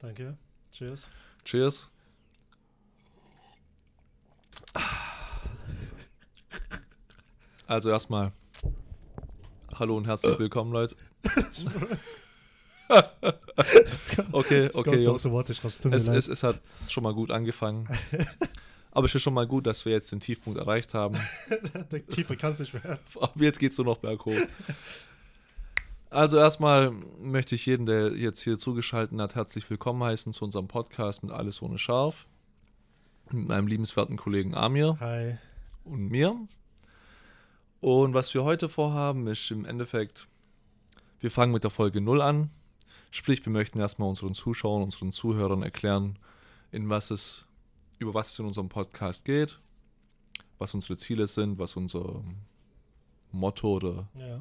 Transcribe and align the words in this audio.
Danke. 0.00 0.36
Cheers. 0.72 1.10
Cheers. 1.44 1.88
Also 7.66 7.90
erstmal 7.90 8.32
hallo 9.74 9.96
und 9.96 10.06
herzlich 10.06 10.38
willkommen, 10.38 10.72
Leute. 10.72 10.96
okay, 14.32 14.70
okay, 14.72 14.98
so 14.98 15.10
Jungs. 15.10 15.24
Es, 15.84 16.08
es, 16.08 16.28
es 16.28 16.42
hat 16.42 16.60
schon 16.88 17.02
mal 17.02 17.14
gut 17.14 17.30
angefangen. 17.30 17.86
Aber 18.92 19.06
es 19.06 19.14
ist 19.14 19.22
schon 19.22 19.34
mal 19.34 19.46
gut, 19.46 19.66
dass 19.66 19.84
wir 19.84 19.92
jetzt 19.92 20.10
den 20.10 20.20
Tiefpunkt 20.20 20.58
erreicht 20.58 20.94
haben. 20.94 21.16
Der 21.92 22.06
Tiefe 22.06 22.36
kann 22.36 22.52
es 22.52 22.58
nicht 22.58 22.74
mehr. 22.74 22.98
Ab 23.20 23.32
jetzt 23.36 23.58
geht 23.60 23.72
es 23.72 23.78
nur 23.78 23.86
noch 23.86 23.98
berghoch. 23.98 24.34
Also 26.10 26.38
erstmal 26.38 26.90
möchte 26.90 27.54
ich 27.54 27.66
jeden, 27.66 27.86
der 27.86 28.16
jetzt 28.16 28.42
hier 28.42 28.58
zugeschaltet 28.58 29.16
hat, 29.20 29.36
herzlich 29.36 29.70
willkommen 29.70 30.02
heißen 30.02 30.32
zu 30.32 30.44
unserem 30.44 30.66
Podcast 30.66 31.22
mit 31.22 31.30
Alles 31.30 31.62
ohne 31.62 31.78
Scharf. 31.78 32.26
Mit 33.30 33.46
meinem 33.46 33.68
liebenswerten 33.68 34.16
Kollegen 34.16 34.56
Amir 34.56 34.96
Hi. 34.98 35.36
und 35.84 36.08
mir. 36.08 36.36
Und 37.80 38.12
was 38.12 38.34
wir 38.34 38.42
heute 38.42 38.68
vorhaben, 38.68 39.28
ist 39.28 39.52
im 39.52 39.64
Endeffekt, 39.64 40.26
wir 41.20 41.30
fangen 41.30 41.52
mit 41.52 41.62
der 41.62 41.70
Folge 41.70 42.00
0 42.00 42.20
an. 42.22 42.50
Sprich, 43.12 43.46
wir 43.46 43.52
möchten 43.52 43.78
erstmal 43.78 44.08
unseren 44.08 44.34
Zuschauern, 44.34 44.82
unseren 44.82 45.12
Zuhörern 45.12 45.62
erklären, 45.62 46.18
in 46.72 46.88
was 46.88 47.12
es, 47.12 47.46
über 48.00 48.14
was 48.14 48.32
es 48.32 48.38
in 48.40 48.46
unserem 48.46 48.68
Podcast 48.68 49.24
geht, 49.24 49.60
was 50.58 50.74
unsere 50.74 50.96
Ziele 50.96 51.28
sind, 51.28 51.60
was 51.60 51.76
unser 51.76 52.24
Motto 53.30 53.76
oder 53.76 54.08
Ja. 54.14 54.40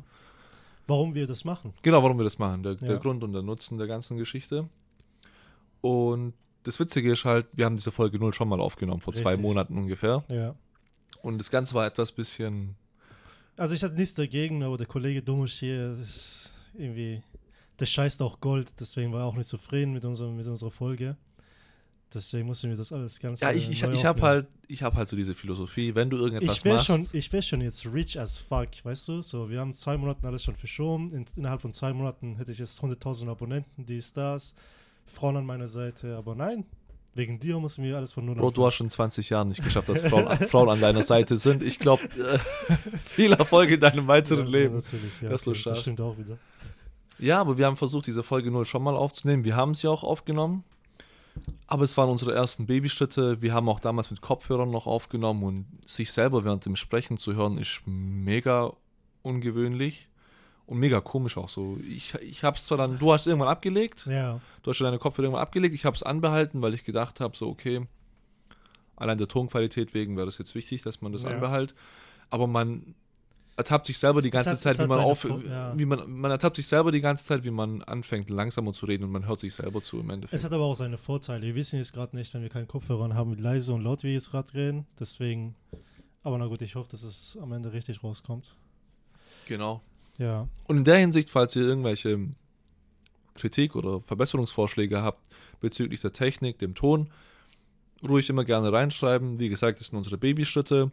Warum 0.89 1.15
wir 1.15 1.27
das 1.27 1.45
machen? 1.45 1.73
Genau, 1.81 2.03
warum 2.03 2.17
wir 2.17 2.23
das 2.23 2.37
machen. 2.39 2.63
Der, 2.63 2.75
der 2.75 2.91
Ja. 2.91 2.97
Grund 2.97 3.23
und 3.23 3.33
der 3.33 3.41
Nutzen 3.41 3.77
der 3.77 3.87
ganzen 3.87 4.17
Geschichte. 4.17 4.67
Und 5.81 6.33
das 6.63 6.79
Witzige 6.79 7.11
ist 7.13 7.25
halt, 7.25 7.47
wir 7.53 7.65
haben 7.65 7.75
diese 7.77 7.91
Folge 7.91 8.19
0 8.19 8.33
schon 8.33 8.49
mal 8.49 8.59
aufgenommen, 8.59 9.01
vor 9.01 9.13
zwei 9.13 9.29
Richtig. 9.29 9.45
Monaten 9.45 9.77
ungefähr. 9.77 10.23
Ja. 10.27 10.55
Und 11.21 11.37
das 11.37 11.49
Ganze 11.49 11.73
war 11.73 11.85
etwas 11.85 12.11
bisschen. 12.11 12.75
Also 13.57 13.73
ich 13.75 13.83
hatte 13.83 13.95
nichts 13.95 14.15
dagegen, 14.15 14.63
aber 14.63 14.77
der 14.77 14.87
Kollege 14.87 15.21
Domus 15.21 15.53
hier, 15.53 15.97
ist 16.01 16.51
irgendwie, 16.77 17.21
der 17.79 17.85
scheißt 17.85 18.21
auch 18.21 18.39
Gold, 18.39 18.79
deswegen 18.79 19.11
war 19.11 19.21
er 19.21 19.25
auch 19.25 19.35
nicht 19.35 19.49
zufrieden 19.49 19.93
mit, 19.93 20.05
unserem, 20.05 20.35
mit 20.37 20.47
unserer 20.47 20.71
Folge. 20.71 21.17
Deswegen 22.13 22.47
mussten 22.47 22.69
wir 22.69 22.77
das 22.77 22.91
alles 22.91 23.19
ganz 23.19 23.39
Ja, 23.39 23.51
ich, 23.51 23.69
ich, 23.69 23.83
neu 23.83 23.93
ich 23.93 24.03
habe 24.03 24.21
halt, 24.21 24.47
ich 24.67 24.81
hab 24.81 24.95
halt 24.95 25.07
so 25.09 25.15
diese 25.15 25.35
Philosophie, 25.35 25.93
wenn 25.93 26.09
du 26.09 26.17
irgendetwas 26.17 26.57
Ich 26.57 26.65
wäre 26.65 26.75
machst. 26.75 26.87
schon, 26.87 27.07
ich 27.13 27.31
wär 27.31 27.41
schon 27.41 27.61
jetzt 27.61 27.85
rich 27.85 28.19
as 28.19 28.37
fuck, 28.39 28.69
weißt 28.83 29.07
du? 29.07 29.21
So, 29.21 29.49
wir 29.49 29.59
haben 29.59 29.73
zwei 29.73 29.95
Monaten 29.95 30.25
alles 30.25 30.43
schon 30.43 30.55
verschoben. 30.55 31.11
In, 31.11 31.25
innerhalb 31.35 31.61
von 31.61 31.71
zwei 31.71 31.93
Monaten 31.93 32.37
hätte 32.37 32.51
ich 32.51 32.57
jetzt 32.57 32.81
100.000 32.81 33.29
Abonnenten, 33.29 33.85
die 33.85 34.01
Stars, 34.01 34.55
Frauen 35.05 35.37
an 35.37 35.45
meiner 35.45 35.67
Seite. 35.67 36.17
Aber 36.17 36.33
nein, 36.33 36.65
wegen 37.13 37.39
dir 37.39 37.59
müssen 37.59 37.83
wir 37.83 37.97
alles 37.97 38.13
von 38.13 38.25
null 38.25 38.35
Bro, 38.35 38.51
du 38.51 38.65
hast 38.65 38.75
schon 38.75 38.89
20 38.89 39.29
Jahre 39.29 39.45
nicht 39.45 39.63
geschafft, 39.63 39.89
dass 39.89 40.01
Frauen, 40.01 40.35
Frauen 40.47 40.69
an 40.69 40.81
deiner 40.81 41.03
Seite 41.03 41.37
sind. 41.37 41.61
Ich 41.61 41.77
glaube, 41.77 42.03
äh, 42.17 42.39
viel 43.05 43.33
Erfolg 43.33 43.69
in 43.69 43.79
deinem 43.79 44.07
weiteren 44.07 44.45
ja, 44.45 44.51
Leben. 44.51 44.75
Natürlich, 44.75 45.21
ja, 45.21 45.29
dass 45.29 45.43
du 45.43 45.51
okay, 45.51 45.61
das 45.65 45.81
stimmt 45.81 46.01
auch 46.01 46.17
wieder. 46.17 46.37
Ja, 47.19 47.41
aber 47.41 47.57
wir 47.57 47.65
haben 47.65 47.77
versucht, 47.77 48.07
diese 48.07 48.23
Folge 48.23 48.49
0 48.49 48.65
schon 48.65 48.81
mal 48.81 48.95
aufzunehmen. 48.95 49.43
Wir 49.43 49.55
haben 49.55 49.73
sie 49.73 49.87
auch 49.87 50.03
aufgenommen. 50.03 50.63
Aber 51.67 51.83
es 51.83 51.95
waren 51.97 52.09
unsere 52.09 52.33
ersten 52.33 52.65
Babyschritte. 52.65 53.41
Wir 53.41 53.53
haben 53.53 53.69
auch 53.69 53.79
damals 53.79 54.09
mit 54.11 54.21
Kopfhörern 54.21 54.71
noch 54.71 54.87
aufgenommen 54.87 55.43
und 55.43 55.65
sich 55.85 56.11
selber 56.11 56.43
während 56.43 56.65
dem 56.65 56.75
Sprechen 56.75 57.17
zu 57.17 57.35
hören, 57.35 57.57
ist 57.57 57.81
mega 57.85 58.73
ungewöhnlich 59.21 60.07
und 60.65 60.79
mega 60.79 61.01
komisch 61.01 61.37
auch 61.37 61.49
so. 61.49 61.77
Ich, 61.87 62.13
ich 62.15 62.43
habe 62.43 62.57
es 62.57 62.65
zwar 62.65 62.77
dann, 62.77 62.97
du 62.99 63.11
hast 63.11 63.21
es 63.21 63.27
irgendwann 63.27 63.49
abgelegt, 63.49 64.05
Ja, 64.09 64.39
du 64.63 64.69
hast 64.69 64.77
schon 64.77 64.85
deine 64.85 64.99
Kopfhörer 64.99 65.25
irgendwann 65.25 65.43
abgelegt, 65.43 65.75
ich 65.75 65.85
habe 65.85 65.95
es 65.95 66.03
anbehalten, 66.03 66.61
weil 66.61 66.73
ich 66.73 66.83
gedacht 66.83 67.19
habe, 67.19 67.35
so 67.35 67.49
okay, 67.49 67.81
allein 68.95 69.17
der 69.17 69.27
Tonqualität 69.27 69.93
wegen 69.93 70.15
wäre 70.17 70.25
das 70.25 70.37
jetzt 70.37 70.55
wichtig, 70.55 70.81
dass 70.81 71.01
man 71.01 71.11
das 71.11 71.23
Ja. 71.23 71.29
anbehält. 71.29 71.75
Aber 72.29 72.47
man 72.47 72.95
ertappt 73.59 73.85
sich 73.87 73.97
selber 73.99 74.21
die 74.21 74.31
ganze 74.31 74.51
hat- 74.51 74.59
Zeit, 74.59 74.79
wie 74.79 74.87
man 74.87 74.99
auf, 74.99 75.19
Vor- 75.19 75.43
ja. 75.43 75.77
wie 75.77 75.85
man, 75.85 76.09
man 76.11 76.31
ertappt 76.31 76.55
sich 76.55 76.65
selber 76.67 76.91
die 76.91 77.01
ganze 77.01 77.23
Zeit, 77.25 77.43
wie 77.43 77.51
man 77.51 77.81
anfängt 77.83 78.29
langsamer 78.29 78.73
zu 78.73 78.85
reden 78.87 79.03
und 79.03 79.11
man 79.11 79.27
hört 79.27 79.39
sich 79.39 79.53
selber 79.53 79.81
zu 79.81 79.99
im 79.99 80.09
Endeffekt. 80.09 80.33
es 80.39 80.43
hat 80.43 80.51
aber 80.53 80.63
auch 80.63 80.75
seine 80.75 80.97
Vorteile. 80.97 81.45
Wir 81.45 81.55
wissen 81.55 81.77
jetzt 81.77 81.93
gerade 81.93 82.15
nicht, 82.15 82.33
wenn 82.33 82.41
wir 82.41 82.49
keinen 82.49 82.67
Kopfhörer 82.67 83.13
haben, 83.13 83.37
wie 83.37 83.41
leise 83.41 83.73
und 83.73 83.83
laut 83.83 84.01
wir 84.03 84.11
jetzt 84.13 84.31
gerade 84.31 84.53
reden. 84.53 84.87
Deswegen, 84.99 85.55
aber 86.23 86.37
na 86.37 86.47
gut, 86.47 86.61
ich 86.61 86.75
hoffe, 86.75 86.89
dass 86.89 87.03
es 87.03 87.37
am 87.41 87.51
Ende 87.51 87.71
richtig 87.73 88.03
rauskommt. 88.03 88.55
Genau. 89.45 89.81
Ja, 90.17 90.47
Und 90.67 90.77
in 90.77 90.83
der 90.83 90.97
Hinsicht, 90.97 91.29
falls 91.29 91.55
ihr 91.55 91.61
irgendwelche 91.63 92.19
Kritik 93.35 93.75
oder 93.75 94.01
Verbesserungsvorschläge 94.01 95.01
habt 95.01 95.29
bezüglich 95.61 96.01
der 96.01 96.11
Technik, 96.11 96.59
dem 96.59 96.75
Ton, 96.75 97.09
ruhig 98.07 98.29
immer 98.29 98.43
gerne 98.45 98.71
reinschreiben. 98.71 99.39
Wie 99.39 99.49
gesagt, 99.49 99.79
das 99.79 99.87
sind 99.87 99.97
unsere 99.97 100.17
Babyschritte. 100.17 100.91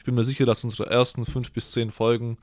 Ich 0.00 0.04
bin 0.04 0.14
mir 0.14 0.24
sicher, 0.24 0.46
dass 0.46 0.64
unsere 0.64 0.88
ersten 0.88 1.26
fünf 1.26 1.52
bis 1.52 1.72
zehn 1.72 1.90
Folgen 1.90 2.38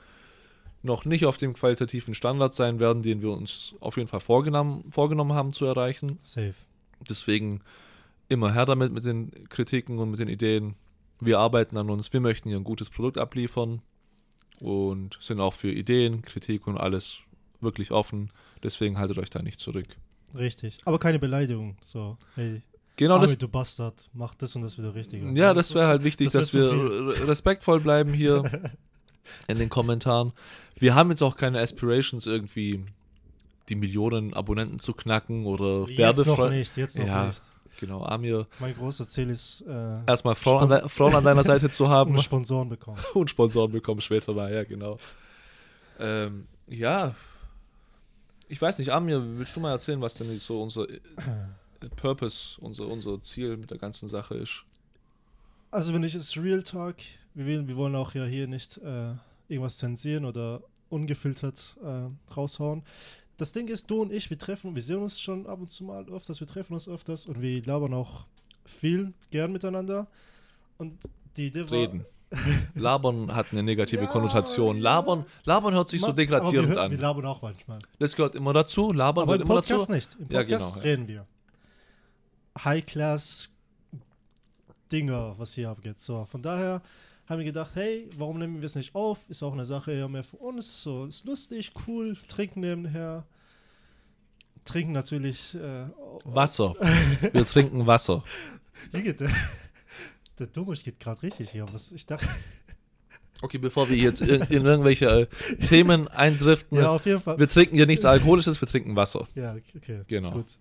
noch 0.83 1.05
nicht 1.05 1.25
auf 1.25 1.37
dem 1.37 1.55
qualitativen 1.55 2.13
Standard 2.13 2.53
sein 2.53 2.79
werden, 2.79 3.01
den 3.01 3.23
wir 3.23 3.31
uns 3.31 3.73
auf 3.79 3.97
jeden 3.97 4.07
Fall 4.07 4.19
vorgenommen, 4.19 4.83
vorgenommen 4.91 5.33
haben 5.33 5.53
zu 5.53 5.65
erreichen. 5.65 6.19
safe. 6.21 6.53
Deswegen 7.09 7.61
immer 8.29 8.53
her 8.53 8.67
damit 8.67 8.91
mit 8.91 9.05
den 9.05 9.31
Kritiken 9.49 9.97
und 9.97 10.11
mit 10.11 10.19
den 10.19 10.27
Ideen. 10.27 10.75
Wir 11.19 11.39
arbeiten 11.39 11.77
an 11.77 11.89
uns, 11.89 12.13
wir 12.13 12.19
möchten 12.19 12.49
hier 12.49 12.59
ein 12.59 12.63
gutes 12.63 12.91
Produkt 12.91 13.17
abliefern 13.17 13.81
und 14.59 15.17
sind 15.19 15.39
auch 15.39 15.55
für 15.55 15.71
Ideen, 15.71 16.21
Kritik 16.21 16.67
und 16.67 16.77
alles 16.77 17.21
wirklich 17.59 17.89
offen. 17.89 18.29
Deswegen 18.61 18.99
haltet 18.99 19.17
euch 19.17 19.31
da 19.31 19.41
nicht 19.41 19.59
zurück. 19.59 19.97
Richtig. 20.35 20.77
Aber 20.85 20.99
keine 20.99 21.17
Beleidigung. 21.17 21.75
So, 21.81 22.19
hey, 22.35 22.61
Genau 22.97 23.15
Armin, 23.15 23.29
das. 23.29 23.37
du 23.37 23.47
Bastard, 23.47 24.09
mach 24.13 24.35
das 24.35 24.55
und 24.55 24.63
das 24.63 24.77
wieder 24.77 24.93
richtig. 24.93 25.23
Ja, 25.35 25.53
das 25.53 25.73
wäre 25.73 25.87
halt 25.87 26.03
wichtig, 26.03 26.31
das 26.31 26.51
dass 26.51 26.53
wir 26.53 27.27
respektvoll 27.27 27.79
bleiben 27.79 28.11
hier 28.13 28.43
in 29.47 29.59
den 29.59 29.69
Kommentaren. 29.69 30.33
Wir 30.75 30.95
haben 30.95 31.09
jetzt 31.11 31.21
auch 31.21 31.37
keine 31.37 31.59
Aspirations 31.59 32.25
irgendwie 32.27 32.83
die 33.69 33.75
Millionen 33.75 34.33
Abonnenten 34.33 34.79
zu 34.79 34.93
knacken 34.93 35.45
oder 35.45 35.87
Jetzt 35.89 36.25
noch 36.25 36.49
nicht, 36.49 36.75
jetzt 36.77 36.97
noch 36.97 37.05
Ja. 37.07 37.27
nicht. 37.27 37.41
Genau, 37.79 38.03
Amir, 38.03 38.47
Mein 38.59 38.73
großes 38.75 39.09
Ziel 39.11 39.29
ist, 39.29 39.63
äh, 39.67 39.93
erstmal 40.07 40.33
Frauen, 40.33 40.63
an 40.63 40.69
de 40.81 40.89
Frauen 40.89 41.13
an 41.13 41.23
deiner 41.23 41.43
Seite 41.43 41.69
zu 41.69 41.87
haben. 41.89 42.15
und 42.15 42.21
Sponsoren 42.23 42.69
bekommen. 42.69 42.97
und 43.13 43.29
Sponsoren 43.29 43.71
bekommen 43.71 44.01
später 44.01 44.33
mal, 44.33 44.51
ja, 44.51 44.63
genau. 44.63 44.97
Ähm, 45.99 46.47
ja. 46.67 47.13
Ich 48.47 48.59
weiß 48.59 48.79
nicht, 48.79 48.89
Amir, 48.91 49.21
willst 49.37 49.55
du 49.55 49.59
mal 49.59 49.71
erzählen, 49.71 50.01
was 50.01 50.15
denn 50.15 50.39
so 50.39 50.63
unser 50.63 50.87
Purpose, 51.95 52.59
unser, 52.61 52.87
unser 52.87 53.21
Ziel 53.21 53.57
mit 53.57 53.71
der 53.71 53.77
ganzen 53.77 54.07
Sache 54.07 54.35
ist? 54.35 54.63
Also 55.71 55.93
wenn 55.93 56.03
ich 56.03 56.15
es 56.15 56.37
Real 56.37 56.63
Talk, 56.63 56.95
wir, 57.33 57.67
wir 57.67 57.75
wollen 57.77 57.95
auch 57.95 58.13
ja 58.13 58.25
hier 58.25 58.47
nicht 58.47 58.77
äh, 58.77 59.13
irgendwas 59.47 59.77
zensieren 59.77 60.25
oder 60.25 60.61
ungefiltert 60.89 61.75
äh, 61.83 62.33
raushauen. 62.33 62.83
Das 63.37 63.51
Ding 63.51 63.67
ist, 63.67 63.91
du 63.91 64.01
und 64.01 64.11
ich, 64.11 64.29
wir 64.29 64.39
treffen, 64.39 64.73
wir 64.73 64.81
sehen 64.81 64.97
uns 64.97 65.19
schon 65.19 65.45
ab 65.45 65.59
und 65.59 65.69
zu 65.69 65.83
mal 65.83 66.05
öfters, 66.09 66.39
wir 66.39 66.47
treffen 66.47 66.73
uns 66.73 66.87
öfters 66.89 67.25
und 67.27 67.41
wir 67.41 67.61
labern 67.63 67.93
auch 67.93 68.25
viel 68.65 69.13
gern 69.29 69.51
miteinander. 69.51 70.07
Und 70.77 70.97
die 71.35 71.47
Idee 71.47 71.63
war... 71.69 71.71
Reden. 71.71 72.05
Labern 72.75 73.33
hat 73.33 73.47
eine 73.53 73.63
negative 73.63 74.03
Ja, 74.03 74.07
Konnotation. 74.09 74.77
ja. 74.77 74.83
Labern, 74.83 75.25
Labern 75.45 75.73
hört 75.73 75.87
sich 75.87 76.01
so 76.01 76.07
Ma- 76.07 76.09
aber 76.09 76.17
wir, 76.17 76.25
degradierend 76.25 76.69
hör- 76.75 76.81
an. 76.83 76.91
wir 76.91 76.97
labern 76.97 77.25
auch 77.25 77.41
manchmal. 77.41 77.79
Das 77.99 78.15
gehört 78.17 78.35
immer 78.35 78.51
dazu. 78.51 78.91
Labern 78.91 79.23
Aber 79.23 79.35
im 79.35 79.43
immer 79.43 79.55
Podcast 79.55 79.83
dazu. 79.83 79.91
nicht. 79.93 80.15
Im 80.19 80.29
Ja, 80.31 80.39
Podcast 80.41 80.73
genau, 80.73 80.85
ja. 80.85 80.91
reden 80.91 81.07
wir. 81.07 81.25
High-Class 82.63 83.53
Dinger, 84.91 85.35
was 85.37 85.53
hier 85.53 85.69
abgeht. 85.69 85.99
So, 85.99 86.25
von 86.25 86.41
daher 86.41 86.81
haben 87.27 87.39
wir 87.39 87.45
gedacht, 87.45 87.75
hey, 87.75 88.09
warum 88.17 88.39
nehmen 88.39 88.61
wir 88.61 88.65
es 88.65 88.75
nicht 88.75 88.95
auf? 88.95 89.19
Ist 89.27 89.43
auch 89.43 89.53
eine 89.53 89.65
Sache 89.65 89.91
eher 89.91 90.07
mehr 90.07 90.23
für 90.23 90.37
uns. 90.37 90.81
So, 90.81 91.05
ist 91.05 91.25
lustig, 91.25 91.73
cool, 91.87 92.17
trinken 92.27 92.61
nebenher. 92.61 93.25
Trinken 94.63 94.93
natürlich. 94.93 95.55
Äh, 95.55 95.85
Wasser. 96.25 96.75
Wir 97.31 97.45
trinken 97.45 97.87
Wasser. 97.87 98.21
Geht 98.91 99.21
der? 99.21 99.29
Der 100.39 100.47
Domisch 100.47 100.83
geht 100.83 100.99
gerade 100.99 101.23
richtig 101.23 101.51
hier. 101.51 101.65
Was, 101.71 101.91
ich 101.93 102.05
dachte, 102.05 102.27
Okay, 103.41 103.59
bevor 103.59 103.87
wir 103.89 103.97
jetzt 103.97 104.21
in, 104.21 104.41
in 104.41 104.65
irgendwelche 104.65 105.05
äh, 105.05 105.55
Themen 105.57 106.07
eindriften. 106.07 106.77
ja, 106.77 106.89
auf 106.89 107.05
jeden 107.05 107.19
Fall. 107.19 107.37
Wir 107.37 107.47
trinken 107.47 107.75
hier 107.75 107.85
nichts 107.85 108.03
Alkoholisches, 108.03 108.59
wir 108.59 108.67
trinken 108.67 108.95
Wasser. 108.95 109.27
Ja, 109.35 109.55
okay. 109.75 110.01
Genau. 110.07 110.31
Gut. 110.31 110.57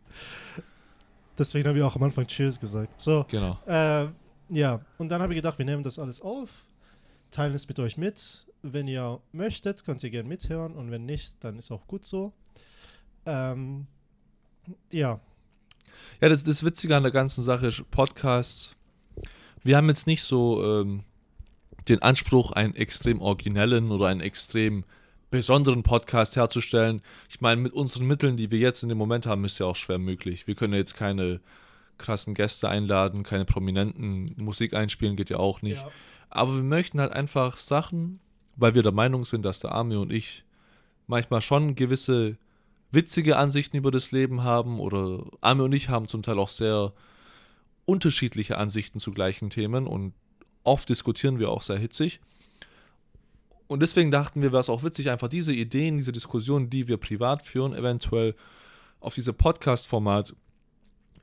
Deswegen 1.38 1.69
habe 1.69 1.79
ich 1.79 1.85
auch 1.85 1.97
am 1.97 2.03
Anfang 2.03 2.27
Cheers 2.27 2.59
gesagt. 2.61 3.00
So, 3.00 3.27
Genau. 3.29 3.59
Äh, 3.67 4.09
ja, 4.49 4.81
und 4.99 5.09
dann 5.09 5.21
habe 5.23 5.33
ich 5.33 5.38
gedacht, 5.38 5.59
wir 5.59 5.65
nehmen 5.65 5.83
das 5.83 5.99
alles 5.99 6.21
auf, 6.21 6.49
teilen 7.31 7.55
es 7.55 7.69
mit 7.69 7.79
euch 7.79 7.97
mit. 7.97 8.47
Wenn 8.62 8.88
ihr 8.88 9.21
möchtet, 9.33 9.85
könnt 9.85 10.03
ihr 10.03 10.11
gerne 10.11 10.29
mithören 10.29 10.75
und 10.75 10.91
wenn 10.91 11.05
nicht, 11.05 11.35
dann 11.41 11.59
ist 11.59 11.71
auch 11.71 11.87
gut 11.87 12.06
so. 12.06 12.33
Ähm, 13.27 13.87
ja, 14.91 15.21
Ja, 16.21 16.29
das, 16.29 16.44
das 16.44 16.65
Witzige 16.65 16.97
an 16.97 17.03
der 17.03 17.12
ganzen 17.12 17.43
Sache 17.43 17.67
ist, 17.69 17.88
Podcasts, 17.91 18.75
wir 19.62 19.77
haben 19.77 19.88
jetzt 19.88 20.06
nicht 20.06 20.23
so 20.23 20.62
ähm, 20.65 21.05
den 21.88 22.03
Anspruch, 22.03 22.53
einen 22.53 22.75
extrem 22.75 23.21
originellen 23.21 23.91
oder 23.91 24.06
einen 24.06 24.21
extrem 24.21 24.85
besonderen 25.31 25.82
Podcast 25.82 26.37
herzustellen. 26.37 27.02
Ich 27.28 27.40
meine, 27.40 27.61
mit 27.61 27.73
unseren 27.73 28.06
Mitteln, 28.06 28.37
die 28.37 28.50
wir 28.50 28.58
jetzt 28.58 28.82
in 28.82 28.88
dem 28.88 28.99
Moment 28.99 29.26
haben, 29.26 29.44
ist 29.44 29.58
ja 29.58 29.67
auch 29.67 29.76
schwer 29.76 29.99
möglich. 29.99 30.46
Wir 30.46 30.55
können 30.55 30.75
jetzt 30.75 30.96
keine 30.96 31.40
krassen 31.99 32.34
Gäste 32.34 32.69
einladen, 32.69 33.23
keine 33.23 33.44
prominenten 33.44 34.32
Musik 34.37 34.75
einspielen, 34.75 35.17
geht 35.17 35.31
ja 35.31 35.38
auch 35.38 35.62
nicht. 35.62 35.82
Ja. 35.82 35.90
Aber 36.31 36.56
wir 36.56 36.62
möchten 36.62 37.00
halt 37.00 37.12
einfach 37.12 37.56
Sachen, 37.56 38.20
weil 38.56 38.75
wir 38.75 38.82
der 38.82 38.93
Meinung 38.93 39.25
sind, 39.25 39.43
dass 39.44 39.61
der 39.61 39.73
Arme 39.73 39.99
und 39.99 40.12
ich 40.12 40.44
manchmal 41.06 41.40
schon 41.40 41.75
gewisse 41.75 42.37
witzige 42.90 43.37
Ansichten 43.37 43.76
über 43.76 43.90
das 43.90 44.12
Leben 44.12 44.43
haben 44.44 44.81
oder 44.81 45.25
Arme 45.40 45.64
und 45.64 45.73
ich 45.73 45.88
haben 45.88 46.08
zum 46.08 46.23
Teil 46.23 46.38
auch 46.38 46.49
sehr 46.49 46.93
unterschiedliche 47.84 48.58
Ansichten 48.58 49.00
zu 49.00 49.12
gleichen 49.12 49.50
Themen 49.50 49.87
und 49.87 50.12
oft 50.64 50.88
diskutieren 50.88 51.38
wir 51.38 51.50
auch 51.50 51.62
sehr 51.62 51.78
hitzig. 51.78 52.20
Und 53.68 53.80
deswegen 53.80 54.10
dachten 54.10 54.42
wir, 54.42 54.52
wäre 54.52 54.60
es 54.60 54.68
auch 54.68 54.82
witzig, 54.84 55.10
einfach 55.10 55.28
diese 55.28 55.52
Ideen, 55.52 55.98
diese 55.98 56.12
Diskussionen, 56.12 56.70
die 56.70 56.86
wir 56.88 56.98
privat 56.98 57.44
führen, 57.44 57.74
eventuell 57.74 58.34
auf 59.00 59.14
diese 59.14 59.32
Podcast-Format 59.32 60.34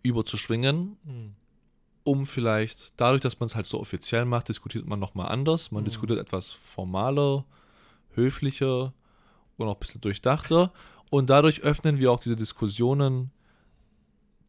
überzuschwingen, 0.03 0.97
Hm. 1.05 1.33
um 2.03 2.25
vielleicht, 2.25 2.93
dadurch, 2.99 3.21
dass 3.21 3.39
man 3.39 3.47
es 3.47 3.55
halt 3.55 3.65
so 3.65 3.79
offiziell 3.79 4.25
macht, 4.25 4.49
diskutiert 4.49 4.85
man 4.85 4.99
nochmal 4.99 5.29
anders. 5.29 5.71
Man 5.71 5.83
Mhm. 5.83 5.85
diskutiert 5.85 6.19
etwas 6.19 6.51
formaler, 6.51 7.45
höflicher 8.15 8.93
und 9.57 9.67
auch 9.67 9.75
ein 9.75 9.79
bisschen 9.79 10.01
durchdachter. 10.01 10.73
Und 11.09 11.29
dadurch 11.29 11.61
öffnen 11.61 11.99
wir 11.99 12.11
auch 12.11 12.19
diese 12.19 12.35
Diskussionen, 12.35 13.31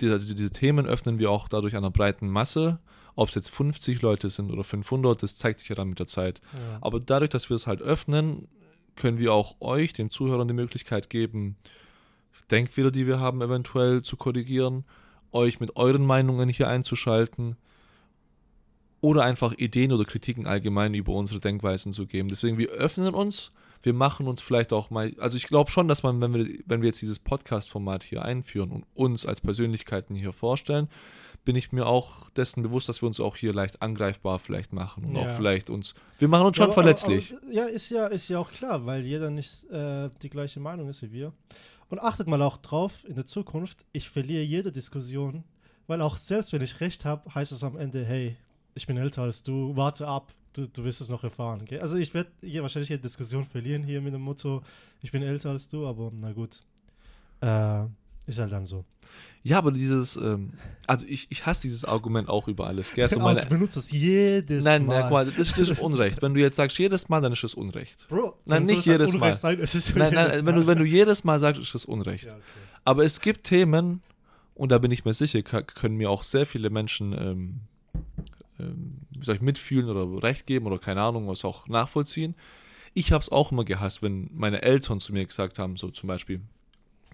die, 0.00 0.08
also 0.08 0.34
diese 0.34 0.50
Themen 0.50 0.86
öffnen 0.86 1.18
wir 1.18 1.30
auch 1.30 1.48
dadurch 1.48 1.76
einer 1.76 1.90
breiten 1.90 2.28
Masse. 2.28 2.78
Ob 3.16 3.28
es 3.28 3.36
jetzt 3.36 3.50
50 3.50 4.02
Leute 4.02 4.28
sind 4.28 4.50
oder 4.50 4.64
500, 4.64 5.22
das 5.22 5.36
zeigt 5.36 5.60
sich 5.60 5.68
ja 5.68 5.76
dann 5.76 5.88
mit 5.88 6.00
der 6.00 6.06
Zeit. 6.06 6.40
Ja. 6.52 6.78
Aber 6.80 6.98
dadurch, 6.98 7.30
dass 7.30 7.48
wir 7.48 7.54
es 7.54 7.66
halt 7.66 7.80
öffnen, 7.80 8.48
können 8.96 9.18
wir 9.18 9.32
auch 9.32 9.56
euch, 9.60 9.92
den 9.92 10.10
Zuhörern, 10.10 10.48
die 10.48 10.54
Möglichkeit 10.54 11.10
geben, 11.10 11.56
Denkfehler, 12.50 12.90
die 12.90 13.06
wir 13.06 13.20
haben, 13.20 13.40
eventuell 13.40 14.02
zu 14.02 14.16
korrigieren, 14.16 14.84
euch 15.32 15.60
mit 15.60 15.76
euren 15.76 16.04
Meinungen 16.04 16.48
hier 16.48 16.68
einzuschalten 16.68 17.56
oder 19.00 19.22
einfach 19.24 19.52
Ideen 19.52 19.92
oder 19.92 20.04
Kritiken 20.04 20.46
allgemein 20.46 20.94
über 20.94 21.12
unsere 21.12 21.40
Denkweisen 21.40 21.92
zu 21.92 22.06
geben. 22.06 22.28
Deswegen, 22.28 22.58
wir 22.58 22.70
öffnen 22.70 23.14
uns, 23.14 23.52
wir 23.84 23.92
machen 23.92 24.26
uns 24.26 24.40
vielleicht 24.40 24.72
auch 24.72 24.90
mal, 24.90 25.14
also 25.18 25.36
ich 25.36 25.46
glaube 25.46 25.70
schon, 25.70 25.88
dass 25.88 26.02
man, 26.02 26.20
wenn 26.20 26.34
wir, 26.34 26.58
wenn 26.66 26.80
wir 26.82 26.86
jetzt 26.88 27.02
dieses 27.02 27.18
Podcast-Format 27.18 28.02
hier 28.02 28.24
einführen 28.24 28.70
und 28.72 28.86
uns 28.94 29.26
als 29.26 29.40
Persönlichkeiten 29.40 30.14
hier 30.14 30.32
vorstellen, 30.32 30.88
bin 31.44 31.56
ich 31.56 31.72
mir 31.72 31.86
auch 31.86 32.30
dessen 32.30 32.62
bewusst, 32.62 32.88
dass 32.88 33.02
wir 33.02 33.06
uns 33.06 33.20
auch 33.20 33.36
hier 33.36 33.52
leicht 33.52 33.82
angreifbar 33.82 34.38
vielleicht 34.38 34.72
machen 34.72 35.04
und 35.04 35.14
Ja. 35.16 35.22
auch 35.22 35.36
vielleicht 35.36 35.68
uns, 35.68 35.94
wir 36.18 36.28
machen 36.28 36.46
uns 36.46 36.56
schon 36.56 36.64
aber- 36.64 36.72
verletzlich. 36.72 37.34
Aber, 37.36 37.52
ja, 37.52 37.64
ist 37.66 37.90
ja, 37.90 38.06
ist 38.06 38.28
ja 38.28 38.38
auch 38.38 38.50
klar, 38.50 38.86
weil 38.86 39.04
jeder 39.04 39.30
nicht 39.30 39.64
äh, 39.70 40.08
die 40.22 40.30
gleiche 40.30 40.58
Meinung 40.60 40.88
ist 40.88 41.02
wie 41.02 41.12
wir. 41.12 41.32
Und 41.90 42.00
achtet 42.00 42.26
mal 42.26 42.40
auch 42.40 42.56
drauf, 42.56 42.92
in 43.06 43.14
der 43.14 43.26
Zukunft, 43.26 43.84
ich 43.92 44.08
verliere 44.08 44.42
jede 44.42 44.72
Diskussion, 44.72 45.44
weil 45.86 46.00
auch 46.00 46.16
selbst 46.16 46.54
wenn 46.54 46.62
ich 46.62 46.80
recht 46.80 47.04
habe, 47.04 47.34
heißt 47.34 47.52
es 47.52 47.62
am 47.62 47.76
Ende, 47.76 48.02
hey, 48.06 48.36
ich 48.74 48.86
bin 48.86 48.96
älter 48.96 49.22
als 49.22 49.42
du, 49.42 49.76
warte 49.76 50.08
ab, 50.08 50.32
du, 50.54 50.66
du 50.66 50.84
wirst 50.84 51.00
es 51.00 51.08
noch 51.08 51.22
erfahren. 51.22 51.64
Gell? 51.66 51.80
Also 51.80 51.96
ich 51.96 52.14
werde 52.14 52.30
hier 52.40 52.62
wahrscheinlich 52.62 52.88
jede 52.88 53.02
Diskussion 53.02 53.44
verlieren 53.44 53.82
hier 53.82 54.00
mit 54.00 54.14
dem 54.14 54.22
Motto, 54.22 54.62
ich 55.02 55.12
bin 55.12 55.22
älter 55.22 55.50
als 55.50 55.68
du, 55.68 55.86
aber 55.86 56.10
na 56.14 56.32
gut. 56.32 56.62
Äh, 57.40 57.84
ist 58.26 58.38
halt 58.38 58.52
dann 58.52 58.64
so. 58.64 58.84
Ja, 59.42 59.58
aber 59.58 59.70
dieses, 59.72 60.16
ähm, 60.16 60.54
also 60.86 61.04
ich, 61.06 61.26
ich 61.28 61.44
hasse 61.44 61.62
dieses 61.62 61.84
Argument 61.84 62.30
auch 62.30 62.48
über 62.48 62.66
alles. 62.66 62.94
Gell? 62.94 63.06
So 63.10 63.16
Aber 63.16 63.26
meine, 63.26 63.42
du 63.42 63.48
benutzt 63.48 63.76
das 63.76 63.90
jedes 63.92 64.64
nein, 64.64 64.86
Mal. 64.86 65.02
nein, 65.02 65.12
mal, 65.12 65.26
das, 65.26 65.52
das 65.52 65.68
ist 65.68 65.80
Unrecht. 65.80 66.22
Wenn 66.22 66.32
du 66.32 66.40
jetzt 66.40 66.56
sagst 66.56 66.78
jedes 66.78 67.10
Mal, 67.10 67.20
dann 67.20 67.32
ist 67.32 67.44
es 67.44 67.54
Unrecht. 67.54 68.06
Bro, 68.08 68.38
Nein, 68.46 68.64
nicht 68.64 68.86
jedes 68.86 69.10
Unrecht 69.10 69.20
Mal. 69.20 69.34
Sein. 69.34 69.60
Es 69.60 69.74
ist 69.74 69.94
Nein, 69.94 70.12
jedes 70.12 70.36
nein, 70.36 70.46
wenn 70.46 70.54
du, 70.54 70.66
wenn 70.66 70.78
du 70.78 70.84
jedes 70.84 71.24
Mal 71.24 71.38
sagst, 71.38 71.60
ist 71.60 71.74
es 71.74 71.84
Unrecht. 71.84 72.24
Ja, 72.26 72.32
okay. 72.32 72.42
Aber 72.84 73.04
es 73.04 73.20
gibt 73.20 73.44
Themen, 73.44 74.02
und 74.54 74.72
da 74.72 74.78
bin 74.78 74.90
ich 74.90 75.04
mir 75.04 75.12
sicher, 75.12 75.42
können 75.42 75.96
mir 75.96 76.08
auch 76.08 76.22
sehr 76.22 76.46
viele 76.46 76.70
Menschen, 76.70 77.12
ähm, 77.12 77.60
ähm, 78.58 78.98
wie 79.10 79.24
soll 79.24 79.36
ich, 79.36 79.40
mitfühlen 79.40 79.88
oder 79.88 80.22
Recht 80.22 80.46
geben 80.46 80.66
oder 80.66 80.78
keine 80.78 81.02
Ahnung, 81.02 81.28
was 81.28 81.44
auch 81.44 81.66
nachvollziehen. 81.68 82.34
Ich 82.94 83.10
habe 83.10 83.22
es 83.22 83.28
auch 83.30 83.50
immer 83.50 83.64
gehasst, 83.64 84.02
wenn 84.02 84.30
meine 84.32 84.62
Eltern 84.62 85.00
zu 85.00 85.12
mir 85.12 85.26
gesagt 85.26 85.58
haben, 85.58 85.76
so 85.76 85.90
zum 85.90 86.06
Beispiel, 86.06 86.40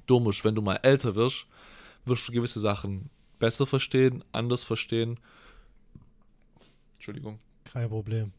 Domisch, 0.07 0.45
wenn 0.45 0.55
du 0.55 0.61
mal 0.61 0.77
älter 0.83 1.15
wirst, 1.15 1.47
wirst 2.05 2.29
du 2.29 2.33
gewisse 2.33 2.61
Sachen 2.61 3.09
besser 3.39 3.67
verstehen, 3.67 4.23
anders 4.33 4.65
verstehen. 4.65 5.19
Entschuldigung 6.97 7.39
Kein 7.65 7.89
Problem. 7.89 8.33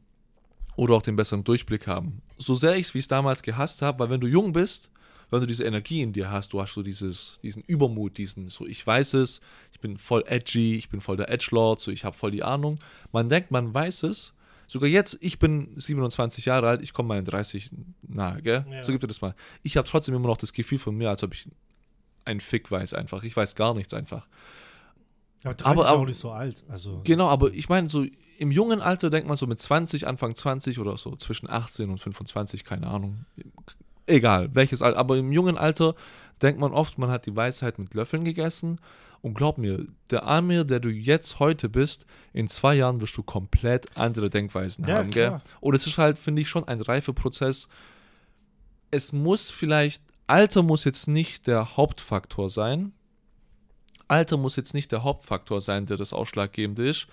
oder 0.75 0.94
auch 0.94 1.01
den 1.01 1.15
besseren 1.15 1.44
Durchblick 1.44 1.88
haben. 1.88 2.21
So 2.38 2.53
sehr 2.53 2.75
ich 2.75 2.88
es, 2.88 2.94
wie 2.94 3.00
ich 3.00 3.06
es 3.06 3.09
damals 3.09 3.42
gehasst 3.42 3.81
habe, 3.81 4.00
weil 4.00 4.09
wenn 4.12 4.21
du 4.21 4.27
jung 4.27 4.53
bist, 4.53 4.90
wenn 5.31 5.39
du 5.42 5.48
diese 5.48 5.63
Energie 5.63 6.01
in 6.01 6.13
dir 6.13 6.30
hast, 6.30 6.54
du 6.54 6.62
hast 6.62 6.74
so 6.74 6.83
dieses, 6.83 7.39
diesen 7.42 7.63
Übermut, 7.63 8.18
diesen, 8.18 8.50
so 8.50 8.68
ich 8.68 8.86
weiß 8.86 9.16
es, 9.16 9.42
ich 9.72 9.80
bin 9.80 9.98
voll 9.98 10.24
edgy, 10.28 10.75
ich 10.75 10.89
bin 10.89 11.01
voll 11.01 11.18
der 11.18 11.30
Edgelord, 11.30 11.80
so 11.80 11.89
ich 11.92 12.06
habe 12.06 12.16
voll 12.16 12.31
die 12.31 12.44
Ahnung. 12.44 12.80
Man 13.12 13.30
denkt, 13.30 13.50
man 13.50 13.74
weiß 13.74 14.04
es. 14.04 14.33
Sogar 14.68 14.88
jetzt, 14.89 15.18
ich 15.22 15.39
bin 15.39 15.74
27 15.78 16.45
Jahre 16.45 16.69
alt, 16.69 16.81
ich 16.81 16.94
komme 16.94 17.07
meinen 17.10 17.25
30 17.25 17.72
nahe, 18.04 18.42
gell? 18.42 18.66
Ja. 18.72 18.83
So 18.83 18.92
gibt 18.92 19.04
es 19.04 19.07
das 19.10 19.22
mal. 19.22 19.36
Ich 19.63 19.75
habe 19.78 19.88
trotzdem 19.88 20.16
immer 20.16 20.28
noch 20.28 20.38
das 20.38 20.54
Gefühl 20.54 20.78
von 20.78 20.95
mir, 20.95 21.10
als 21.10 21.24
ob 21.24 21.34
ich 21.34 21.50
ein 22.24 22.39
Fick 22.39 22.69
weiß 22.72 22.94
einfach. 22.94 23.24
Ich 23.24 23.36
weiß 23.36 23.56
gar 23.56 23.74
nichts 23.74 23.94
einfach. 23.94 24.27
Aber 25.44 25.56
30 25.56 25.66
Aber- 25.66 25.84
ist 25.86 25.89
auch 25.92 26.06
nicht 26.06 26.19
so 26.19 26.31
alt. 26.31 26.63
Also, 26.69 27.01
Genau, 27.04 27.27
aber 27.27 27.51
ich 27.51 27.68
meine, 27.68 27.89
so 27.89 28.06
im 28.38 28.51
jungen 28.51 28.81
Alter 28.81 29.10
denkt 29.10 29.27
man 29.27 29.38
so 29.38 29.45
mit 29.48 29.60
20, 29.60 30.07
Anfang 30.07 30.36
20 30.36 30.80
oder 30.80 30.98
so 30.98 31.16
zwischen 31.16 31.50
18 31.50 31.89
und 31.89 31.98
25, 32.00 32.63
keine 32.63 32.88
Ahnung. 32.88 33.25
Egal, 34.07 34.50
welches 34.53 34.81
Alter. 34.81 34.98
Aber 34.98 35.18
im 35.18 35.31
jungen 35.31 35.57
Alter 35.57 35.95
denkt 36.42 36.59
man 36.59 36.74
oft, 36.74 36.98
man 36.98 37.09
hat 37.12 37.25
die 37.25 37.36
Weisheit 37.36 37.80
mit 37.80 37.94
Löffeln 37.94 38.24
gegessen. 38.24 38.80
Und 39.21 39.36
glaub 39.36 39.59
mir, 39.59 39.86
der 40.09 40.25
Amir, 40.25 40.63
der 40.63 40.80
du 40.80 40.89
jetzt 40.89 41.38
heute 41.39 41.69
bist, 41.69 42.07
in 42.33 42.48
zwei 42.48 42.74
Jahren 42.74 43.01
wirst 43.01 43.15
du 43.18 43.21
komplett 43.24 43.95
andere 43.95 44.31
Denkweisen 44.31 44.88
Ja, 44.88 44.95
haben, 44.95 45.12
gell? 45.12 45.27
klar. 45.27 45.42
Und 45.59 45.75
es 45.75 45.86
ist 45.86 46.00
halt, 46.00 46.18
finde 46.18 46.42
ich, 46.42 46.50
schon 46.50 46.68
ein 46.68 46.81
Reifeprozess. 46.81 47.68
Es 48.89 49.13
muss 49.13 49.51
vielleicht, 49.51 50.01
Alter 50.25 50.63
muss 50.63 50.86
jetzt 50.86 51.07
nicht 51.07 51.45
der 51.45 51.77
Hauptfaktor 51.77 52.50
sein. 52.50 52.94
Alter 54.07 54.38
muss 54.38 54.56
jetzt 54.56 54.74
nicht 54.74 54.92
der 54.92 55.03
Hauptfaktor 55.03 55.62
sein, 55.62 55.86
der 55.86 55.98
das 55.98 56.13
Ausschlaggebende 56.13 56.89
ist. 56.89 57.06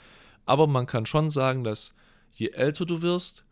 Aber 0.46 0.66
man 0.66 0.86
kann 0.86 1.04
schon 1.04 1.30
sagen, 1.30 1.62
dass 1.62 1.94
je 2.32 2.48
älter 2.48 2.86
du 2.86 3.02
wirst, 3.02 3.44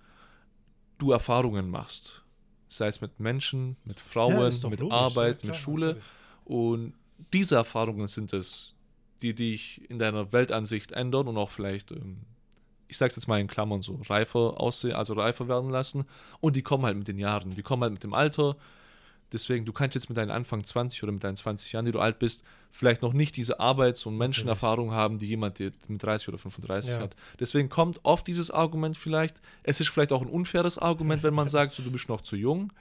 du 0.99 1.12
Erfahrungen 1.12 1.69
machst. 1.69 2.23
Sei 2.69 2.89
es 2.89 3.01
mit 3.01 3.21
Menschen, 3.21 3.77
mit 3.85 4.01
Frauen, 4.01 4.51
Ja, 4.53 4.69
mit 4.69 4.81
logisch, 4.81 4.93
Arbeit, 4.97 5.39
klar, 5.41 5.49
mit 5.49 5.57
Schule. 5.57 5.87
natürlich. 5.87 6.05
Und 6.45 6.93
diese 7.33 7.57
Erfahrungen 7.57 8.07
sind 8.09 8.33
es, 8.33 8.75
die 9.23 9.35
dich 9.35 9.88
in 9.88 9.99
deiner 9.99 10.33
Weltansicht 10.33 10.93
ändern 10.93 11.29
und 11.29 11.37
auch 11.37 11.50
vielleicht, 11.50 11.90
ähm, 11.90 12.19
ich 12.88 12.99
sag's 12.99 13.17
jetzt 13.17 13.26
mal 13.26 13.40
in 13.40 13.47
Klammern, 13.47 13.83
so 13.83 13.99
reifer 14.09 14.61
aussehen, 14.61 14.95
also 14.95 15.14
reifer 15.14 15.49
werden 15.49 15.71
lassen. 15.71 16.05
Und 16.40 16.57
die 16.57 16.62
kommen 16.62 16.85
halt 16.85 16.97
mit 16.97 17.09
den 17.09 17.19
Jahren, 17.19 17.55
die 17.55 17.62
kommen 17.62 17.83
halt 17.83 17.93
mit 17.93 18.05
dem 18.05 18.14
Alter. 18.14 18.57
Deswegen, 19.33 19.64
du 19.64 19.73
kannst 19.73 19.95
jetzt 19.95 20.09
mit 20.09 20.16
deinen 20.16 20.30
Anfang 20.30 20.62
20 20.62 21.02
oder 21.02 21.12
mit 21.12 21.25
deinen 21.25 21.37
20 21.37 21.73
Jahren, 21.73 21.85
die 21.85 21.92
du 21.92 21.99
alt 21.99 22.18
bist, 22.18 22.45
vielleicht 22.71 23.02
noch 23.02 23.12
nicht 23.12 23.37
diese 23.37 23.59
Arbeits- 23.59 24.06
und 24.06 24.16
Menschenerfahrung 24.16 24.92
haben, 24.92 25.18
die 25.18 25.26
jemand 25.26 25.59
mit 25.61 25.75
30 26.02 26.28
oder 26.28 26.38
35 26.38 26.92
Ja. 26.92 27.00
hat. 27.00 27.16
Deswegen 27.40 27.68
kommt 27.68 27.99
oft 28.04 28.26
dieses 28.26 28.50
Argument 28.50 28.97
vielleicht. 28.97 29.40
Es 29.64 29.80
ist 29.80 29.88
vielleicht 29.88 30.12
auch 30.12 30.23
ein 30.23 30.28
unfaires 30.28 30.78
Argument, 30.78 31.23
wenn 31.23 31.35
man 31.35 31.49
sagt, 31.56 31.75
so, 31.75 31.83
du 31.83 31.90
bist 31.90 32.09
noch 32.09 32.21
zu 32.21 32.37
jung. 32.37 32.73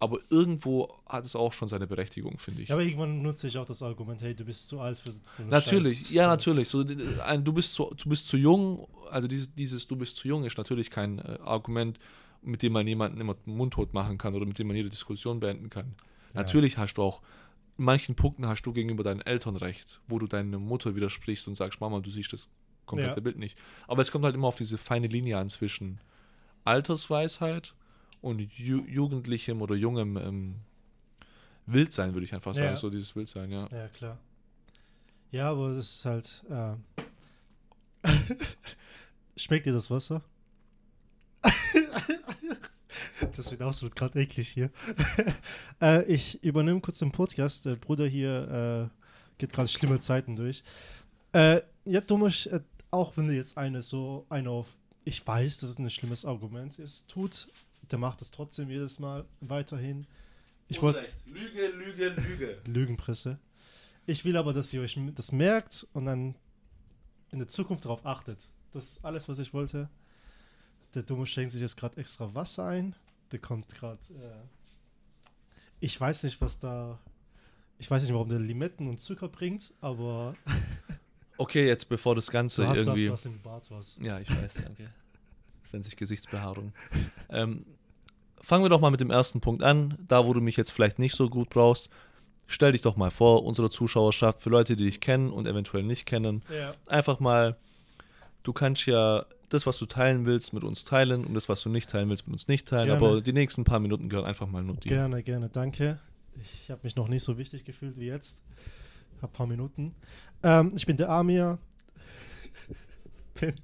Aber 0.00 0.20
irgendwo 0.30 0.94
hat 1.08 1.24
es 1.24 1.34
auch 1.34 1.52
schon 1.52 1.66
seine 1.66 1.88
Berechtigung, 1.88 2.38
finde 2.38 2.62
ich. 2.62 2.68
Ja, 2.68 2.76
aber 2.76 2.84
irgendwann 2.84 3.20
nutze 3.20 3.48
ich 3.48 3.58
auch 3.58 3.66
das 3.66 3.82
Argument, 3.82 4.22
hey, 4.22 4.32
du 4.32 4.44
bist 4.44 4.68
zu 4.68 4.78
alt 4.78 4.96
für, 5.00 5.10
für 5.34 5.42
Natürlich, 5.42 5.98
Scheiß. 5.98 6.10
ja, 6.14 6.28
natürlich. 6.28 6.68
So, 6.68 6.84
ein, 7.24 7.42
du, 7.42 7.52
bist 7.52 7.74
zu, 7.74 7.92
du 7.96 8.08
bist 8.08 8.28
zu 8.28 8.36
jung, 8.36 8.86
also 9.10 9.26
dieses, 9.26 9.52
dieses 9.56 9.88
Du 9.88 9.96
bist 9.96 10.16
zu 10.16 10.28
jung 10.28 10.44
ist 10.44 10.56
natürlich 10.56 10.88
kein 10.90 11.18
äh, 11.18 11.38
Argument, 11.44 11.98
mit 12.42 12.62
dem 12.62 12.72
man 12.72 12.86
jemanden 12.86 13.20
immer 13.20 13.36
mundtot 13.44 13.92
machen 13.94 14.18
kann 14.18 14.34
oder 14.34 14.46
mit 14.46 14.58
dem 14.58 14.66
man 14.66 14.76
jede 14.76 14.88
Diskussion 14.88 15.40
beenden 15.40 15.70
kann. 15.70 15.94
Ja. 16.34 16.42
Natürlich 16.42 16.78
hast 16.78 16.94
du 16.94 17.02
auch, 17.02 17.22
in 17.76 17.84
manchen 17.84 18.14
Punkten 18.14 18.46
hast 18.46 18.62
du 18.62 18.72
gegenüber 18.72 19.02
deinen 19.02 19.20
Eltern 19.20 19.56
recht, 19.56 20.00
wo 20.08 20.18
du 20.18 20.26
deiner 20.26 20.58
Mutter 20.58 20.94
widersprichst 20.94 21.48
und 21.48 21.56
sagst, 21.56 21.80
Mama, 21.80 22.00
du 22.00 22.10
siehst 22.10 22.32
das 22.32 22.48
komplette 22.86 23.16
Ja. 23.16 23.20
Bild 23.20 23.38
nicht. 23.38 23.58
Aber 23.86 24.02
es 24.02 24.10
kommt 24.10 24.24
halt 24.24 24.34
immer 24.34 24.48
auf 24.48 24.56
diese 24.56 24.78
feine 24.78 25.06
Linie 25.06 25.38
an 25.38 25.48
zwischen 25.48 26.00
Altersweisheit 26.64 27.74
und 28.20 28.40
ju 28.40 28.84
jugendlichem 28.86 29.62
oder 29.62 29.74
jungem 29.74 30.16
ähm, 30.16 30.54
Wildsein, 31.66 32.14
würde 32.14 32.24
ich 32.24 32.34
einfach 32.34 32.54
sagen. 32.54 32.68
Ja. 32.68 32.76
So 32.76 32.90
dieses 32.90 33.14
Wildsein, 33.14 33.50
ja. 33.50 33.68
Ja, 33.70 33.88
klar. 33.88 34.18
Ja, 35.30 35.50
aber 35.50 35.74
das 35.74 35.96
ist 35.96 36.04
halt. 36.04 36.44
Äh 36.48 36.74
Schmeckt 39.36 39.66
dir 39.66 39.72
das 39.72 39.90
Wasser? 39.90 40.22
Das 43.36 43.50
wird 43.50 43.62
absolut 43.62 43.96
gerade 43.96 44.20
eklig 44.20 44.48
hier. 44.48 44.70
äh, 45.80 46.04
ich 46.04 46.42
übernehme 46.42 46.80
kurz 46.80 46.98
den 46.98 47.12
Podcast. 47.12 47.64
Der 47.64 47.76
Bruder 47.76 48.06
hier 48.06 48.90
äh, 48.90 49.38
geht 49.38 49.52
gerade 49.52 49.68
schlimme 49.68 50.00
Zeiten 50.00 50.36
durch. 50.36 50.62
Äh, 51.32 51.62
ja, 51.84 52.00
Thomas, 52.00 52.46
äh, 52.46 52.60
auch 52.90 53.16
wenn 53.16 53.28
du 53.28 53.34
jetzt 53.34 53.58
eine 53.58 53.82
so 53.82 54.26
eine 54.28 54.50
auf. 54.50 54.66
Ich 55.04 55.26
weiß, 55.26 55.58
dass 55.58 55.70
es 55.70 55.78
ein 55.78 55.88
schlimmes 55.90 56.24
Argument 56.24 56.78
ist. 56.78 57.08
Tut 57.08 57.48
Der 57.90 57.98
macht 57.98 58.20
es 58.20 58.30
trotzdem 58.30 58.70
jedes 58.70 58.98
Mal 58.98 59.24
weiterhin. 59.40 60.06
Ich 60.68 60.82
wollte 60.82 61.06
Lüge, 61.24 61.68
Lüge, 61.68 62.08
Lüge. 62.10 62.58
Lügenpresse. 62.66 63.38
Ich 64.06 64.24
will 64.24 64.36
aber, 64.36 64.52
dass 64.52 64.72
ihr 64.72 64.82
euch 64.82 64.98
das 65.14 65.32
merkt 65.32 65.86
und 65.94 66.06
dann 66.06 66.34
in 67.32 67.38
der 67.38 67.48
Zukunft 67.48 67.84
darauf 67.84 68.04
achtet. 68.04 68.38
Das 68.72 68.84
ist 68.84 69.04
alles, 69.04 69.28
was 69.28 69.38
ich 69.38 69.54
wollte. 69.54 69.88
Der 70.94 71.02
Dumme 71.02 71.26
schenkt 71.26 71.52
sich 71.52 71.60
jetzt 71.60 71.76
gerade 71.76 71.96
extra 71.98 72.34
Wasser 72.34 72.66
ein. 72.66 72.94
Der 73.32 73.38
kommt 73.38 73.68
gerade. 73.74 73.98
Äh, 74.10 74.46
ich 75.80 76.00
weiß 76.00 76.22
nicht, 76.24 76.40
was 76.40 76.58
da. 76.58 76.98
Ich 77.78 77.90
weiß 77.90 78.02
nicht, 78.02 78.12
warum 78.12 78.28
der 78.28 78.40
Limetten 78.40 78.88
und 78.88 79.00
Zucker 79.00 79.28
bringt, 79.28 79.72
aber 79.80 80.34
Okay, 81.38 81.66
jetzt 81.66 81.88
bevor 81.88 82.16
das 82.16 82.30
Ganze 82.30 82.62
du 82.62 82.68
hast 82.68 82.78
irgendwie. 82.78 83.06
das, 83.06 83.22
du 83.22 83.28
hast 83.30 83.36
im 83.36 83.40
Bart 83.42 83.70
was. 83.70 83.98
Ja, 84.02 84.18
ich 84.18 84.28
weiß, 84.30 84.54
danke. 84.64 84.90
Das 85.62 85.74
nennt 85.74 85.84
sich 85.84 85.96
Gesichtsbehaarung. 85.98 86.72
ähm, 87.28 87.66
fangen 88.40 88.64
wir 88.64 88.70
doch 88.70 88.80
mal 88.80 88.90
mit 88.90 89.02
dem 89.02 89.10
ersten 89.10 89.42
Punkt 89.42 89.62
an. 89.62 89.98
Da, 90.08 90.24
wo 90.24 90.32
du 90.32 90.40
mich 90.40 90.56
jetzt 90.56 90.70
vielleicht 90.70 90.98
nicht 90.98 91.14
so 91.14 91.28
gut 91.28 91.50
brauchst, 91.50 91.90
stell 92.46 92.72
dich 92.72 92.80
doch 92.80 92.96
mal 92.96 93.10
vor, 93.10 93.44
unsere 93.44 93.68
Zuschauerschaft, 93.68 94.40
für 94.40 94.48
Leute, 94.48 94.76
die 94.76 94.84
dich 94.86 94.98
kennen 95.00 95.30
und 95.30 95.46
eventuell 95.46 95.82
nicht 95.82 96.06
kennen, 96.06 96.42
Ja. 96.50 96.74
einfach 96.86 97.20
mal, 97.20 97.58
du 98.44 98.54
kannst 98.54 98.86
ja 98.86 99.26
das, 99.48 99.66
was 99.66 99.78
du 99.78 99.86
teilen 99.86 100.26
willst, 100.26 100.52
mit 100.52 100.64
uns 100.64 100.84
teilen 100.84 101.24
und 101.24 101.34
das, 101.34 101.48
was 101.48 101.62
du 101.62 101.68
nicht 101.68 101.88
teilen 101.90 102.08
willst, 102.08 102.26
mit 102.26 102.34
uns 102.34 102.48
nicht 102.48 102.68
teilen. 102.68 102.86
Gerne. 102.88 103.06
Aber 103.06 103.20
die 103.20 103.32
nächsten 103.32 103.64
paar 103.64 103.80
Minuten 103.80 104.08
gehören 104.08 104.26
einfach 104.26 104.46
mal 104.46 104.62
nur 104.62 104.76
dir. 104.76 104.88
Gerne, 104.88 105.22
gerne, 105.22 105.48
danke. 105.48 105.98
Ich 106.40 106.70
habe 106.70 106.80
mich 106.84 106.96
noch 106.96 107.08
nicht 107.08 107.22
so 107.22 107.38
wichtig 107.38 107.64
gefühlt 107.64 107.98
wie 107.98 108.06
jetzt. 108.06 108.42
Hab 109.22 109.32
paar 109.32 109.46
Minuten. 109.46 109.94
Ähm, 110.42 110.72
ich 110.76 110.86
bin 110.86 110.96
der 110.96 111.10
Amir. 111.10 111.58
bin, 113.40 113.54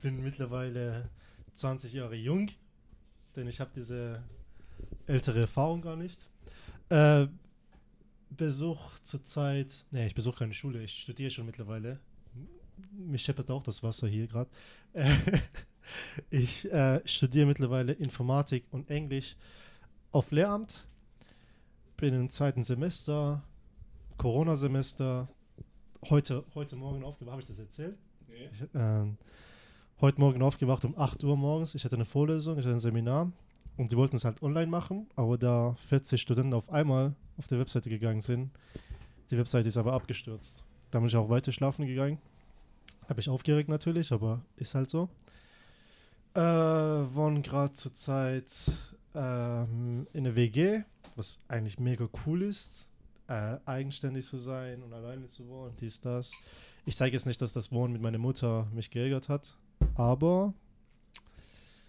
bin 0.00 0.22
mittlerweile 0.22 1.10
20 1.54 1.92
Jahre 1.92 2.14
jung, 2.14 2.50
denn 3.36 3.46
ich 3.46 3.60
habe 3.60 3.70
diese 3.74 4.22
ältere 5.06 5.40
Erfahrung 5.40 5.82
gar 5.82 5.96
nicht. 5.96 6.28
Äh, 6.88 7.26
Besuch 8.30 8.98
zurzeit, 9.02 9.84
nee, 9.90 10.06
ich 10.06 10.14
besuche 10.14 10.38
keine 10.38 10.54
Schule, 10.54 10.82
ich 10.82 10.92
studiere 10.92 11.30
schon 11.30 11.44
mittlerweile. 11.44 12.00
Mich 12.90 13.22
scheppert 13.22 13.50
auch 13.50 13.62
das 13.62 13.82
Wasser 13.82 14.08
hier 14.08 14.26
gerade. 14.26 14.50
ich 16.30 16.70
äh, 16.70 17.00
studiere 17.06 17.46
mittlerweile 17.46 17.92
Informatik 17.92 18.64
und 18.70 18.90
Englisch 18.90 19.36
auf 20.10 20.30
Lehramt. 20.30 20.86
Bin 21.96 22.14
im 22.14 22.28
zweiten 22.28 22.62
Semester, 22.62 23.42
Corona-Semester. 24.18 25.28
Heute, 26.10 26.44
heute 26.54 26.76
Morgen 26.76 27.04
aufgewacht, 27.04 27.32
habe 27.32 27.42
ich 27.42 27.48
das 27.48 27.58
erzählt? 27.58 27.96
Ich, 28.28 28.64
ähm, 28.74 29.16
heute 30.00 30.20
Morgen 30.20 30.42
aufgewacht 30.42 30.84
um 30.84 30.98
8 30.98 31.22
Uhr 31.22 31.36
morgens. 31.36 31.74
Ich 31.74 31.84
hatte 31.84 31.96
eine 31.96 32.04
Vorlesung, 32.04 32.58
ich 32.58 32.64
hatte 32.64 32.74
ein 32.74 32.80
Seminar 32.80 33.30
und 33.76 33.90
die 33.90 33.96
wollten 33.96 34.16
es 34.16 34.24
halt 34.24 34.42
online 34.42 34.66
machen, 34.66 35.06
aber 35.16 35.38
da 35.38 35.76
40 35.88 36.20
Studenten 36.20 36.54
auf 36.54 36.70
einmal 36.70 37.14
auf 37.38 37.46
der 37.48 37.58
Webseite 37.58 37.88
gegangen 37.88 38.20
sind, 38.20 38.50
die 39.30 39.38
Webseite 39.38 39.68
ist 39.68 39.76
aber 39.76 39.92
abgestürzt. 39.92 40.64
Da 40.90 40.98
bin 40.98 41.08
ich 41.08 41.16
auch 41.16 41.30
weiter 41.30 41.52
schlafen 41.52 41.86
gegangen. 41.86 42.18
Habe 43.12 43.20
ich 43.20 43.28
aufgeregt 43.28 43.68
natürlich, 43.68 44.10
aber 44.10 44.40
ist 44.56 44.74
halt 44.74 44.88
so. 44.88 45.10
Äh, 46.32 46.40
wohnen 46.40 47.42
gerade 47.42 47.74
zurzeit 47.74 48.50
ähm, 49.14 50.06
in 50.14 50.24
der 50.24 50.34
WG, 50.34 50.84
was 51.14 51.38
eigentlich 51.46 51.78
mega 51.78 52.08
cool 52.24 52.40
ist. 52.40 52.88
Äh, 53.28 53.58
eigenständig 53.66 54.24
zu 54.24 54.38
sein 54.38 54.82
und 54.82 54.94
alleine 54.94 55.26
zu 55.26 55.46
wohnen, 55.46 55.74
dies, 55.78 56.00
das. 56.00 56.32
Ich 56.86 56.96
zeige 56.96 57.14
jetzt 57.14 57.26
nicht, 57.26 57.42
dass 57.42 57.52
das 57.52 57.70
Wohnen 57.70 57.92
mit 57.92 58.00
meiner 58.00 58.16
Mutter 58.16 58.66
mich 58.72 58.88
geärgert 58.88 59.28
hat, 59.28 59.58
aber 59.94 60.54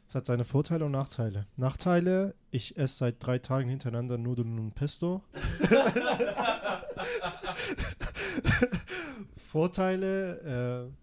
es 0.10 0.15
hat 0.15 0.25
seine 0.25 0.44
Vorteile 0.44 0.84
und 0.84 0.92
Nachteile. 0.92 1.48
Nachteile, 1.56 2.36
ich 2.51 2.75
esse 2.75 2.98
seit 2.98 3.25
drei 3.25 3.39
Tagen 3.39 3.70
hintereinander 3.70 4.18
Nudeln 4.18 4.60
und 4.60 4.75
Pesto. 4.75 5.24
Vorteile, 9.53 10.89
äh, 10.92 11.03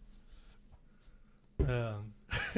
äh, 1.69 1.93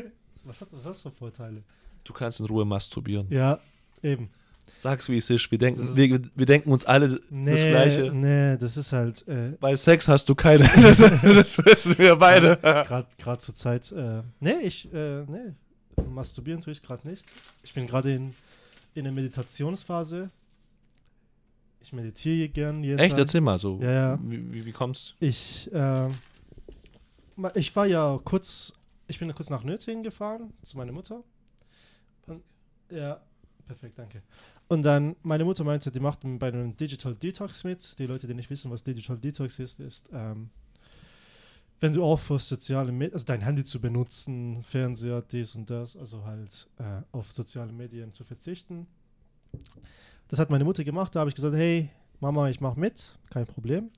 was, 0.44 0.60
hat, 0.60 0.68
was 0.72 0.86
hast 0.86 1.04
du 1.04 1.10
für 1.10 1.16
Vorteile? 1.16 1.62
Du 2.04 2.12
kannst 2.12 2.40
in 2.40 2.46
Ruhe 2.46 2.64
masturbieren. 2.64 3.26
Ja, 3.30 3.58
eben. 4.02 4.28
Sag's, 4.68 5.08
wie 5.08 5.18
es 5.18 5.28
ist. 5.28 5.50
Wir 5.50 5.58
denken, 5.58 5.80
ist- 5.82 5.96
wir, 5.96 6.20
wir 6.34 6.46
denken 6.46 6.72
uns 6.72 6.84
alle 6.84 7.20
Nee, 7.30 7.50
das 7.52 7.64
Gleiche. 7.64 8.12
nee, 8.12 8.56
das 8.56 8.76
ist 8.76 8.92
halt, 8.92 9.26
äh, 9.28 9.50
Bei 9.60 9.76
Sex 9.76 10.08
hast 10.08 10.28
du 10.28 10.34
keine. 10.34 10.64
Das, 10.82 10.98
das 10.98 11.58
wissen 11.64 11.98
wir 11.98 12.16
beide. 12.16 12.56
gerade 12.56 13.38
zur 13.38 13.54
Zeit, 13.54 13.92
äh, 13.92 14.22
nee, 14.40 14.60
ich, 14.62 14.92
äh, 14.92 15.24
nee, 15.24 15.52
masturbieren 16.08 16.60
tue 16.60 16.72
ich 16.72 16.82
gerade 16.82 17.06
nicht. 17.08 17.24
Ich 17.62 17.74
bin 17.74 17.86
gerade 17.86 18.14
in, 18.14 18.34
in 18.94 19.04
der 19.04 19.12
Meditationsphase. 19.12 20.30
Ich 21.80 21.92
meditiere 21.92 22.48
gern 22.48 22.82
jeden 22.84 22.98
Echt? 23.00 23.10
Tag. 23.12 23.18
Erzähl 23.20 23.40
mal 23.40 23.58
so. 23.58 23.78
Ja, 23.82 23.90
ja. 23.92 24.18
Wie, 24.22 24.52
wie, 24.52 24.64
wie 24.66 24.72
kommst 24.72 25.16
Ich, 25.20 25.70
äh, 25.72 26.08
ich 27.54 27.74
war 27.76 27.86
ja 27.86 28.18
kurz, 28.24 28.72
ich 29.12 29.18
bin 29.18 29.32
kurz 29.34 29.50
nach 29.50 29.62
Nördlingen 29.62 30.02
gefahren 30.02 30.54
zu 30.62 30.78
meiner 30.78 30.92
Mutter. 30.92 31.22
Und, 32.26 32.42
ja, 32.90 33.20
perfekt, 33.66 33.98
danke. 33.98 34.22
Und 34.68 34.84
dann, 34.84 35.16
meine 35.22 35.44
Mutter 35.44 35.64
meinte, 35.64 35.90
die 35.92 36.00
macht 36.00 36.20
bei 36.22 36.48
einem 36.48 36.74
Digital 36.74 37.14
Detox 37.14 37.62
mit. 37.62 37.98
Die 37.98 38.06
Leute, 38.06 38.26
die 38.26 38.32
nicht 38.32 38.48
wissen, 38.48 38.70
was 38.70 38.82
Digital 38.82 39.18
Detox 39.18 39.58
ist, 39.58 39.80
ist, 39.80 40.08
ähm, 40.14 40.48
wenn 41.80 41.92
du 41.92 42.02
aufhörst, 42.02 42.48
soziale 42.48 42.90
Medien, 42.90 43.12
also 43.12 43.26
dein 43.26 43.42
Handy 43.42 43.64
zu 43.64 43.82
benutzen, 43.82 44.62
Fernseher, 44.62 45.20
dies 45.20 45.54
und 45.56 45.68
das, 45.68 45.94
also 45.94 46.24
halt 46.24 46.68
äh, 46.78 47.02
auf 47.12 47.32
soziale 47.32 47.72
Medien 47.72 48.14
zu 48.14 48.24
verzichten. 48.24 48.86
Das 50.28 50.38
hat 50.38 50.48
meine 50.48 50.64
Mutter 50.64 50.84
gemacht, 50.84 51.14
da 51.14 51.20
habe 51.20 51.28
ich 51.28 51.34
gesagt, 51.34 51.54
hey, 51.54 51.90
Mama, 52.20 52.48
ich 52.48 52.62
mache 52.62 52.80
mit, 52.80 53.18
kein 53.28 53.46
Problem. 53.46 53.90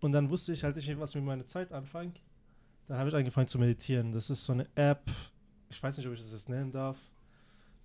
Und 0.00 0.12
dann 0.12 0.28
wusste 0.28 0.52
ich 0.52 0.64
halt 0.64 0.76
nicht, 0.76 0.98
was 0.98 1.14
mit 1.14 1.24
meiner 1.24 1.46
Zeit 1.46 1.72
anfangen. 1.72 2.12
Dann 2.90 2.98
habe 2.98 3.08
ich 3.08 3.14
angefangen 3.14 3.46
zu 3.46 3.60
meditieren. 3.60 4.10
Das 4.10 4.30
ist 4.30 4.44
so 4.44 4.52
eine 4.52 4.66
App, 4.74 5.08
ich 5.68 5.80
weiß 5.80 5.96
nicht, 5.96 6.08
ob 6.08 6.12
ich 6.12 6.18
das 6.18 6.32
jetzt 6.32 6.48
nennen 6.48 6.72
darf. 6.72 6.98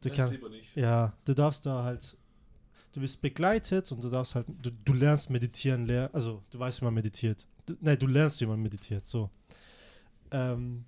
Du 0.01 0.09
kannst, 0.09 0.31
lieber 0.31 0.49
nicht. 0.49 0.75
ja, 0.75 1.13
du 1.25 1.35
darfst 1.35 1.63
da 1.63 1.83
halt, 1.83 2.17
du 2.91 3.01
wirst 3.01 3.21
begleitet 3.21 3.91
und 3.91 4.03
du 4.03 4.09
darfst 4.09 4.33
halt, 4.33 4.47
du, 4.47 4.71
du 4.71 4.93
lernst 4.93 5.29
meditieren, 5.29 5.85
lehr, 5.85 6.09
also 6.11 6.41
du 6.49 6.57
weißt, 6.57 6.81
wie 6.81 6.85
man 6.85 6.95
meditiert. 6.95 7.45
Du, 7.67 7.75
nein, 7.81 7.99
du 7.99 8.07
lernst, 8.07 8.41
wie 8.41 8.47
man 8.47 8.59
meditiert, 8.59 9.05
so. 9.05 9.29
Ähm, 10.31 10.85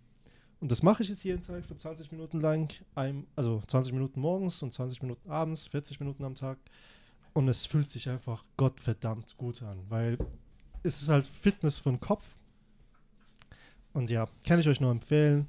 und 0.61 0.71
das 0.71 0.81
mache 0.81 1.03
ich 1.03 1.09
jetzt 1.09 1.23
jeden 1.23 1.43
Tag 1.43 1.63
für 1.63 1.77
20 1.77 2.11
Minuten 2.11 2.41
lang, 2.41 2.73
ein, 2.95 3.27
also 3.35 3.61
20 3.67 3.93
Minuten 3.93 4.19
morgens 4.19 4.63
und 4.63 4.73
20 4.73 4.99
Minuten 5.03 5.29
abends, 5.29 5.67
40 5.67 5.99
Minuten 5.99 6.23
am 6.23 6.33
Tag. 6.33 6.57
Und 7.33 7.47
es 7.49 7.67
fühlt 7.67 7.91
sich 7.91 8.09
einfach 8.09 8.43
gottverdammt 8.57 9.37
gut 9.37 9.61
an, 9.61 9.77
weil 9.89 10.17
es 10.81 11.03
ist 11.03 11.09
halt 11.09 11.27
Fitness 11.27 11.77
von 11.77 11.99
Kopf. 11.99 12.27
Und 13.97 14.11
ja, 14.11 14.27
kann 14.45 14.59
ich 14.59 14.67
euch 14.67 14.79
nur 14.79 14.91
empfehlen. 14.91 15.47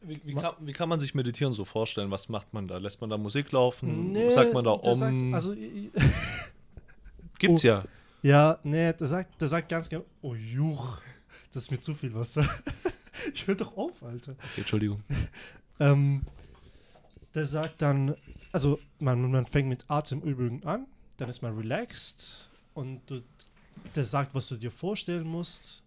Wie, 0.00 0.20
wie, 0.22 0.34
kann, 0.34 0.54
wie 0.60 0.72
kann 0.72 0.88
man 0.88 1.00
sich 1.00 1.12
Meditieren 1.12 1.52
so 1.52 1.64
vorstellen? 1.64 2.08
Was 2.08 2.28
macht 2.28 2.54
man 2.54 2.68
da? 2.68 2.76
Lässt 2.78 3.00
man 3.00 3.10
da 3.10 3.18
Musik 3.18 3.50
laufen? 3.50 4.12
Nee, 4.12 4.30
Sagt 4.30 4.54
man 4.54 4.64
da 4.64 4.70
um? 4.70 4.94
sagt- 4.94 5.18
also, 5.32 5.56
Gibt's 7.40 7.64
oh. 7.64 7.66
ja. 7.66 7.84
Ja, 8.22 8.60
nee, 8.62 8.92
der 8.92 9.06
sagt, 9.08 9.40
der 9.40 9.48
sagt 9.48 9.68
ganz 9.68 9.88
genau, 9.88 10.04
oh 10.22 10.36
Juch, 10.36 10.98
das 11.52 11.64
ist 11.64 11.72
mir 11.72 11.80
zu 11.80 11.94
viel 11.94 12.14
Wasser. 12.14 12.48
ich 13.34 13.44
hör 13.44 13.56
doch 13.56 13.76
auf, 13.76 14.00
Alter. 14.04 14.32
Okay, 14.32 14.58
Entschuldigung. 14.58 15.02
Ähm, 15.80 16.22
der 17.34 17.46
sagt 17.46 17.82
dann, 17.82 18.14
also 18.52 18.78
man, 19.00 19.28
man 19.32 19.44
fängt 19.44 19.68
mit 19.68 19.84
Atemübungen 19.88 20.62
an, 20.64 20.86
dann 21.16 21.28
ist 21.28 21.42
man 21.42 21.58
relaxed 21.58 22.48
und 22.74 23.00
du, 23.10 23.20
der 23.96 24.04
sagt, 24.04 24.32
was 24.32 24.48
du 24.50 24.56
dir 24.56 24.70
vorstellen 24.70 25.26
musst, 25.26 25.83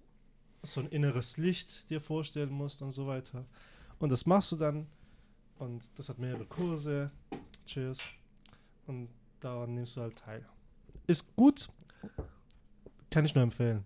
so 0.64 0.82
ein 0.82 0.88
inneres 0.88 1.38
Licht 1.38 1.90
dir 1.90 2.02
vorstellen 2.02 2.52
musst 2.52 2.82
und 2.82 2.92
so 2.92 3.08
weiter. 3.08 3.46
Und 4.00 4.10
das 4.10 4.26
machst 4.26 4.52
du 4.52 4.56
dann 4.58 4.88
und 5.60 5.84
das 5.96 6.10
hat 6.10 6.20
mehrere 6.20 6.46
Kurse. 6.46 7.12
Cheers. 7.66 8.00
Und 8.86 9.10
daran 9.40 9.74
nimmst 9.76 9.98
du 9.98 10.02
halt 10.02 10.18
teil. 10.18 10.46
Ist 11.08 11.36
gut, 11.36 11.68
kann 13.10 13.26
ich 13.26 13.34
nur 13.36 13.44
empfehlen. 13.44 13.86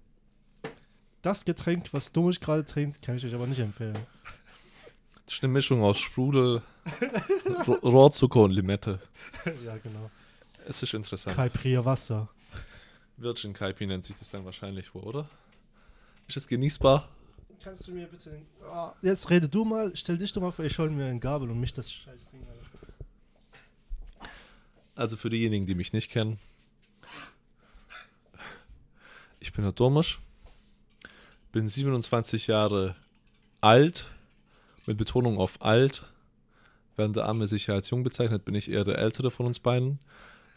Das 1.21 1.45
Getränk, 1.45 1.93
was 1.93 2.11
Domisch 2.11 2.39
gerade 2.39 2.65
trinkt, 2.65 3.01
kann 3.01 3.15
ich 3.17 3.25
euch 3.25 3.33
aber 3.35 3.45
nicht 3.47 3.59
empfehlen. 3.59 3.97
Das 5.25 5.35
ist 5.35 5.43
eine 5.43 5.53
Mischung 5.53 5.83
aus 5.83 5.99
Sprudel, 5.99 6.61
Ro- 7.67 7.73
Rohrzucker 7.83 8.41
und 8.41 8.51
Limette. 8.51 8.99
ja, 9.65 9.77
genau. 9.77 10.09
Es 10.65 10.81
ist 10.81 10.93
interessant. 10.93 11.35
Kalpria 11.35 11.85
Wasser. 11.85 12.27
Virgin 13.17 13.53
Kaipi 13.53 13.85
nennt 13.85 14.03
sich 14.03 14.15
das 14.15 14.31
dann 14.31 14.43
wahrscheinlich 14.45 14.93
wohl, 14.95 15.03
oder? 15.03 15.29
Ist 16.27 16.37
es 16.37 16.47
genießbar? 16.47 17.09
Kannst 17.63 17.87
du 17.87 17.91
mir 17.91 18.07
bitte 18.07 18.31
den. 18.31 18.45
Ah, 18.63 18.93
jetzt 19.01 19.29
rede 19.29 19.47
du 19.47 19.65
mal, 19.65 19.95
stell 19.95 20.17
dich 20.17 20.31
doch 20.31 20.41
mal 20.41 20.51
vor, 20.51 20.65
ich 20.65 20.77
hol 20.79 20.89
mir 20.89 21.05
eine 21.05 21.19
Gabel 21.19 21.49
und 21.51 21.59
mich 21.59 21.73
das 21.73 21.91
scheiß 21.91 22.29
Ding. 22.31 22.45
Alter. 22.47 24.31
Also 24.95 25.17
für 25.17 25.29
diejenigen, 25.29 25.65
die 25.65 25.75
mich 25.75 25.93
nicht 25.93 26.09
kennen. 26.09 26.39
Ich 29.39 29.53
bin 29.53 29.63
Herr 29.63 29.73
Domisch, 29.73 30.19
bin 31.51 31.67
27 31.67 32.47
Jahre 32.47 32.95
alt, 33.59 34.05
mit 34.85 34.97
Betonung 34.97 35.37
auf 35.37 35.61
alt, 35.61 36.03
Während 37.01 37.15
der 37.15 37.25
Arme 37.25 37.47
sich 37.47 37.67
ja 37.67 37.73
als 37.73 37.89
jung 37.89 38.03
bezeichnet, 38.03 38.45
bin 38.45 38.55
ich 38.55 38.69
eher 38.69 38.83
der 38.83 38.97
Ältere 38.97 39.31
von 39.31 39.47
uns 39.47 39.59
beiden. 39.59 39.99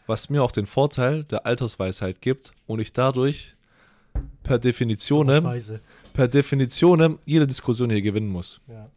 Was 0.05 0.29
mir 0.29 0.43
auch 0.43 0.51
den 0.51 0.67
Vorteil 0.67 1.23
der 1.23 1.45
Altersweisheit 1.45 2.21
gibt 2.21 2.53
und 2.67 2.79
ich 2.79 2.93
dadurch 2.93 3.54
per 4.45 4.59
Definition, 4.59 5.27
per 6.13 6.27
Definition 6.27 7.19
jede 7.25 7.47
Diskussion 7.47 7.89
hier 7.89 8.01
gewinnen 8.01 8.29
muss. 8.29 8.61
Ja. 8.67 8.89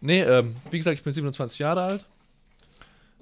Nee, 0.00 0.22
ähm, 0.22 0.56
wie 0.70 0.78
gesagt, 0.78 0.98
ich 0.98 1.04
bin 1.04 1.12
27 1.12 1.58
Jahre 1.58 1.82
alt. 1.82 2.06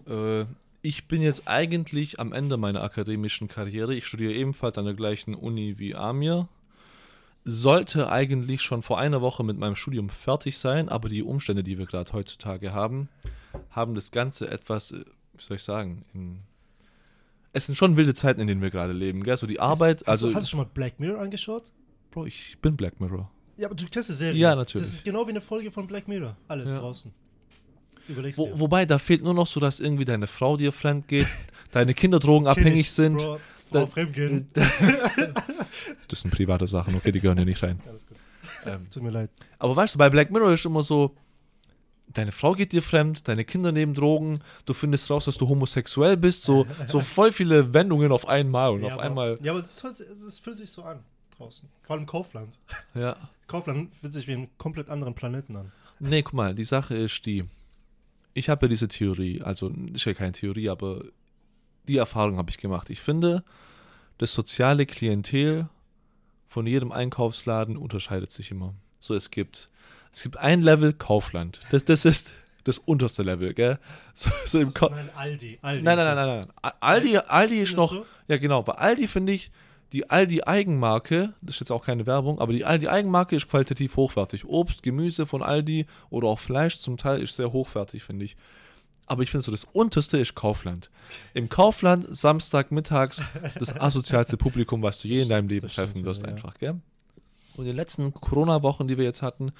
Äh, 0.09 0.45
ich 0.83 1.07
bin 1.07 1.23
jetzt 1.23 1.47
eigentlich 1.47 2.19
am 2.19 2.33
Ende 2.33 2.57
meiner 2.57 2.83
akademischen 2.83 3.47
Karriere. 3.49 3.95
Ich 3.95 4.07
studiere 4.07 4.33
ebenfalls 4.33 4.79
an 4.79 4.85
der 4.85 4.95
gleichen 4.95 5.35
Uni 5.35 5.79
wie 5.79 5.95
Amir. 5.95 6.49
Sollte 7.45 8.11
eigentlich 8.11 8.63
schon 8.63 8.83
vor 8.83 8.99
einer 8.99 9.21
Woche 9.21 9.45
mit 9.45 9.59
meinem 9.59 9.77
Studium 9.77 10.11
fertig 10.11 10.59
sein, 10.59 10.89
aber 10.89 11.09
die 11.09 11.23
Umstände, 11.23 11.63
die 11.63 11.79
wir 11.79 11.87
gerade 11.87 12.13
heutzutage 12.13 12.73
haben, 12.73 13.09
haben 13.71 13.95
das 13.95 14.11
Ganze 14.11 14.51
etwas, 14.51 14.91
äh, 14.91 15.05
wie 15.35 15.43
soll 15.43 15.57
ich 15.57 15.63
sagen, 15.63 16.05
in 16.15 16.41
es 17.53 17.67
sind 17.67 17.75
schon 17.77 17.97
wilde 17.97 18.15
Zeiten, 18.15 18.41
in 18.41 18.47
denen 18.47 18.63
wir 18.63 18.71
gerade 18.71 18.93
leben, 18.93 19.23
gell? 19.23 19.37
So 19.37 19.47
die 19.47 19.61
Arbeit, 19.61 20.01
Hast, 20.01 20.09
also, 20.09 20.31
du, 20.31 20.35
hast 20.35 20.47
du 20.47 20.51
schon 20.51 20.59
mal 20.61 20.69
Black 20.73 20.99
Mirror 21.01 21.21
angeschaut? 21.21 21.73
Bro, 22.11 22.27
ich 22.27 22.57
bin 22.61 22.77
Black 22.77 23.01
Mirror. 23.01 23.31
Ja, 23.57 23.67
aber 23.69 23.75
du 23.75 23.85
kennst 23.87 24.09
die 24.09 24.15
Serie. 24.15 24.39
Ja, 24.41 24.55
natürlich. 24.55 24.87
Das 24.87 24.95
ist 24.95 25.05
genau 25.05 25.27
wie 25.27 25.31
eine 25.31 25.41
Folge 25.41 25.71
von 25.71 25.87
Black 25.87 26.09
Mirror. 26.09 26.37
Alles 26.49 26.71
Ja. 26.73 26.79
draußen. 26.79 27.13
Überlegst 28.09 28.39
Wo, 28.39 28.47
dir. 28.47 28.59
wobei, 28.59 28.85
da 28.87 28.99
fehlt 28.99 29.23
nur 29.23 29.35
noch 29.35 29.47
so, 29.47 29.61
dass 29.61 29.79
irgendwie 29.81 30.05
deine 30.05 30.27
Frau 30.27 30.57
dir 30.57 30.73
fremd 30.73 31.07
geht, 31.09 31.29
deine 31.71 31.95
Kinder 31.95 32.19
drogenabhängig 32.19 32.91
sind. 32.91 33.19
Bro, 33.19 33.39
Frau 33.71 33.87
Fremdgehen. 33.87 34.49
Das 36.09 36.21
sind 36.21 36.31
private 36.31 36.67
Sachen, 36.67 36.95
okay, 36.95 37.11
die 37.13 37.21
gehören 37.21 37.39
hier 37.39 37.47
nicht 37.47 37.63
rein. 37.63 37.81
Alles 37.89 38.07
gut. 38.07 38.19
Ähm, 38.67 38.85
Tut 38.91 39.03
mir 39.03 39.11
leid. 39.11 39.31
aber 39.59 39.75
weißt 39.75 39.95
du, 39.95 39.99
bei 39.99 40.11
Black 40.11 40.31
Mirror 40.31 40.53
ist 40.53 40.65
immer 40.67 40.83
so, 40.83 41.15
deine 42.09 42.33
Frau 42.33 42.53
geht 42.53 42.73
dir 42.73 42.83
fremd, 42.83 43.29
deine 43.29 43.45
Kinder 43.45 43.73
nehmen 43.73 43.95
Drogen, 43.95 44.43
du 44.67 44.75
findest 44.75 45.11
raus, 45.11 45.25
dass 45.25 45.39
du 45.39 45.49
homosexuell 45.49 46.17
bist, 46.17 46.43
so, 46.43 46.67
so 46.87 47.01
voll 47.01 47.33
viele 47.33 47.73
Wendungen 47.73 48.13
auf 48.13 48.29
einmal 48.29 48.73
und 48.73 48.83
ja, 48.83 48.89
auf 48.89 48.93
aber, 48.95 49.03
einmal, 49.03 49.39
Ja, 49.43 49.53
aber 49.53 49.61
es, 49.61 49.83
es 49.83 50.39
fühlt 50.39 50.57
sich 50.57 50.71
so 50.71 50.83
an 50.83 51.01
draußen. 51.37 51.69
Vor 51.83 51.97
allem 51.97 52.07
Kaufland. 52.07 52.59
ja. 52.95 53.17
Kaufland 53.47 53.95
fühlt 53.95 54.13
sich 54.13 54.27
wie 54.27 54.33
einen 54.33 54.49
komplett 54.57 54.89
anderen 54.89 55.15
Planeten 55.15 55.57
an. 55.57 55.73
Nee, 55.99 56.23
guck 56.23 56.35
mal, 56.35 56.55
die 56.55 56.65
Sache 56.65 56.95
ist 56.97 57.27
die, 57.27 57.45
ich 58.35 58.49
habe 58.49 58.67
ja 58.67 58.69
diese 58.69 58.89
Theorie, 58.89 59.43
also 59.43 59.71
ist 59.93 60.05
ja 60.05 60.15
keine 60.15 60.33
Theorie, 60.33 60.71
aber 60.71 61.05
die 61.87 61.99
Erfahrung 61.99 62.39
habe 62.39 62.51
ich 62.51 62.59
gemacht. 62.59 62.91
Ich 62.91 63.01
finde, 63.01 63.45
das 64.19 64.33
soziale 64.33 64.87
Klientel 64.87 65.69
von 66.47 66.67
jedem 66.67 66.93
Einkaufsladen 66.93 67.77
unterscheidet 67.77 68.31
sich 68.31 68.51
immer. 68.51 68.75
So, 69.01 69.15
es 69.15 69.31
gibt, 69.31 69.69
es 70.13 70.23
gibt 70.23 70.37
ein 70.37 70.63
Level 70.63 70.93
Kaufland. 70.93 71.61
Das, 71.71 71.85
das 71.85 72.05
ist 72.05 72.35
das 72.65 72.79
unterste 72.79 73.23
Level, 73.23 73.55
gell? 73.55 73.79
So, 74.15 74.31
so 74.45 74.61
im 74.61 74.75
Ka 74.75 74.91
Nein, 74.91 75.09
Aldi. 75.17 75.59
Aldi 75.63 75.83
nein, 75.83 75.97
nein, 75.97 76.15
nein, 76.15 76.27
nein, 76.27 76.49
nein. 76.63 76.73
Aldi, 76.81 77.17
Aldi 77.17 77.59
ist 77.61 77.77
noch, 77.77 77.93
so? 77.93 78.07
ja 78.29 78.37
genau, 78.37 78.63
bei 78.63 78.75
Aldi 78.75 79.07
finde 79.07 79.33
ich, 79.33 79.51
die 79.93 80.09
Aldi-Eigenmarke, 80.09 81.35
das 81.43 81.57
ist 81.57 81.61
jetzt 81.61 81.71
auch 81.71 81.85
keine 81.85 82.07
Werbung, 82.07 82.41
aber 82.41 82.53
die 82.53 82.65
Aldi-Eigenmarke 82.65 83.37
ist 83.37 83.49
qualitativ 83.49 83.97
hochwertig. 83.97 84.45
Obst, 84.47 84.83
Gemüse 84.83 85.27
von 85.27 85.43
Aldi 85.43 85.87
oder 86.09 86.29
auch 86.29 86.39
Fleisch 86.39 86.79
zum 86.79 86.97
Teil 86.97 87.23
ist 87.23 87.37
sehr 87.37 87.53
hochwertig, 87.53 88.03
finde 88.03 88.25
ich. 88.25 88.37
Aber 89.07 89.23
ich 89.23 89.31
finde 89.31 89.45
so, 89.45 89.51
das 89.51 89.65
unterste 89.65 90.17
ist 90.17 90.35
Kaufland. 90.35 90.91
Im 91.35 91.51
Kaufland, 91.51 92.07
Samstagmittags, 92.11 93.21
das 93.59 93.79
asozialste 93.79 94.39
Publikum, 94.39 94.83
was 94.83 95.01
du 95.01 95.09
je 95.09 95.23
in 95.23 95.29
deinem 95.29 95.49
Leben 95.49 95.69
treffen 95.69 96.05
wirst, 96.05 96.23
ja. 96.23 96.29
einfach, 96.29 96.55
gell? 96.59 96.81
Und 97.57 97.65
in 97.65 97.67
den 97.67 97.77
letzten 97.77 98.15
Corona-Wochen, 98.15 98.89
die 98.89 98.97
wir 98.97 99.05
jetzt 99.05 99.21
hatten, 99.21 99.53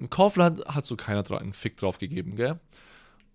im 0.00 0.10
Kaufland 0.10 0.64
hat 0.66 0.86
so 0.86 0.96
keiner 0.96 1.22
einen 1.38 1.52
Fick 1.52 1.76
drauf 1.76 1.98
gegeben, 1.98 2.34
gell? 2.34 2.58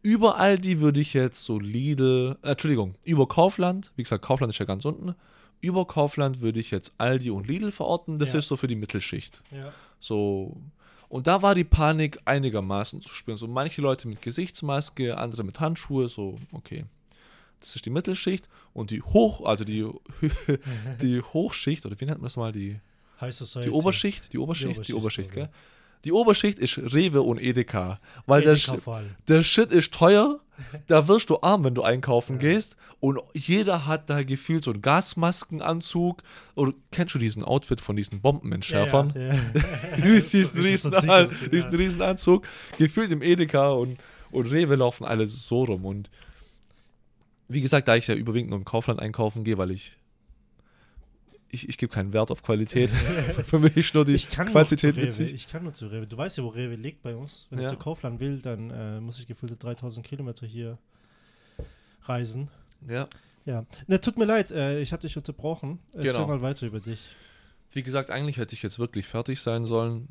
Über 0.02 0.38
Aldi 0.38 0.82
würde 0.82 1.00
ich 1.00 1.14
jetzt 1.14 1.44
so 1.44 1.60
Lidl, 1.60 2.38
äh, 2.44 2.52
Entschuldigung, 2.52 2.96
über 3.06 3.28
Kaufland, 3.28 3.92
wie 3.96 4.04
gesagt, 4.04 4.24
Kaufland 4.24 4.52
ist 4.52 4.60
ja 4.60 4.66
ganz 4.66 4.84
unten, 4.86 5.16
über 5.62 5.86
Kaufland 5.86 6.42
würde 6.42 6.60
ich 6.60 6.70
jetzt 6.72 6.94
Aldi 6.98 7.32
und 7.32 7.48
Lidl 7.48 7.72
verorten, 7.72 8.20
das 8.20 8.34
Ja. 8.34 8.40
ist 8.40 8.48
so 8.48 8.58
für 8.58 8.68
die 8.68 8.76
Mittelschicht. 8.76 9.42
Ja. 9.52 9.72
So. 10.00 10.58
Und 11.08 11.28
da 11.28 11.42
war 11.42 11.56
die 11.56 11.64
Panik 11.64 12.20
einigermaßen 12.26 13.02
zu 13.02 13.10
spüren. 13.10 13.38
So 13.38 13.48
manche 13.48 13.82
Leute 13.82 14.08
mit 14.08 14.22
Gesichtsmaske, 14.22 15.18
andere 15.18 15.44
mit 15.44 15.60
Handschuhe, 15.60 16.08
so, 16.10 16.36
okay. 16.52 16.86
Das 17.60 17.76
ist 17.76 17.86
die 17.86 17.90
Mittelschicht 17.90 18.50
und 18.74 18.92
die 18.92 19.02
Hoch, 19.02 19.46
also 19.46 19.64
die, 19.64 19.88
die 21.02 21.22
Hochschicht, 21.22 21.86
oder 21.86 22.00
wie 22.00 22.06
nennt 22.06 22.20
man 22.20 22.26
das 22.26 22.38
mal, 22.38 22.52
die, 22.52 22.80
High 23.22 23.34
Society. 23.34 23.70
die 23.70 23.74
Oberschicht, 23.76 24.34
die 24.34 24.38
Oberschicht, 24.38 24.88
die 24.88 24.94
Oberschicht, 24.94 24.96
Oberschicht, 24.98 25.30
okay. 25.32 25.40
gell? 25.42 25.50
Die 26.06 26.12
Oberschicht 26.12 26.60
ist 26.60 26.78
Rewe 26.78 27.24
und 27.24 27.40
Edeka, 27.40 28.00
weil 28.28 28.44
der, 28.44 28.54
Edeka 28.54 28.92
allem. 28.92 29.16
der 29.28 29.42
Shit 29.42 29.72
ist 29.72 29.92
teuer, 29.92 30.40
da 30.88 31.08
wirst 31.08 31.32
du 31.32 31.42
arm, 31.42 31.64
wenn 31.64 31.74
du 31.74 31.82
einkaufen 31.82 32.38
gehst 32.38 32.78
und 33.00 33.20
jeder 33.34 33.88
hat 33.88 34.10
da 34.10 34.24
gefühlt 34.24 34.64
so 34.64 34.72
einen 34.72 34.84
Gasmaskenanzug 34.84 36.22
oder 36.54 36.74
kennst 36.92 37.16
du 37.16 37.20
diesen 37.20 37.44
Outfit 37.44 37.82
von 37.82 37.96
diesen 37.96 38.22
Bombenentschärfern? 38.22 39.14
Ja, 39.16 39.34
ja. 39.34 39.40
diesen, 40.22 40.62
riesen, 40.62 40.92
so 40.92 41.00
diesen 41.50 41.72
ja. 41.72 41.78
Riesenanzug, 41.78 42.48
gefühlt 42.78 43.12
im 43.12 43.24
Edeka 43.24 43.72
und, 43.72 43.98
und 44.32 44.46
Rewe 44.46 44.76
laufen 44.76 45.06
alle 45.06 45.26
so 45.26 45.64
rum. 45.64 45.86
Und 45.86 46.12
wie 47.48 47.62
gesagt, 47.62 47.88
da 47.88 47.96
ich 47.96 48.08
ja 48.08 48.16
überwiegend 48.16 48.52
nur 48.52 48.60
im 48.60 48.66
Kaufland 48.66 49.00
einkaufen 49.00 49.44
gehe, 49.44 49.58
weil 49.58 49.72
ich 49.72 49.98
ich, 51.56 51.70
ich 51.70 51.78
gebe 51.80 51.92
keinen 51.92 52.14
Wert 52.14 52.30
auf 52.32 52.44
Qualität. 52.44 52.90
Für 53.46 53.58
mich 53.60 53.76
ist 53.76 53.94
nur 53.96 54.06
die 54.06 54.14
Ich 54.14 54.30
kann 54.30 54.48
Quantität 54.48 54.96
nur 54.96 55.10
zu 55.10 55.22
Rewe. 55.22 55.26
witzig. 55.28 55.34
Ich 55.34 55.48
kann 55.48 55.64
nur 55.64 55.74
zu 55.74 55.88
Rewe. 55.88 56.06
Du 56.06 56.16
weißt 56.18 56.38
ja, 56.38 56.44
wo 56.44 56.50
Rewe 56.50 56.76
liegt 56.76 57.02
bei 57.02 57.16
uns. 57.16 57.48
Wenn 57.50 57.60
Ja. 57.60 57.66
ich 57.66 57.72
zu 57.72 57.78
Kaufland 57.78 58.20
will, 58.20 58.40
dann 58.40 58.70
äh, 58.70 59.02
muss 59.02 59.20
ich 59.20 59.26
gefühlte 59.28 59.56
3000 59.56 60.06
Kilometer 60.06 60.46
hier 60.46 60.78
reisen. 62.04 62.50
Ja. 62.88 63.08
Ja. 63.46 63.66
Ne, 63.88 64.00
tut 64.02 64.18
mir 64.18 64.26
leid, 64.26 64.52
äh, 64.52 64.80
ich 64.82 64.92
habe 64.92 65.02
dich 65.02 65.16
unterbrochen. 65.18 65.80
Erzähl 65.94 66.12
Genau. 66.14 66.28
mal 66.28 66.42
weiter 66.42 66.66
über 66.66 66.80
dich. 66.80 67.16
Wie 67.72 67.84
gesagt, 67.84 68.10
eigentlich 68.10 68.38
hätte 68.38 68.56
ich 68.56 68.64
jetzt 68.64 68.80
wirklich 68.80 69.06
fertig 69.08 69.42
sein 69.42 69.66
sollen. 69.66 70.08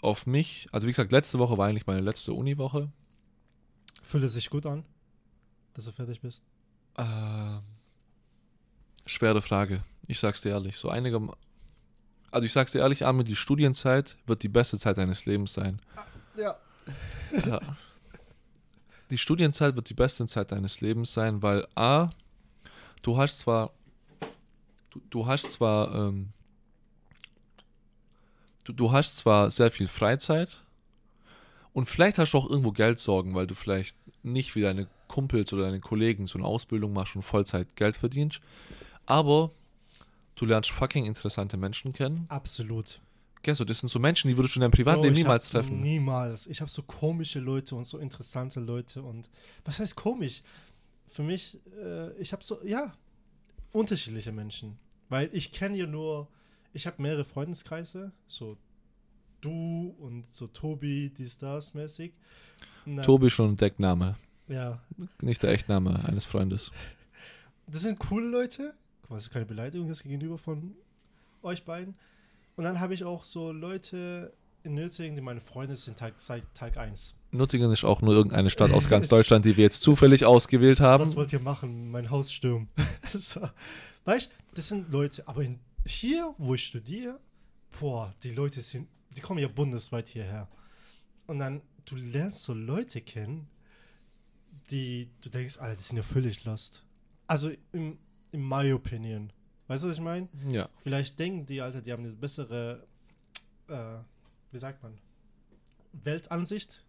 Auf 0.00 0.26
mich, 0.26 0.68
also 0.70 0.86
wie 0.86 0.92
gesagt, 0.92 1.10
letzte 1.10 1.38
Woche 1.40 1.58
war 1.58 1.66
eigentlich 1.68 1.86
meine 1.86 2.00
letzte 2.00 2.32
Uniwoche. 2.32 2.90
Fühlt 4.02 4.22
es 4.24 4.34
sich 4.34 4.48
gut 4.48 4.64
an, 4.66 4.84
dass 5.74 5.86
du 5.86 5.92
fertig 5.92 6.20
bist? 6.20 6.42
Ähm, 6.96 7.62
schwere 9.08 9.42
Frage. 9.42 9.82
Ich 10.06 10.20
sag's 10.20 10.42
dir 10.42 10.50
ehrlich. 10.50 10.76
So 10.76 10.88
einige. 10.88 11.20
Also 12.30 12.44
ich 12.44 12.52
sag's 12.52 12.72
dir 12.72 12.80
ehrlich, 12.80 13.04
Armin, 13.04 13.26
die 13.26 13.36
Studienzeit 13.36 14.16
wird 14.26 14.42
die 14.42 14.48
beste 14.48 14.78
Zeit 14.78 14.98
deines 14.98 15.26
Lebens 15.26 15.54
sein. 15.54 15.80
Ja. 16.36 16.56
Ja. 17.44 17.60
Die 19.10 19.18
Studienzeit 19.18 19.74
wird 19.76 19.88
die 19.88 19.94
beste 19.94 20.26
Zeit 20.26 20.52
deines 20.52 20.80
Lebens 20.80 21.12
sein, 21.12 21.42
weil 21.42 21.66
A, 21.74 22.10
du 23.02 23.16
hast 23.16 23.38
zwar, 23.38 23.72
du, 24.90 25.00
du 25.08 25.26
hast 25.26 25.52
zwar, 25.52 25.94
ähm, 25.94 26.28
du, 28.64 28.72
du 28.74 28.92
hast 28.92 29.16
zwar 29.16 29.50
sehr 29.50 29.70
viel 29.70 29.88
Freizeit 29.88 30.62
und 31.72 31.86
vielleicht 31.86 32.18
hast 32.18 32.32
du 32.32 32.38
auch 32.38 32.50
irgendwo 32.50 32.72
Geldsorgen, 32.72 33.34
weil 33.34 33.46
du 33.46 33.54
vielleicht 33.54 33.96
nicht 34.22 34.54
wie 34.56 34.62
deine 34.62 34.88
Kumpels 35.06 35.52
oder 35.54 35.64
deine 35.64 35.80
Kollegen 35.80 36.26
so 36.26 36.38
eine 36.38 36.46
Ausbildung 36.46 36.92
machst 36.92 37.16
und 37.16 37.22
Vollzeit 37.22 37.76
Geld 37.76 37.96
verdienst, 37.96 38.40
aber 39.08 39.50
du 40.36 40.44
lernst 40.46 40.70
fucking 40.70 41.06
interessante 41.06 41.56
Menschen 41.56 41.92
kennen. 41.92 42.26
Absolut. 42.28 43.00
Gell, 43.42 43.54
so, 43.54 43.64
das 43.64 43.78
sind 43.80 43.88
so 43.88 43.98
Menschen, 43.98 44.28
die 44.28 44.36
würdest 44.36 44.54
du 44.54 44.58
in 44.58 44.62
deinem 44.62 44.70
Privatleben 44.72 45.14
Bro, 45.14 45.20
niemals 45.22 45.48
treffen. 45.50 45.80
Niemals. 45.80 46.46
Ich 46.48 46.60
habe 46.60 46.70
so 46.70 46.82
komische 46.82 47.38
Leute 47.40 47.74
und 47.76 47.84
so 47.84 47.98
interessante 47.98 48.60
Leute 48.60 49.02
und 49.02 49.28
was 49.64 49.78
heißt 49.78 49.96
komisch? 49.96 50.42
Für 51.08 51.22
mich, 51.22 51.58
äh, 51.80 52.12
ich 52.20 52.32
habe 52.32 52.44
so, 52.44 52.62
ja, 52.64 52.92
unterschiedliche 53.72 54.32
Menschen. 54.32 54.78
Weil 55.08 55.30
ich 55.32 55.52
kenne 55.52 55.76
ja 55.78 55.86
nur, 55.86 56.28
ich 56.72 56.86
habe 56.86 57.00
mehrere 57.00 57.24
Freundeskreise, 57.24 58.12
so 58.26 58.56
du 59.40 59.94
und 60.00 60.24
so 60.34 60.46
Tobi, 60.48 61.10
dies, 61.16 61.38
das 61.38 61.74
mäßig. 61.74 62.12
Dann- 62.84 63.02
Tobi 63.02 63.28
ist 63.28 63.34
schon 63.34 63.50
ein 63.52 63.56
Deckname, 63.56 64.16
Ja, 64.48 64.80
nicht 65.22 65.42
der 65.42 65.50
Echtname 65.50 66.04
eines 66.04 66.24
Freundes. 66.24 66.70
das 67.66 67.82
sind 67.82 67.98
coole 67.98 68.26
Leute. 68.28 68.74
Ist 69.16 69.30
keine 69.30 69.46
Beleidigung 69.46 69.88
das 69.88 70.02
gegenüber 70.02 70.38
von 70.38 70.74
euch 71.42 71.64
beiden. 71.64 71.94
Und 72.56 72.64
dann 72.64 72.80
habe 72.80 72.94
ich 72.94 73.04
auch 73.04 73.24
so 73.24 73.52
Leute 73.52 74.32
in 74.64 74.74
Nürtingen, 74.74 75.16
die 75.16 75.22
meine 75.22 75.40
Freunde 75.40 75.76
sind 75.76 75.98
Tag, 75.98 76.14
seit 76.18 76.42
Tag 76.54 76.76
1. 76.76 77.14
Nürtingen 77.30 77.70
ist 77.72 77.84
auch 77.84 78.02
nur 78.02 78.14
irgendeine 78.14 78.50
Stadt 78.50 78.72
aus 78.72 78.88
ganz 78.88 79.08
Deutschland, 79.08 79.44
die 79.44 79.56
wir 79.56 79.64
jetzt 79.64 79.82
zufällig 79.82 80.24
ausgewählt 80.24 80.80
haben. 80.80 81.02
Was 81.02 81.16
wollt 81.16 81.32
ihr 81.32 81.40
machen? 81.40 81.90
Mein 81.90 82.10
Haus 82.10 82.32
stürmen. 82.32 82.68
so. 83.14 83.48
Weißt 84.04 84.30
das 84.54 84.68
sind 84.68 84.90
Leute, 84.90 85.26
aber 85.28 85.42
in, 85.42 85.60
hier, 85.86 86.34
wo 86.38 86.54
ich 86.54 86.64
studiere, 86.64 87.20
boah, 87.78 88.14
die 88.22 88.32
Leute 88.32 88.60
sind, 88.62 88.88
die 89.16 89.20
kommen 89.20 89.38
ja 89.38 89.48
bundesweit 89.48 90.08
hierher. 90.08 90.48
Und 91.26 91.38
dann, 91.38 91.62
du 91.84 91.96
lernst 91.96 92.42
so 92.42 92.54
Leute 92.54 93.00
kennen, 93.00 93.48
die, 94.70 95.10
du 95.20 95.28
denkst, 95.28 95.58
Alter, 95.58 95.76
die 95.76 95.82
sind 95.82 95.96
ja 95.96 96.02
völlig 96.02 96.44
lost. 96.44 96.82
Also, 97.26 97.50
in, 97.72 97.98
in 98.32 98.46
my 98.46 98.72
opinion. 98.72 99.30
Weißt 99.66 99.84
du, 99.84 99.88
was 99.88 99.96
ich 99.96 100.02
meine? 100.02 100.28
Ja, 100.48 100.68
Vielleicht 100.82 101.18
denken 101.18 101.46
die, 101.46 101.60
Alter, 101.60 101.80
die 101.82 101.92
haben 101.92 102.04
eine 102.04 102.12
bessere, 102.14 102.86
äh, 103.68 103.74
wie 104.50 104.58
sagt 104.58 104.82
man, 104.82 104.98
Weltansicht. 105.92 106.82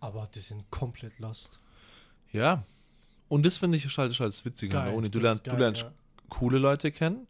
Aber 0.00 0.28
die 0.34 0.40
sind 0.40 0.68
komplett 0.70 1.18
lost. 1.20 1.60
Ja. 2.32 2.64
Und 3.28 3.46
das 3.46 3.58
finde 3.58 3.78
ich 3.78 3.96
halt, 3.96 4.18
halt 4.18 4.44
witzig 4.44 4.74
an 4.74 4.86
der 4.86 4.94
Uni. 4.94 5.08
Du 5.10 5.20
lernst, 5.20 5.42
ist 5.42 5.46
du 5.46 5.50
geil, 5.52 5.60
lernst 5.60 5.82
ja. 5.82 5.92
coole 6.28 6.58
Leute 6.58 6.90
kennen. 6.90 7.26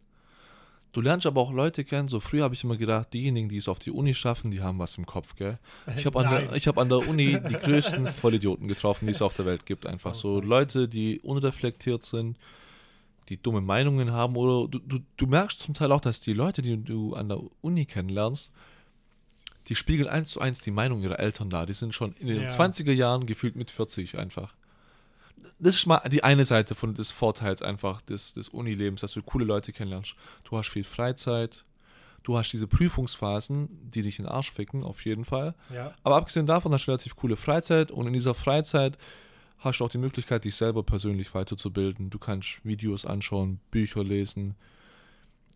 Du 0.91 1.01
lernst 1.01 1.25
aber 1.25 1.41
auch 1.41 1.51
Leute 1.51 1.83
kennen. 1.85 2.07
So 2.07 2.19
früher 2.19 2.43
habe 2.43 2.55
ich 2.55 2.63
immer 2.63 2.75
gedacht, 2.77 3.13
diejenigen, 3.13 3.47
die 3.47 3.57
es 3.57 3.67
auf 3.67 3.79
die 3.79 3.91
Uni 3.91 4.13
schaffen, 4.13 4.51
die 4.51 4.61
haben 4.61 4.79
was 4.79 4.97
im 4.97 5.05
Kopf, 5.05 5.35
gell? 5.35 5.59
Ich 5.97 6.05
habe 6.05 6.19
an, 6.25 6.29
der- 6.31 6.41
Nein. 6.47 6.55
ich 6.55 6.67
hab 6.67 6.77
an 6.77 6.89
der 6.89 7.07
Uni 7.07 7.39
die 7.47 7.53
größten 7.53 8.07
Vollidioten 8.07 8.67
getroffen, 8.67 9.05
die 9.05 9.11
es 9.11 9.21
auf 9.21 9.33
der 9.33 9.45
Welt 9.45 9.65
gibt. 9.65 9.85
Einfach 9.85 10.11
Oh 10.11 10.15
so. 10.15 10.41
Leute, 10.41 10.87
die 10.87 11.19
unreflektiert 11.21 12.03
sind, 12.03 12.37
die 13.29 13.41
dumme 13.41 13.61
Meinungen 13.61 14.11
haben. 14.11 14.35
Oder 14.35 14.67
du, 14.67 14.79
du, 14.79 14.99
du 15.17 15.27
merkst 15.27 15.59
zum 15.61 15.73
Teil 15.73 15.91
auch, 15.91 16.01
dass 16.01 16.21
die 16.21 16.33
Leute, 16.33 16.61
die 16.61 16.77
du 16.83 17.13
an 17.15 17.29
der 17.29 17.39
Uni 17.61 17.85
kennenlernst, 17.85 18.51
die 19.69 19.75
spiegeln 19.75 20.09
eins 20.09 20.31
zu 20.31 20.41
eins 20.41 20.59
die 20.59 20.71
Meinung 20.71 21.01
ihrer 21.01 21.19
Eltern 21.19 21.49
dar. 21.49 21.65
Die 21.65 21.73
sind 21.73 21.93
schon 21.95 22.13
in 22.13 22.27
den 22.27 22.41
Ja. 22.41 22.49
20er 22.49 22.91
Jahren 22.91 23.25
gefühlt 23.25 23.55
mit 23.55 23.71
40 23.71 24.17
einfach. 24.17 24.55
Das 25.59 25.75
ist 25.75 25.85
mal 25.85 26.01
die 26.09 26.23
eine 26.23 26.45
Seite 26.45 26.75
von 26.75 26.93
des 26.93 27.11
Vorteils 27.11 27.61
einfach 27.61 28.01
des, 28.01 28.33
des 28.33 28.49
Unilebens, 28.49 29.01
dass 29.01 29.13
du 29.13 29.21
coole 29.21 29.45
Leute 29.45 29.71
kennenlernst. 29.71 30.15
Du 30.43 30.57
hast 30.57 30.69
viel 30.69 30.83
Freizeit, 30.83 31.63
du 32.23 32.37
hast 32.37 32.51
diese 32.51 32.67
Prüfungsphasen, 32.67 33.69
die 33.89 34.01
dich 34.01 34.19
in 34.19 34.25
den 34.25 34.31
Arsch 34.31 34.51
ficken, 34.51 34.83
auf 34.83 35.05
jeden 35.05 35.23
Fall. 35.25 35.55
Ja. 35.73 35.93
Aber 36.03 36.17
abgesehen 36.17 36.45
davon 36.45 36.73
hast 36.73 36.87
du 36.87 36.91
relativ 36.91 37.15
coole 37.15 37.37
Freizeit 37.37 37.91
und 37.91 38.07
in 38.07 38.13
dieser 38.13 38.33
Freizeit 38.33 38.97
hast 39.63 39.79
du 39.79 39.85
auch 39.85 39.89
die 39.89 39.97
Möglichkeit, 39.97 40.43
dich 40.43 40.55
selber 40.55 40.83
persönlich 40.83 41.33
weiterzubilden. 41.33 42.09
Du 42.09 42.19
kannst 42.19 42.63
Videos 42.63 43.05
anschauen, 43.05 43.59
Bücher 43.71 44.03
lesen. 44.03 44.55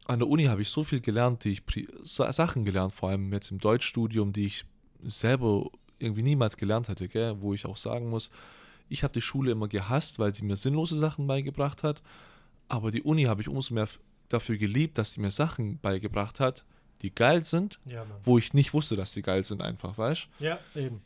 An 0.06 0.20
der 0.20 0.30
Uni 0.30 0.46
habe 0.46 0.62
ich 0.62 0.70
so 0.70 0.84
viel 0.84 1.02
gelernt, 1.02 1.44
die 1.44 1.52
ich 1.52 1.88
Sachen 2.04 2.64
gelernt, 2.64 2.94
vor 2.94 3.10
allem 3.10 3.34
jetzt 3.34 3.52
im 3.52 3.60
Deutschstudium, 3.60 4.32
die 4.32 4.46
ich 4.46 4.66
selber 5.04 5.70
irgendwie 6.00 6.24
niemals 6.24 6.56
gelernt 6.56 6.88
hätte, 6.88 7.08
gell? 7.08 7.42
wo 7.42 7.54
ich 7.54 7.66
auch 7.66 7.78
sagen 7.78 8.10
muss, 8.10 8.30
ich 8.90 9.04
habe 9.04 9.14
die 9.14 9.22
Schule 9.22 9.52
immer 9.52 9.68
gehasst, 9.68 10.20
weil 10.20 10.34
sie 10.34 10.46
mir 10.46 10.56
sinnlose 10.56 10.98
Sachen 10.98 11.28
beigebracht 11.28 11.84
hat. 11.84 12.02
Aber 12.70 12.92
die 12.92 13.02
Uni 13.02 13.24
habe 13.24 13.42
ich 13.42 13.50
umso 13.50 13.74
mehr 13.74 13.90
dafür 14.30 14.58
geliebt, 14.58 14.98
dass 14.98 15.14
sie 15.14 15.20
mir 15.20 15.32
Sachen 15.32 15.80
beigebracht 15.80 16.40
hat, 16.40 16.66
die 17.02 17.14
geil 17.14 17.44
sind, 17.44 17.80
Ja, 17.86 18.06
wo 18.24 18.38
ich 18.38 18.54
nicht 18.54 18.74
wusste, 18.74 18.96
dass 18.96 19.12
sie 19.12 19.22
geil 19.22 19.44
sind, 19.44 19.62
einfach, 19.62 19.98
weißt 19.98 20.28
Ja, 20.40 20.60
eben. 20.76 21.02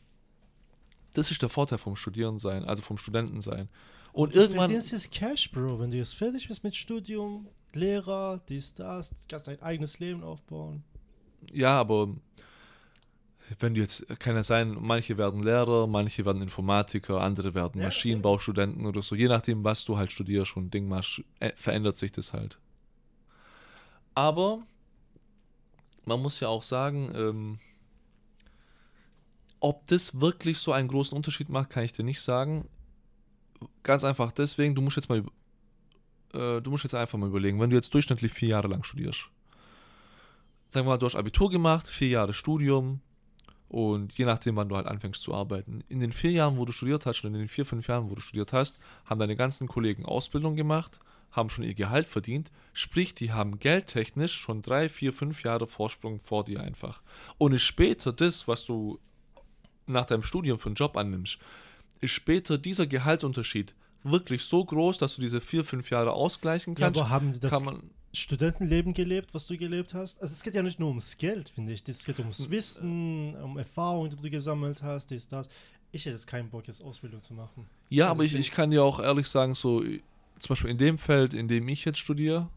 Das 1.12 1.30
ist 1.30 1.42
der 1.42 1.48
Vorteil 1.48 1.78
vom 1.78 1.96
Studieren 1.96 2.38
sein, 2.38 2.64
also 2.64 2.82
vom 2.82 2.98
Studenten 2.98 3.40
sein. 3.40 3.68
Und 4.12 4.34
Du 4.34 4.40
irgendwann, 4.40 4.68
verdienst 4.70 4.92
jetzt 4.92 5.10
Cash, 5.10 5.50
Bro. 5.50 5.80
Wenn 5.80 5.90
du 5.90 5.96
jetzt 5.96 6.14
fertig 6.14 6.48
bist 6.48 6.64
mit 6.64 6.74
Studium, 6.74 7.48
Lehrer, 7.72 8.40
dies, 8.48 8.74
das, 8.74 9.14
kannst 9.28 9.48
dein 9.48 9.60
eigenes 9.62 9.98
Leben 9.98 10.22
aufbauen. 10.22 10.84
ja, 11.50 11.78
aber 11.80 12.08
wenn 13.58 13.74
du 13.74 13.80
jetzt, 13.80 14.06
kann 14.20 14.36
es 14.36 14.46
sein, 14.46 14.76
manche 14.80 15.18
werden 15.18 15.42
Lehrer, 15.42 15.86
manche 15.86 16.24
werden 16.24 16.42
Informatiker, 16.42 17.20
andere 17.20 17.54
werden 17.54 17.80
Ja, 17.80 17.86
Maschinenbaustudenten 17.86 18.86
oder 18.86 19.02
so. 19.02 19.14
Je 19.14 19.28
nachdem, 19.28 19.64
was 19.64 19.84
du 19.84 19.96
halt 19.96 20.12
studierst 20.12 20.56
und 20.56 20.72
Ding 20.72 20.88
machst, 20.88 21.22
äh, 21.40 21.52
verändert 21.56 21.96
sich 21.96 22.12
das 22.12 22.32
halt. 22.32 22.58
Aber 24.14 24.62
man 26.04 26.20
muss 26.20 26.40
ja 26.40 26.48
auch 26.48 26.62
sagen, 26.62 27.12
ähm, 27.14 27.58
ob 29.62 29.86
das 29.86 30.20
wirklich 30.20 30.58
so 30.58 30.72
einen 30.72 30.88
großen 30.88 31.16
Unterschied 31.16 31.48
macht, 31.48 31.70
kann 31.70 31.84
ich 31.84 31.92
dir 31.92 32.02
nicht 32.02 32.20
sagen. 32.20 32.68
Ganz 33.84 34.02
einfach 34.02 34.32
deswegen, 34.32 34.74
du 34.74 34.82
musst 34.82 34.96
jetzt 34.96 35.08
mal, 35.08 35.18
äh, 36.34 36.60
du 36.60 36.70
musst 36.70 36.82
jetzt 36.82 36.96
einfach 36.96 37.16
mal 37.16 37.28
überlegen, 37.28 37.60
wenn 37.60 37.70
du 37.70 37.76
jetzt 37.76 37.94
durchschnittlich 37.94 38.32
vier 38.32 38.48
Jahre 38.48 38.66
lang 38.66 38.82
studierst, 38.82 39.28
sagen 40.68 40.84
wir 40.84 40.90
mal, 40.90 40.98
du 40.98 41.06
hast 41.06 41.14
Abitur 41.14 41.48
gemacht, 41.48 41.86
vier 41.86 42.08
Jahre 42.08 42.34
Studium 42.34 43.00
und 43.68 44.18
je 44.18 44.24
nachdem, 44.24 44.56
wann 44.56 44.68
du 44.68 44.74
halt 44.74 44.88
anfängst 44.88 45.22
zu 45.22 45.32
arbeiten. 45.32 45.84
In 45.88 46.00
den 46.00 46.12
vier 46.12 46.32
Jahren, 46.32 46.58
wo 46.58 46.64
du 46.64 46.72
studiert 46.72 47.06
hast, 47.06 47.24
und 47.24 47.32
in 47.32 47.38
den 47.38 47.48
vier, 47.48 47.64
fünf 47.64 47.86
Jahren, 47.86 48.10
wo 48.10 48.16
du 48.16 48.20
studiert 48.20 48.52
hast, 48.52 48.80
haben 49.04 49.20
deine 49.20 49.36
ganzen 49.36 49.68
Kollegen 49.68 50.04
Ausbildung 50.04 50.56
gemacht, 50.56 50.98
haben 51.30 51.50
schon 51.50 51.64
ihr 51.64 51.74
Gehalt 51.74 52.08
verdient, 52.08 52.50
sprich, 52.72 53.14
die 53.14 53.32
haben 53.32 53.60
geldtechnisch 53.60 54.34
schon 54.34 54.60
drei, 54.60 54.88
vier, 54.88 55.12
fünf 55.12 55.44
Jahre 55.44 55.68
Vorsprung 55.68 56.18
vor 56.18 56.42
dir 56.42 56.60
einfach. 56.60 57.00
Und 57.38 57.52
ist 57.52 57.62
später 57.62 58.12
das, 58.12 58.48
was 58.48 58.66
du 58.66 58.98
nach 59.86 60.06
deinem 60.06 60.22
Studium 60.22 60.58
für 60.58 60.66
einen 60.66 60.74
Job 60.74 60.96
annimmst, 60.96 61.38
ist 62.00 62.10
später 62.12 62.58
dieser 62.58 62.86
Gehaltsunterschied 62.86 63.74
wirklich 64.04 64.42
so 64.42 64.64
groß, 64.64 64.98
dass 64.98 65.14
du 65.16 65.20
diese 65.22 65.40
vier, 65.40 65.64
fünf 65.64 65.90
Jahre 65.90 66.12
ausgleichen 66.12 66.74
Ja, 66.74 66.86
kannst. 66.86 67.00
aber 67.00 67.10
haben 67.10 67.32
die 67.32 67.40
das 67.40 67.62
Studentenleben 68.14 68.92
gelebt, 68.92 69.32
was 69.32 69.46
du 69.46 69.56
gelebt 69.56 69.94
hast? 69.94 70.20
Also 70.20 70.32
es 70.32 70.42
geht 70.42 70.54
ja 70.54 70.62
nicht 70.62 70.78
nur 70.78 70.88
ums 70.88 71.16
Geld, 71.16 71.48
finde 71.48 71.72
ich. 71.72 71.82
Es 71.88 72.04
geht 72.04 72.18
ums 72.18 72.50
Wissen, 72.50 73.34
um 73.36 73.56
Erfahrungen, 73.56 74.10
die 74.10 74.16
du 74.16 74.28
gesammelt 74.30 74.82
hast, 74.82 75.10
dies, 75.10 75.28
das. 75.28 75.48
Ich 75.92 76.04
hätte 76.04 76.14
jetzt 76.16 76.26
keinen 76.26 76.48
Bock, 76.50 76.66
jetzt 76.66 76.82
Ausbildung 76.82 77.22
zu 77.22 77.32
machen. 77.34 77.66
Ja, 77.88 78.06
Also 78.06 78.12
aber 78.16 78.24
ich 78.24 78.34
ich, 78.34 78.50
kann 78.50 78.70
dir 78.70 78.82
auch 78.84 79.00
ehrlich 79.00 79.28
sagen, 79.28 79.54
so 79.54 79.80
zum 79.82 80.48
Beispiel 80.48 80.70
in 80.70 80.78
dem 80.78 80.98
Feld, 80.98 81.32
in 81.32 81.48
dem 81.48 81.68
ich 81.68 81.84
jetzt 81.84 81.98
studiere, 81.98 82.48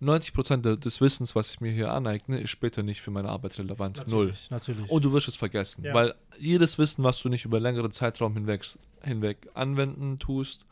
90% 0.00 0.62
de- 0.64 0.76
des 0.78 1.00
Wissens, 1.00 1.34
was 1.36 1.50
ich 1.50 1.60
mir 1.60 1.70
hier 1.72 1.92
aneigne, 1.92 2.40
ist 2.40 2.50
später 2.50 2.82
nicht 2.82 3.00
für 3.02 3.10
meine 3.10 3.28
Arbeit 3.28 3.58
relevant. 3.58 4.06
Null. 4.08 4.26
Natürlich, 4.26 4.50
Natürlich. 4.50 4.90
Und 4.90 5.04
du 5.04 5.12
wirst 5.12 5.28
es 5.28 5.36
vergessen, 5.36 5.84
Ja. 5.84 5.92
weil 5.94 6.14
jedes 6.38 6.78
Wissen, 6.78 7.04
was 7.04 7.20
du 7.20 7.28
nicht 7.28 7.44
über 7.44 7.60
längeren 7.60 7.90
Zeitraum 7.92 8.32
hinweg, 8.34 8.64
hinweg 9.02 9.48
anwenden 9.54 10.18
tust 10.18 10.64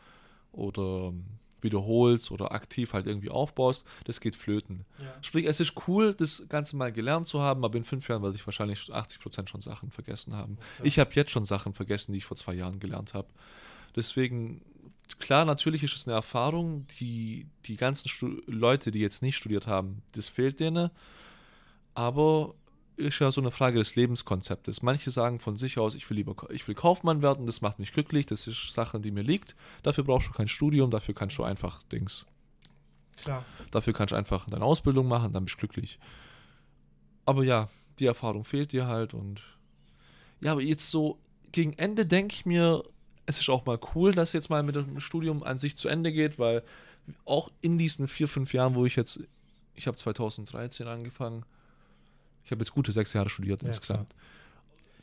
oder 0.53 1.13
wiederholst 1.61 2.31
oder 2.31 2.53
aktiv 2.53 2.93
halt 2.93 3.07
irgendwie 3.09 3.31
aufbaust, 3.31 3.85
das 4.05 4.21
geht 4.21 4.37
flöten. 4.37 4.85
ja. 5.01 5.07
Sprich, 5.23 5.45
es 5.45 5.59
ist 5.59 5.73
cool, 5.89 6.15
das 6.15 6.45
Ganze 6.49 6.77
mal 6.77 6.93
gelernt 6.93 7.27
zu 7.27 7.41
haben, 7.41 7.65
aber 7.65 7.77
in 7.77 7.85
fünf 7.85 8.09
Jahren 8.09 8.23
werde 8.23 8.37
ich 8.37 8.47
wahrscheinlich 8.47 8.79
80% 8.95 9.49
schon 9.51 9.61
Sachen 9.61 9.91
vergessen 9.91 10.35
haben. 10.35 10.57
Ja. 10.79 10.85
Ich 10.85 10.99
habe 11.01 11.11
jetzt 11.15 11.33
schon 11.33 11.45
Sachen 11.45 11.75
vergessen, 11.75 12.13
die 12.13 12.19
ich 12.19 12.25
vor 12.27 12.37
zwei 12.37 12.55
Jahren 12.55 12.79
gelernt 12.79 13.13
habe. 13.13 13.27
Deswegen, 13.97 14.63
klar, 15.21 15.45
natürlich 15.45 15.83
ist 15.83 15.97
es 15.97 16.07
eine 16.07 16.17
Erfahrung, 16.17 16.87
die 17.01 17.47
die 17.67 17.77
ganzen 17.77 18.09
Stu 18.09 18.41
Leute, 18.47 18.91
die 18.91 19.01
jetzt 19.01 19.23
nicht 19.23 19.37
studiert 19.37 19.67
haben, 19.67 20.03
das 20.13 20.29
fehlt 20.29 20.61
denen. 20.61 20.91
Aber 21.95 22.55
ist 22.97 23.21
ja 23.21 23.31
so 23.31 23.41
eine 23.41 23.51
Frage 23.51 23.79
des 23.79 23.95
Lebenskonzeptes. 23.97 24.83
Manche 24.83 25.11
sagen 25.11 25.39
von 25.39 25.57
sich 25.57 25.79
aus, 25.79 25.95
ich 25.95 26.09
will 26.11 26.17
lieber 26.17 26.35
ich 26.51 26.67
will 26.67 26.75
Kaufmann 26.75 27.23
werden, 27.23 27.47
das 27.47 27.61
macht 27.61 27.79
mich 27.79 27.93
glücklich, 27.93 28.27
das 28.27 28.47
ist 28.47 28.73
Sache, 28.73 28.99
die 29.01 29.13
mir 29.13 29.23
liegt. 29.23 29.55
Dafür 29.83 30.05
brauchst 30.05 30.29
du 30.29 30.33
kein 30.33 30.49
Studium, 30.49 30.91
dafür 30.91 31.15
kannst 31.15 31.39
du 31.39 31.45
einfach 31.45 31.83
Dings. 31.85 32.27
Klar. 33.17 33.45
Dafür 33.71 33.93
kannst 33.93 34.13
du 34.13 34.17
einfach 34.17 34.49
deine 34.49 34.65
Ausbildung 34.65 35.07
machen, 35.07 35.33
dann 35.33 35.45
bist 35.45 35.57
du 35.57 35.61
glücklich. 35.61 35.99
Aber 37.25 37.45
ja, 37.45 37.69
die 37.99 38.07
Erfahrung 38.07 38.45
fehlt 38.45 38.73
dir 38.73 38.87
halt 38.87 39.15
und 39.15 39.43
ja, 40.41 40.53
aber 40.53 40.63
jetzt 40.63 40.91
so 40.91 41.19
gegen 41.53 41.73
Ende 41.75 42.07
denke 42.07 42.35
ich 42.35 42.47
mir, 42.47 42.85
es 43.29 43.39
ist 43.39 43.51
auch 43.51 43.67
mal 43.67 43.79
cool, 43.95 44.13
dass 44.13 44.33
jetzt 44.33 44.49
mal 44.49 44.63
mit 44.63 44.75
dem 44.75 45.01
Studium 45.01 45.43
an 45.43 45.59
sich 45.59 45.77
zu 45.77 45.89
Ende 45.89 46.13
geht, 46.13 46.39
weil 46.39 46.63
auch 47.27 47.51
in 47.61 47.77
diesen 47.77 48.09
vier, 48.09 48.27
fünf 48.27 48.55
Jahren, 48.55 48.75
wo 48.75 48.87
ich 48.87 48.97
jetzt, 48.97 49.21
ich 49.75 49.87
habe 49.87 49.99
2013 49.99 50.87
angefangen, 50.89 51.45
ich 52.47 52.51
habe 52.51 52.63
jetzt 52.63 52.73
gute 52.73 52.91
sechs 52.91 53.13
Jahre 53.13 53.29
studiert 53.29 53.61
Ja, 53.61 53.69
insgesamt. 53.69 54.15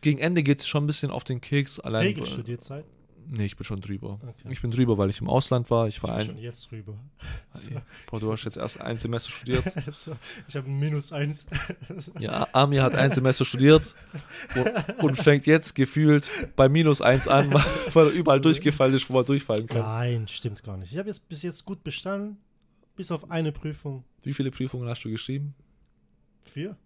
Gegen 0.01 0.17
Ende 0.17 0.41
geht 0.41 0.59
es 0.59 0.67
schon 0.67 0.85
ein 0.85 0.87
bisschen 0.87 1.11
auf 1.11 1.23
den 1.23 1.39
Keks. 1.39 1.79
Allein, 1.79 2.07
Regelstudienzeit. 2.07 2.83
Nee, 3.27 3.45
ich 3.45 3.55
bin 3.55 3.63
schon 3.65 3.81
drüber. 3.81 4.19
Okay. 4.21 4.49
Ich 4.51 4.61
bin 4.61 4.71
drüber, 4.71 4.97
weil 4.97 5.09
ich 5.09 5.19
im 5.19 5.27
Ausland 5.29 5.69
war. 5.71 5.87
Ich 5.87 5.97
Ich 5.97 6.03
war 6.03 6.11
bin 6.11 6.19
ein. 6.19 6.25
schon 6.27 6.37
jetzt 6.37 6.69
drüber. 6.71 6.93
Ey, 7.53 7.77
Bro, 8.07 8.19
du 8.19 8.31
hast 8.31 8.43
jetzt 8.43 8.57
erst 8.57 8.79
ein 8.79 8.97
Semester 8.97 9.31
studiert. 9.31 9.63
Also, 9.87 10.15
ich 10.47 10.55
habe 10.55 10.69
Minus 10.69 11.11
eins. 11.11 11.45
Ja, 12.19 12.47
Amir 12.53 12.83
hat 12.83 12.95
ein 12.95 13.11
Semester 13.11 13.45
studiert 13.45 13.93
und, 14.55 15.03
und 15.03 15.15
fängt 15.17 15.45
jetzt 15.45 15.73
gefühlt 15.75 16.29
bei 16.55 16.69
minus 16.69 17.01
eins 17.01 17.27
an, 17.27 17.51
weil 17.93 18.07
er 18.07 18.11
überall 18.13 18.41
durchgefallen 18.41 18.93
ist, 18.93 19.09
wo 19.09 19.17
er 19.19 19.23
durchfallen 19.23 19.67
kann. 19.67 19.79
Nein, 19.79 20.27
stimmt 20.27 20.63
gar 20.63 20.77
nicht. 20.77 20.91
Ich 20.91 20.97
habe 20.97 21.07
jetzt 21.09 21.27
bis 21.27 21.41
jetzt 21.41 21.65
gut 21.65 21.83
bestanden. 21.83 22.37
Bis 22.95 23.11
auf 23.11 23.29
eine 23.29 23.51
Prüfung. 23.51 24.03
Wie 24.23 24.33
viele 24.33 24.51
Prüfungen 24.51 24.87
hast 24.87 25.03
du 25.03 25.09
geschrieben? 25.09 25.53
Vier. 26.43 26.77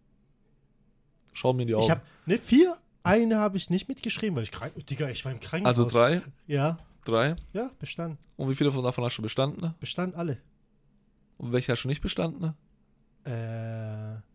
Schau 1.33 1.53
mir 1.53 1.61
in 1.61 1.67
die 1.67 1.75
Augen. 1.75 1.83
Ich 1.83 1.91
habe, 1.91 2.01
ne, 2.25 2.37
vier. 2.39 2.77
Eine 3.03 3.37
habe 3.37 3.57
ich 3.57 3.69
nicht 3.69 3.87
mitgeschrieben, 3.87 4.35
weil 4.35 4.43
ich 4.43 4.51
krank, 4.51 4.73
Digga, 4.87 5.09
ich 5.09 5.23
war 5.25 5.31
im 5.31 5.39
Krankenhaus. 5.39 5.77
also 5.79 5.89
drei? 5.89 6.21
Ja, 6.47 6.77
Drei? 7.05 7.35
ja, 7.53 7.71
bestanden. 7.79 8.17
Und 8.35 8.49
wie 8.49 8.55
viele 8.55 8.71
von 8.71 8.83
davon 8.83 9.03
hast 9.03 9.17
du 9.17 9.21
bestanden? 9.21 9.73
Bestand 9.79 10.15
alle. 10.15 10.37
Und 11.37 11.53
welche 11.53 11.71
hast 11.71 11.83
du 11.83 11.87
nicht 11.87 12.01
bestanden? 12.01 12.53
Äh, 13.23 13.31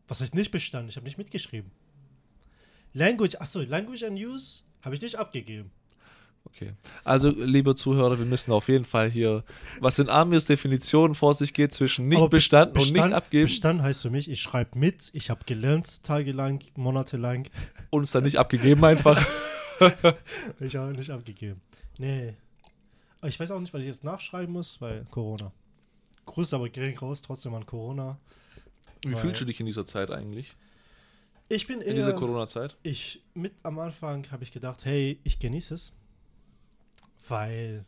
was 0.08 0.20
heißt 0.20 0.34
nicht 0.34 0.50
bestanden? 0.50 0.88
Ich 0.88 0.96
habe 0.96 1.04
nicht 1.04 1.18
mitgeschrieben. 1.18 1.70
Language, 2.94 3.36
achso, 3.40 3.60
Language 3.60 4.02
and 4.04 4.18
Use 4.18 4.62
habe 4.82 4.94
ich 4.94 5.02
nicht 5.02 5.16
abgegeben. 5.16 5.70
Okay. 6.46 6.72
Also, 7.02 7.30
liebe 7.30 7.74
Zuhörer, 7.74 8.18
wir 8.18 8.26
müssen 8.26 8.52
auf 8.52 8.68
jeden 8.68 8.84
Fall 8.84 9.10
hier, 9.10 9.42
was 9.80 9.98
in 9.98 10.08
Amirs 10.08 10.44
Definition 10.44 11.14
vor 11.14 11.34
sich 11.34 11.52
geht, 11.54 11.72
zwischen 11.74 12.06
nicht 12.08 12.30
bestanden 12.30 12.76
und 12.78 12.84
nicht 12.84 12.94
Bestand- 12.94 13.14
abgeben 13.14 13.46
Bestand 13.46 13.82
heißt 13.82 14.02
für 14.02 14.10
mich, 14.10 14.30
ich 14.30 14.40
schreibe 14.40 14.78
mit, 14.78 15.10
ich 15.14 15.30
habe 15.30 15.44
gelernt, 15.46 16.04
tagelang, 16.04 16.60
monatelang. 16.76 17.48
und 17.90 18.02
es 18.04 18.10
dann 18.12 18.24
nicht 18.24 18.38
abgegeben 18.38 18.84
einfach. 18.84 19.20
Ich 20.60 20.76
habe 20.76 20.92
nicht 20.92 21.10
abgegeben. 21.10 21.60
Nee. 21.98 22.34
Aber 23.20 23.28
ich 23.28 23.40
weiß 23.40 23.50
auch 23.50 23.58
nicht, 23.58 23.74
weil 23.74 23.80
ich 23.80 23.88
jetzt 23.88 24.04
nachschreiben 24.04 24.52
muss, 24.52 24.80
weil 24.80 25.04
Corona. 25.10 25.50
Grüße 26.26 26.54
aber 26.54 26.68
gering 26.68 26.96
raus, 26.96 27.22
trotzdem 27.22 27.54
an 27.54 27.66
Corona. 27.66 28.16
Wie 29.04 29.16
fühlst 29.16 29.40
du 29.40 29.44
dich 29.44 29.58
in 29.58 29.66
dieser 29.66 29.84
Zeit 29.84 30.12
eigentlich? 30.12 30.54
Ich 31.48 31.66
bin 31.66 31.80
in 31.80 31.96
dieser 31.96 32.10
eher, 32.10 32.14
Corona-Zeit? 32.14 32.76
ich, 32.84 33.20
mit 33.34 33.52
am 33.64 33.78
Anfang 33.80 34.30
habe 34.30 34.44
ich 34.44 34.52
gedacht, 34.52 34.84
hey, 34.84 35.18
ich 35.24 35.40
genieße 35.40 35.74
es. 35.74 35.92
Weil, 37.28 37.84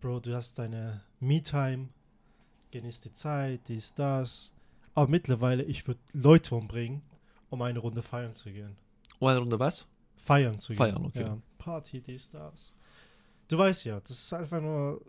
Bro, 0.00 0.20
du 0.20 0.34
hast 0.34 0.58
deine 0.58 1.02
Me-Time, 1.20 1.88
genießt 2.70 3.04
die 3.04 3.12
Zeit, 3.12 3.60
dies, 3.68 3.94
das. 3.94 4.52
Aber 4.94 5.08
mittlerweile, 5.08 5.62
ich 5.64 5.86
würde 5.86 6.00
Leute 6.12 6.54
umbringen, 6.54 7.02
um 7.48 7.62
eine 7.62 7.78
Runde 7.78 8.02
feiern 8.02 8.34
zu 8.34 8.50
gehen. 8.52 8.76
Oh, 9.18 9.26
eine 9.26 9.38
Runde 9.40 9.58
was? 9.58 9.86
Feiern 10.16 10.58
zu 10.58 10.74
Feiern, 10.74 10.96
gehen. 10.96 11.06
okay. 11.06 11.22
Ja, 11.22 11.38
Party, 11.58 12.00
dies, 12.00 12.28
das. 12.28 12.72
Du 13.48 13.58
weißt 13.58 13.84
ja, 13.84 14.00
das 14.00 14.10
ist 14.10 14.32
einfach 14.32 14.60
nur. 14.60 15.00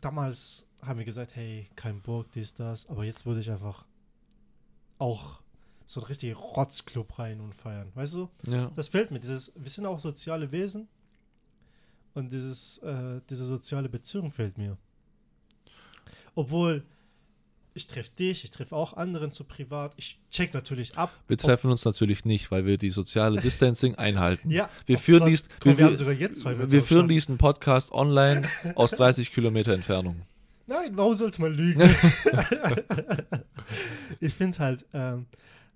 Damals 0.00 0.66
haben 0.82 0.98
wir 0.98 1.06
gesagt, 1.06 1.34
hey, 1.34 1.68
kein 1.74 2.02
Bock, 2.02 2.30
dies, 2.32 2.54
das. 2.54 2.86
Aber 2.88 3.04
jetzt 3.04 3.24
würde 3.24 3.40
ich 3.40 3.50
einfach 3.50 3.86
auch 4.98 5.40
so 5.86 6.00
einen 6.00 6.08
richtigen 6.08 6.34
Rotzclub 6.34 7.18
rein 7.18 7.40
und 7.40 7.54
feiern. 7.54 7.90
Weißt 7.94 8.14
du? 8.14 8.28
Ja. 8.46 8.70
Das 8.76 8.88
fällt 8.88 9.10
mir. 9.10 9.20
Dieses, 9.20 9.52
wir 9.56 9.70
sind 9.70 9.86
auch 9.86 9.98
soziale 9.98 10.52
Wesen. 10.52 10.88
Und 12.14 12.32
dieses, 12.32 12.78
äh, 12.78 13.20
diese 13.30 13.44
soziale 13.46 13.88
Beziehung 13.88 14.32
fehlt 14.32 14.58
mir. 14.58 14.76
Obwohl, 16.34 16.82
ich 17.74 17.86
treffe 17.86 18.10
dich, 18.18 18.42
ich 18.44 18.50
treffe 18.50 18.74
auch 18.74 18.94
anderen 18.94 19.30
zu 19.30 19.44
privat. 19.44 19.92
Ich 19.96 20.18
check 20.30 20.52
natürlich 20.54 20.96
ab. 20.98 21.12
Wir 21.28 21.36
treffen 21.38 21.70
uns 21.70 21.84
natürlich 21.84 22.24
nicht, 22.24 22.50
weil 22.50 22.66
wir 22.66 22.76
die 22.78 22.90
soziale 22.90 23.40
Distancing 23.42 23.94
einhalten. 23.94 24.50
Ja, 24.50 24.68
Wir 24.86 24.98
führen 24.98 25.28
dies- 25.28 25.44
wir- 25.62 25.78
wir, 25.78 25.86
Meter 25.90 26.70
Wir 26.70 26.82
führen 26.82 27.08
diesen 27.08 27.38
Podcast 27.38 27.92
online 27.92 28.48
aus 28.74 28.92
30 28.92 29.32
Kilometer 29.32 29.72
Entfernung. 29.74 30.22
Nein, 30.66 30.96
warum 30.96 31.14
sollte 31.14 31.40
man 31.40 31.54
lügen? 31.54 31.80
ich 34.20 34.34
finde 34.34 34.58
halt, 34.58 34.84
ähm, 34.92 35.26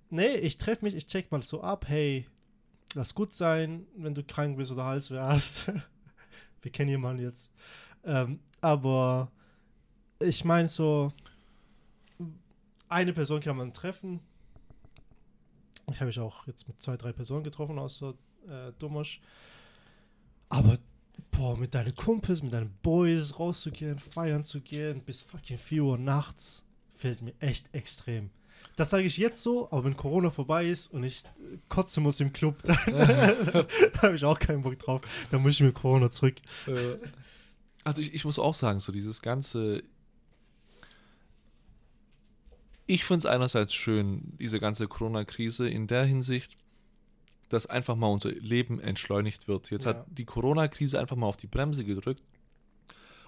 nee, 0.09 0.35
ich 0.35 0.57
treffe 0.57 0.85
mich, 0.85 0.95
ich 0.95 1.07
check 1.07 1.31
mal 1.31 1.41
so 1.41 1.61
ab, 1.61 1.85
hey, 1.87 2.27
lass 2.93 3.15
gut 3.15 3.33
sein, 3.33 3.87
wenn 3.97 4.13
du 4.13 4.23
krank 4.23 4.57
bist 4.57 4.71
oder 4.71 4.85
Halsweh 4.85 5.17
hast. 5.19 5.71
Wir 6.63 6.71
kennen 6.71 6.89
jemanden 6.89 7.21
jetzt. 7.21 7.51
Ähm, 8.03 8.39
aber 8.61 9.31
ich 10.19 10.43
meine 10.43 10.67
so, 10.67 11.11
eine 12.89 13.13
Person 13.13 13.41
kann 13.41 13.57
man 13.57 13.73
treffen. 13.73 14.19
Ich 15.91 15.97
habe 15.97 16.07
mich 16.07 16.19
auch 16.19 16.47
jetzt 16.47 16.67
mit 16.67 16.79
zwei, 16.79 16.95
drei 16.97 17.11
Personen 17.11 17.43
getroffen, 17.43 17.77
außer 17.77 18.13
äh, 18.47 18.71
Domasch. 18.79 19.21
Aber 20.49 20.77
boah, 21.31 21.57
mit 21.57 21.75
deinen 21.75 21.93
Kumpels, 21.95 22.41
mit 22.41 22.53
deinen 22.53 22.73
Boys 22.81 23.37
rauszugehen, 23.37 23.99
feiern 23.99 24.43
zu 24.43 24.61
gehen, 24.61 25.01
bis 25.03 25.21
fucking 25.21 25.57
4 25.57 25.83
Uhr 25.83 25.97
nachts, 25.97 26.65
fehlt 26.97 27.21
mir 27.21 27.33
echt 27.39 27.73
extrem. 27.73 28.29
Das 28.75 28.89
sage 28.89 29.03
ich 29.03 29.17
jetzt 29.17 29.43
so, 29.43 29.67
aber 29.71 29.83
wenn 29.83 29.95
Corona 29.95 30.31
vorbei 30.31 30.65
ist 30.67 30.91
und 30.91 31.03
ich 31.03 31.23
kotzen 31.69 32.01
muss 32.03 32.19
im 32.19 32.33
Club, 32.33 32.63
dann 32.63 32.77
habe 34.01 34.15
ich 34.15 34.25
auch 34.25 34.39
keinen 34.39 34.63
Bock 34.63 34.79
drauf. 34.79 35.01
Dann 35.31 35.41
muss 35.41 35.53
ich 35.53 35.61
mir 35.61 35.71
Corona 35.73 36.09
zurück. 36.09 36.35
Also 37.83 38.01
ich, 38.01 38.13
ich 38.13 38.25
muss 38.25 38.39
auch 38.39 38.55
sagen, 38.55 38.79
so 38.79 38.91
dieses 38.91 39.21
ganze. 39.21 39.83
Ich 42.85 43.05
finde 43.05 43.19
es 43.19 43.25
einerseits 43.25 43.73
schön, 43.73 44.33
diese 44.39 44.59
ganze 44.59 44.87
Corona-Krise 44.87 45.69
in 45.69 45.87
der 45.87 46.03
Hinsicht, 46.05 46.57
dass 47.49 47.65
einfach 47.65 47.95
mal 47.95 48.07
unser 48.07 48.31
Leben 48.31 48.79
entschleunigt 48.79 49.47
wird. 49.47 49.71
Jetzt 49.71 49.85
Ja. 49.85 49.91
hat 49.91 50.05
die 50.09 50.25
Corona-Krise 50.25 50.99
einfach 50.99 51.15
mal 51.15 51.27
auf 51.27 51.37
die 51.37 51.47
Bremse 51.47 51.85
gedrückt. 51.85 52.23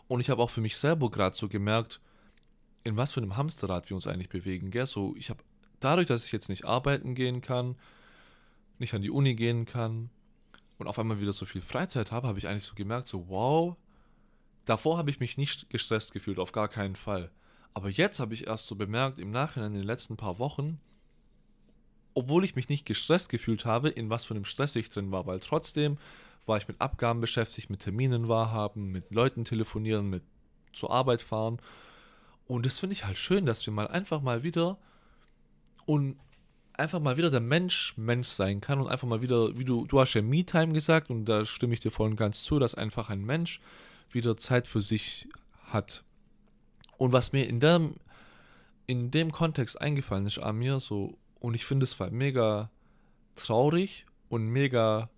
Und 0.07 0.19
ich 0.19 0.29
habe 0.29 0.41
auch 0.41 0.49
für 0.49 0.61
mich 0.61 0.77
selber 0.77 1.09
gerade 1.09 1.35
so 1.35 1.47
gemerkt, 1.47 2.01
in 2.85 2.95
was 2.95 3.11
für 3.11 3.19
einem 3.19 3.35
Hamsterrad 3.35 3.89
wir 3.89 3.95
uns 3.95 4.07
eigentlich 4.07 4.29
bewegen. 4.29 4.71
Gell? 4.71 4.85
So, 4.85 5.15
ich 5.17 5.29
habe 5.29 5.43
dadurch, 5.81 6.07
dass 6.07 6.25
ich 6.25 6.31
jetzt 6.31 6.47
nicht 6.47 6.63
arbeiten 6.63 7.15
gehen 7.15 7.41
kann, 7.41 7.75
nicht 8.77 8.93
an 8.93 9.01
die 9.01 9.09
Uni 9.09 9.35
gehen 9.35 9.65
kann 9.65 10.09
und 10.77 10.87
auf 10.87 10.99
einmal 10.99 11.19
wieder 11.19 11.33
so 11.33 11.45
viel 11.45 11.61
Freizeit 11.61 12.11
habe, 12.11 12.27
habe 12.27 12.39
ich 12.39 12.47
eigentlich 12.47 12.63
so 12.63 12.75
gemerkt, 12.75 13.07
so 13.07 13.27
wow, 13.27 13.75
davor 14.65 14.97
habe 14.97 15.09
ich 15.09 15.19
mich 15.19 15.37
nicht 15.37 15.69
gestresst 15.69 16.13
gefühlt, 16.13 16.39
auf 16.39 16.51
gar 16.51 16.67
keinen 16.67 16.95
Fall. 16.95 17.31
Aber 17.73 17.89
jetzt 17.89 18.19
habe 18.19 18.33
ich 18.33 18.47
erst 18.47 18.67
so 18.67 18.75
bemerkt, 18.75 19.19
im 19.19 19.31
Nachhinein 19.31 19.73
in 19.73 19.79
den 19.79 19.87
letzten 19.87 20.15
paar 20.15 20.39
Wochen, 20.39 20.79
obwohl 22.13 22.45
ich 22.45 22.55
mich 22.55 22.69
nicht 22.69 22.85
gestresst 22.85 23.29
gefühlt 23.29 23.65
habe, 23.65 23.89
in 23.89 24.09
was 24.09 24.25
für 24.25 24.35
einem 24.35 24.45
Stress 24.45 24.75
ich 24.75 24.89
drin 24.89 25.11
war, 25.11 25.25
weil 25.25 25.39
trotzdem 25.39 25.97
war 26.45 26.57
ich 26.57 26.67
mit 26.67 26.79
Abgaben 26.79 27.19
beschäftigt, 27.19 27.69
mit 27.69 27.81
Terminen 27.81 28.27
wahrhaben, 28.27 28.91
mit 28.91 29.11
Leuten 29.11 29.43
telefonieren, 29.43 30.09
mit 30.09 30.23
zur 30.71 30.91
Arbeit 30.91 31.21
fahren. 31.21 31.59
Und 32.47 32.65
das 32.65 32.79
finde 32.79 32.93
ich 32.93 33.05
halt 33.05 33.17
schön, 33.17 33.45
dass 33.45 33.65
wir 33.65 33.73
mal 33.73 33.87
einfach 33.87 34.21
mal 34.21 34.43
wieder 34.43 34.77
und 35.85 36.17
einfach 36.73 36.99
mal 36.99 37.17
wieder 37.17 37.29
der 37.29 37.39
Mensch 37.39 37.93
Mensch 37.97 38.27
sein 38.27 38.61
kann 38.61 38.79
und 38.79 38.87
einfach 38.87 39.07
mal 39.07 39.21
wieder, 39.21 39.57
wie 39.57 39.65
du, 39.65 39.85
du 39.85 39.99
hast 39.99 40.13
ja 40.13 40.21
Me-Time 40.21 40.73
gesagt 40.73 41.09
und 41.09 41.25
da 41.25 41.45
stimme 41.45 41.73
ich 41.73 41.79
dir 41.79 41.91
voll 41.91 42.09
und 42.09 42.17
ganz 42.17 42.43
zu, 42.43 42.59
dass 42.59 42.75
einfach 42.75 43.09
ein 43.09 43.25
Mensch 43.25 43.59
wieder 44.11 44.37
Zeit 44.37 44.67
für 44.67 44.81
sich 44.81 45.27
hat. 45.65 46.03
Und 46.97 47.11
was 47.11 47.33
mir 47.33 47.47
in 47.47 47.59
dem, 47.59 47.95
in 48.87 49.11
dem 49.11 49.31
Kontext 49.31 49.79
eingefallen 49.79 50.25
ist, 50.25 50.37
Amir, 50.37 50.79
so, 50.79 51.17
und 51.39 51.53
ich 51.53 51.65
finde 51.65 51.85
es 51.85 51.99
war 51.99 52.11
mega 52.11 52.69
traurig 53.35 54.05
und 54.29 54.47
mega 54.47 55.09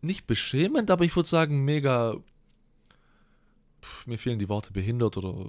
nicht 0.00 0.26
beschämend, 0.26 0.90
aber 0.90 1.04
ich 1.04 1.16
würde 1.16 1.28
sagen 1.28 1.64
mega 1.64 2.16
pff, 3.84 4.06
mir 4.06 4.18
fehlen 4.18 4.38
die 4.38 4.48
Worte 4.48 4.72
behindert 4.72 5.16
oder 5.16 5.46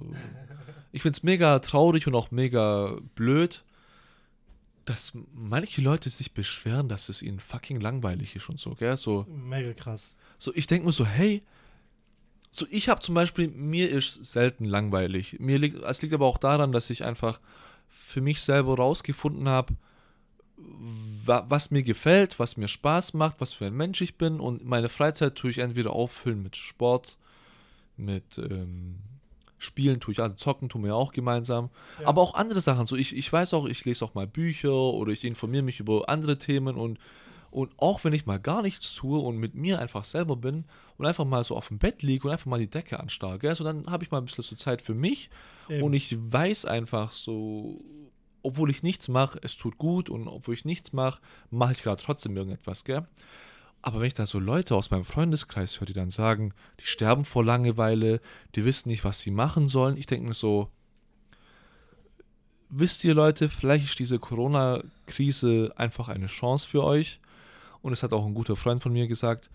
ich 0.92 1.02
finde 1.02 1.16
es 1.16 1.22
mega 1.22 1.58
traurig 1.58 2.06
und 2.06 2.14
auch 2.14 2.30
mega 2.30 2.98
blöd, 3.14 3.64
dass 4.84 5.12
manche 5.34 5.80
Leute 5.82 6.08
sich 6.10 6.32
beschweren, 6.32 6.88
dass 6.88 7.08
es 7.08 7.22
ihnen 7.22 7.40
fucking 7.40 7.80
langweilig 7.80 8.36
ist 8.36 8.48
und 8.48 8.60
so, 8.60 8.74
gell? 8.74 8.96
So, 8.96 9.26
Mega 9.28 9.72
krass. 9.72 10.16
so 10.38 10.52
ich 10.54 10.66
denke 10.68 10.86
mir 10.86 10.92
so, 10.92 11.04
hey, 11.04 11.42
so 12.52 12.66
ich 12.70 12.88
habe 12.88 13.00
zum 13.00 13.14
Beispiel, 13.14 13.48
mir 13.48 13.90
ist 13.90 14.24
selten 14.24 14.64
langweilig. 14.64 15.36
Mir 15.40 15.58
liegt, 15.58 15.82
es 15.82 16.02
liegt 16.02 16.14
aber 16.14 16.26
auch 16.26 16.38
daran, 16.38 16.72
dass 16.72 16.88
ich 16.90 17.04
einfach 17.04 17.40
für 17.88 18.20
mich 18.20 18.40
selber 18.40 18.76
rausgefunden 18.76 19.48
habe, 19.48 19.74
wa 20.56 21.44
was 21.48 21.70
mir 21.70 21.82
gefällt, 21.82 22.38
was 22.38 22.56
mir 22.56 22.68
Spaß 22.68 23.12
macht, 23.14 23.40
was 23.40 23.52
für 23.52 23.66
ein 23.66 23.74
Mensch 23.74 24.00
ich 24.00 24.16
bin 24.16 24.40
und 24.40 24.64
meine 24.64 24.88
Freizeit 24.88 25.34
tue 25.34 25.50
ich 25.50 25.58
entweder 25.58 25.92
auffüllen 25.92 26.42
mit 26.42 26.56
Sport, 26.56 27.18
mit 27.96 28.38
ähm, 28.38 28.96
Spielen 29.58 30.00
tue 30.00 30.12
ich 30.12 30.20
alle, 30.20 30.36
zocken 30.36 30.68
tun 30.68 30.84
wir 30.84 30.94
auch 30.94 31.12
gemeinsam, 31.12 31.70
Ja. 32.00 32.08
aber 32.08 32.20
auch 32.20 32.34
andere 32.34 32.60
Sachen. 32.60 32.86
So 32.86 32.94
ich, 32.96 33.16
ich 33.16 33.32
weiß 33.32 33.54
auch, 33.54 33.66
ich 33.66 33.84
lese 33.84 34.04
auch 34.04 34.14
mal 34.14 34.26
Bücher 34.26 34.72
oder 34.74 35.12
ich 35.12 35.24
informiere 35.24 35.62
mich 35.62 35.80
über 35.80 36.08
andere 36.08 36.38
Themen 36.38 36.76
und 36.76 36.98
und 37.52 37.72
auch 37.78 38.04
wenn 38.04 38.12
ich 38.12 38.26
mal 38.26 38.38
gar 38.38 38.60
nichts 38.60 38.94
tue 38.94 39.18
und 39.18 39.38
mit 39.38 39.54
mir 39.54 39.78
einfach 39.78 40.04
selber 40.04 40.36
bin 40.36 40.64
und 40.98 41.06
einfach 41.06 41.24
mal 41.24 41.42
so 41.42 41.56
auf 41.56 41.68
dem 41.68 41.78
Bett 41.78 42.02
liege 42.02 42.26
und 42.26 42.32
einfach 42.32 42.46
mal 42.46 42.58
die 42.58 42.68
Decke 42.68 43.00
anstarre, 43.00 43.38
gell, 43.38 43.54
so 43.54 43.64
dann 43.64 43.86
habe 43.86 44.04
ich 44.04 44.10
mal 44.10 44.18
ein 44.18 44.26
bisschen 44.26 44.44
so 44.44 44.56
Zeit 44.56 44.82
für 44.82 44.92
mich 44.94 45.30
Eben. 45.70 45.82
und 45.84 45.94
ich 45.94 46.14
weiß 46.18 46.66
einfach 46.66 47.12
so, 47.14 47.80
obwohl 48.42 48.68
ich 48.68 48.82
nichts 48.82 49.08
mache, 49.08 49.38
es 49.42 49.56
tut 49.56 49.78
gut 49.78 50.10
und 50.10 50.28
obwohl 50.28 50.52
ich 50.54 50.66
nichts 50.66 50.92
mache, 50.92 51.22
mache 51.50 51.72
ich 51.72 51.82
gerade 51.82 52.02
trotzdem 52.02 52.36
irgendetwas, 52.36 52.84
gell. 52.84 53.06
Aber 53.82 54.00
wenn 54.00 54.06
ich 54.06 54.14
da 54.14 54.26
so 54.26 54.38
Leute 54.38 54.74
aus 54.74 54.90
meinem 54.90 55.04
Freundeskreis 55.04 55.78
höre, 55.80 55.86
die 55.86 55.92
dann 55.92 56.10
sagen, 56.10 56.52
die 56.80 56.86
sterben 56.86 57.24
vor 57.24 57.44
Langeweile, 57.44 58.20
die 58.54 58.64
wissen 58.64 58.88
nicht, 58.88 59.04
was 59.04 59.20
sie 59.20 59.30
machen 59.30 59.68
sollen, 59.68 59.96
ich 59.96 60.06
denke 60.06 60.26
mir 60.26 60.34
so, 60.34 60.70
wisst 62.68 63.04
ihr 63.04 63.14
Leute, 63.14 63.48
vielleicht 63.48 63.84
ist 63.84 63.98
diese 63.98 64.18
Corona-Krise 64.18 65.72
einfach 65.76 66.08
eine 66.08 66.26
Chance 66.26 66.68
für 66.68 66.82
euch. 66.82 67.20
Und 67.82 67.92
es 67.92 68.02
hat 68.02 68.12
auch 68.12 68.26
ein 68.26 68.34
guter 68.34 68.56
Freund 68.56 68.82
von 68.82 68.92
mir 68.92 69.06
gesagt, 69.06 69.50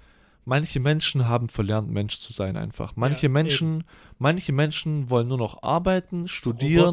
manche 0.45 0.79
Menschen 0.79 1.27
haben 1.27 1.49
verlernt, 1.49 1.89
Mensch 1.89 2.19
zu 2.19 2.31
sein 2.34 2.55
einfach. 2.55 2.95
Manche 2.95 3.23
Ja, 3.23 3.29
Menschen, 3.29 3.84
manche 4.17 4.53
Menschen 4.53 5.10
wollen 5.10 5.27
nur 5.27 5.38
noch 5.38 5.63
arbeiten, 5.63 6.27
studieren. 6.27 6.86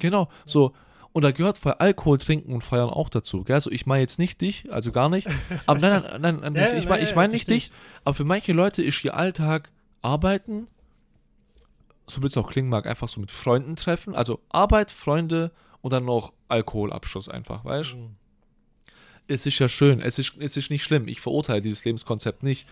Genau, 0.00 0.28
so. 0.46 0.72
Und 1.18 1.22
da 1.22 1.32
gehört 1.32 1.58
Alkohol 1.66 2.18
trinken 2.18 2.52
und 2.52 2.62
feiern 2.62 2.90
auch 2.90 3.08
dazu. 3.08 3.42
Gell? 3.42 3.54
Also 3.54 3.72
ich 3.72 3.86
meine 3.86 4.02
jetzt 4.02 4.20
nicht 4.20 4.40
dich, 4.40 4.72
also 4.72 4.92
gar 4.92 5.08
nicht. 5.08 5.26
Aber 5.66 5.80
nein, 5.80 6.00
nein, 6.00 6.20
nein, 6.20 6.38
nein 6.40 6.54
Ja, 6.54 6.76
ich, 6.76 6.88
meine 6.88 7.02
ich 7.02 7.16
mein 7.16 7.30
ja, 7.30 7.34
nicht 7.34 7.50
dich. 7.50 7.72
Aber 8.04 8.14
für 8.14 8.24
manche 8.24 8.52
Leute 8.52 8.84
ist 8.84 9.02
ihr 9.02 9.16
Alltag 9.16 9.72
arbeiten, 10.00 10.68
so 12.06 12.22
wird 12.22 12.30
es 12.30 12.36
auch 12.36 12.48
klingen 12.48 12.68
mag, 12.68 12.86
einfach 12.86 13.08
so 13.08 13.18
mit 13.18 13.32
Freunden 13.32 13.74
treffen. 13.74 14.14
Also 14.14 14.38
Arbeit, 14.48 14.92
Freunde 14.92 15.50
und 15.80 15.92
dann 15.92 16.04
noch 16.04 16.32
Alkoholabschluss 16.46 17.28
einfach, 17.28 17.64
weißt 17.64 17.94
du? 17.94 17.96
Mhm. 17.96 18.10
Es 19.26 19.44
ist 19.44 19.58
ja 19.58 19.66
schön, 19.66 20.00
es 20.00 20.20
ist, 20.20 20.34
es 20.38 20.56
ist 20.56 20.70
nicht 20.70 20.84
schlimm. 20.84 21.08
Ich 21.08 21.20
verurteile 21.20 21.62
dieses 21.62 21.84
Lebenskonzept 21.84 22.44
nicht. 22.44 22.68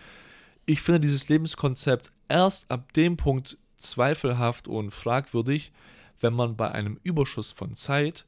Ich 0.65 0.81
finde 0.81 1.01
dieses 1.01 1.27
Lebenskonzept 1.27 2.13
erst 2.29 2.71
ab 2.71 2.93
dem 2.93 3.17
Punkt 3.17 3.57
zweifelhaft 3.75 4.69
und 4.69 4.91
fragwürdig, 4.91 5.73
wenn 6.21 6.33
man 6.33 6.55
bei 6.55 6.71
einem 6.71 6.97
Überschuss 7.03 7.51
von 7.51 7.75
Zeit 7.75 8.25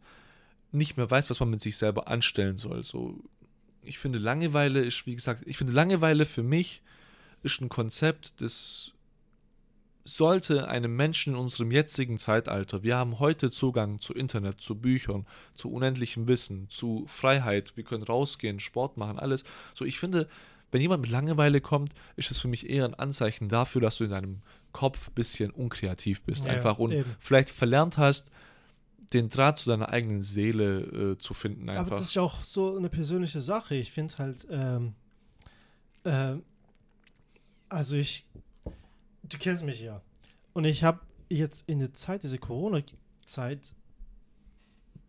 nicht 0.72 0.98
mehr 0.98 1.10
weiß, 1.10 1.30
was 1.30 1.40
man 1.40 1.50
mit 1.50 1.62
sich 1.62 1.78
selber 1.78 2.08
anstellen 2.08 2.58
soll. 2.58 2.84
So, 2.84 3.20
ich 3.84 3.98
finde 4.00 4.20
Langeweile 4.20 4.82
ist, 4.82 5.06
wie 5.06 5.16
gesagt, 5.16 5.44
ich 5.46 5.58
finde 5.58 5.74
Langeweile 5.74 6.26
für 6.26 6.44
mich 6.44 6.82
ist 7.42 7.62
ein 7.62 7.70
Konzept, 7.70 8.42
das 8.42 8.92
sollte 10.06 10.68
einem 10.68 10.96
Menschen 10.96 11.34
in 11.34 11.40
unserem 11.40 11.72
jetzigen 11.72 12.18
Zeitalter, 12.18 12.84
wir 12.84 12.98
haben 12.98 13.20
heute 13.20 13.52
Zugang 13.52 14.00
zu 14.00 14.14
Internet, 14.14 14.60
zu 14.60 14.76
Büchern, 14.76 15.26
zu 15.54 15.72
unendlichem 15.72 16.28
Wissen, 16.28 16.68
zu 16.70 17.06
Freiheit, 17.08 17.76
wir 17.78 17.84
können 17.84 18.04
rausgehen, 18.04 18.60
Sport 18.60 18.98
machen, 18.98 19.20
alles. 19.20 19.44
So, 19.74 19.86
ich 19.86 20.00
finde, 20.00 20.28
wenn 20.72 20.82
jemand 20.82 21.02
mit 21.02 21.12
Langeweile 21.12 21.62
kommt, 21.62 21.94
ist 22.16 22.32
es 22.32 22.40
für 22.40 22.48
mich 22.48 22.70
eher 22.70 22.86
ein 22.86 22.96
Anzeichen 22.96 23.50
dafür, 23.50 23.82
dass 23.82 23.98
du 23.98 24.06
in 24.06 24.12
deinem 24.12 24.42
Kopf 24.72 25.10
ein 25.10 25.14
bisschen 25.14 25.52
unkreativ 25.52 26.22
bist, 26.22 26.46
Ja, 26.46 26.52
einfach 26.52 26.78
und 26.80 26.92
eben. 26.92 27.16
vielleicht 27.20 27.50
verlernt 27.50 27.98
hast, 27.98 28.32
den 29.14 29.30
Draht 29.30 29.58
zu 29.58 29.70
deiner 29.70 29.90
eigenen 29.90 30.24
Seele 30.24 31.14
äh, 31.14 31.18
zu 31.18 31.34
finden, 31.34 31.70
Aber 31.70 31.80
einfach. 31.80 31.98
das 31.98 32.08
ist 32.08 32.14
ja 32.16 32.22
auch 32.22 32.44
so 32.44 32.78
eine 32.78 32.90
persönliche 32.90 33.42
Sache. 33.42 33.76
Ich 33.76 33.92
finde 33.92 34.18
halt, 34.18 34.48
ähm, 34.50 34.94
ähm, 36.06 36.44
also 37.70 37.96
ich, 37.96 38.26
du 39.24 39.38
kennst 39.38 39.64
mich 39.66 39.82
ja. 39.82 40.02
Und 40.54 40.66
ich 40.66 40.84
habe 40.84 41.00
jetzt 41.30 41.64
in 41.68 41.80
der 41.80 41.94
Zeit, 41.94 42.24
diese 42.24 42.38
Corona-Zeit, 42.38 43.76